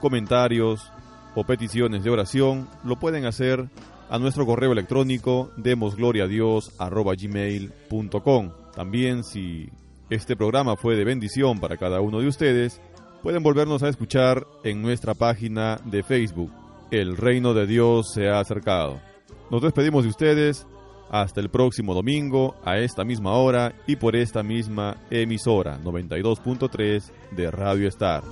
comentarios 0.00 0.92
o 1.34 1.44
peticiones 1.44 2.04
de 2.04 2.10
oración, 2.10 2.68
lo 2.84 2.98
pueden 2.98 3.26
hacer 3.26 3.68
a 4.08 4.18
nuestro 4.18 4.46
correo 4.46 4.72
electrónico 4.72 5.50
demosgloriadios@gmail.com. 5.56 8.50
También 8.74 9.24
si 9.24 9.68
este 10.10 10.36
programa 10.36 10.76
fue 10.76 10.96
de 10.96 11.04
bendición 11.04 11.60
para 11.60 11.76
cada 11.76 12.00
uno 12.00 12.20
de 12.20 12.26
ustedes, 12.26 12.80
pueden 13.22 13.42
volvernos 13.42 13.82
a 13.82 13.88
escuchar 13.88 14.46
en 14.64 14.82
nuestra 14.82 15.14
página 15.14 15.80
de 15.84 16.02
Facebook. 16.02 16.52
El 16.90 17.16
reino 17.16 17.54
de 17.54 17.66
Dios 17.66 18.12
se 18.12 18.28
ha 18.28 18.40
acercado. 18.40 19.00
Nos 19.50 19.62
despedimos 19.62 20.02
de 20.02 20.10
ustedes 20.10 20.66
hasta 21.10 21.40
el 21.40 21.48
próximo 21.48 21.94
domingo 21.94 22.56
a 22.64 22.78
esta 22.78 23.04
misma 23.04 23.32
hora 23.32 23.74
y 23.86 23.96
por 23.96 24.16
esta 24.16 24.42
misma 24.42 24.96
emisora 25.10 25.78
92.3 25.82 27.10
de 27.32 27.50
Radio 27.50 27.88
Star. 27.88 28.22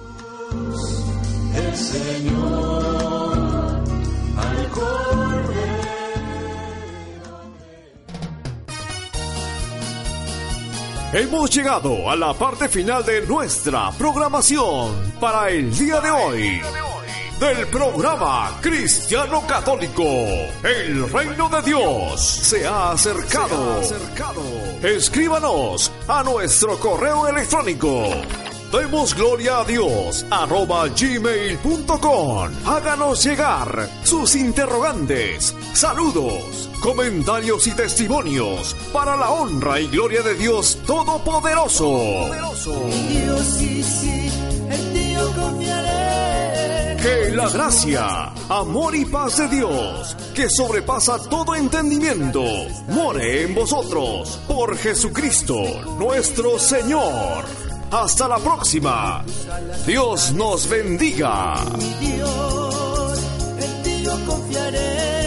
El 1.54 1.76
Señor 1.76 3.38
al 4.36 4.68
Cordero. 4.70 5.48
Hemos 11.12 11.50
llegado 11.50 12.10
a 12.10 12.16
la 12.16 12.34
parte 12.34 12.68
final 12.68 13.04
de 13.04 13.26
nuestra 13.26 13.90
programación 13.92 15.12
para 15.20 15.48
el 15.48 15.76
día 15.76 16.00
de 16.00 16.10
hoy. 16.10 16.60
Del 17.40 17.68
programa 17.68 18.58
Cristiano 18.60 19.46
Católico, 19.46 20.02
el 20.02 21.08
reino 21.10 21.48
de 21.48 21.62
Dios 21.62 22.20
se 22.20 22.66
ha 22.66 22.90
acercado. 22.90 23.80
Escríbanos 24.82 25.92
a 26.08 26.24
nuestro 26.24 26.76
correo 26.80 27.28
electrónico. 27.28 28.10
Demos 28.70 29.14
gloria 29.14 29.60
a 29.60 29.64
Dios 29.64 30.26
arroba 30.30 30.88
gmail.com. 30.88 32.50
Háganos 32.66 33.24
llegar 33.24 33.88
sus 34.04 34.34
interrogantes, 34.36 35.54
saludos, 35.72 36.68
comentarios 36.80 37.66
y 37.66 37.70
testimonios 37.70 38.76
para 38.92 39.16
la 39.16 39.30
honra 39.30 39.80
y 39.80 39.88
gloria 39.88 40.20
de 40.20 40.34
Dios 40.34 40.78
Todopoderoso. 40.86 42.28
Que 47.02 47.30
la 47.30 47.48
gracia, 47.48 48.32
amor 48.50 48.94
y 48.94 49.06
paz 49.06 49.38
de 49.38 49.48
Dios, 49.48 50.14
que 50.34 50.50
sobrepasa 50.50 51.18
todo 51.30 51.54
entendimiento, 51.54 52.42
more 52.88 53.44
en 53.44 53.54
vosotros 53.54 54.38
por 54.46 54.76
Jesucristo 54.76 55.56
nuestro 55.98 56.58
Señor. 56.58 57.67
Hasta 57.90 58.28
la 58.28 58.38
próxima. 58.38 59.24
Dios 59.86 60.32
nos 60.34 60.68
bendiga. 60.68 61.54
Dios, 62.00 63.18
en 63.60 63.82
ti 63.82 64.02
yo 64.04 64.12
confiaré. 64.26 65.17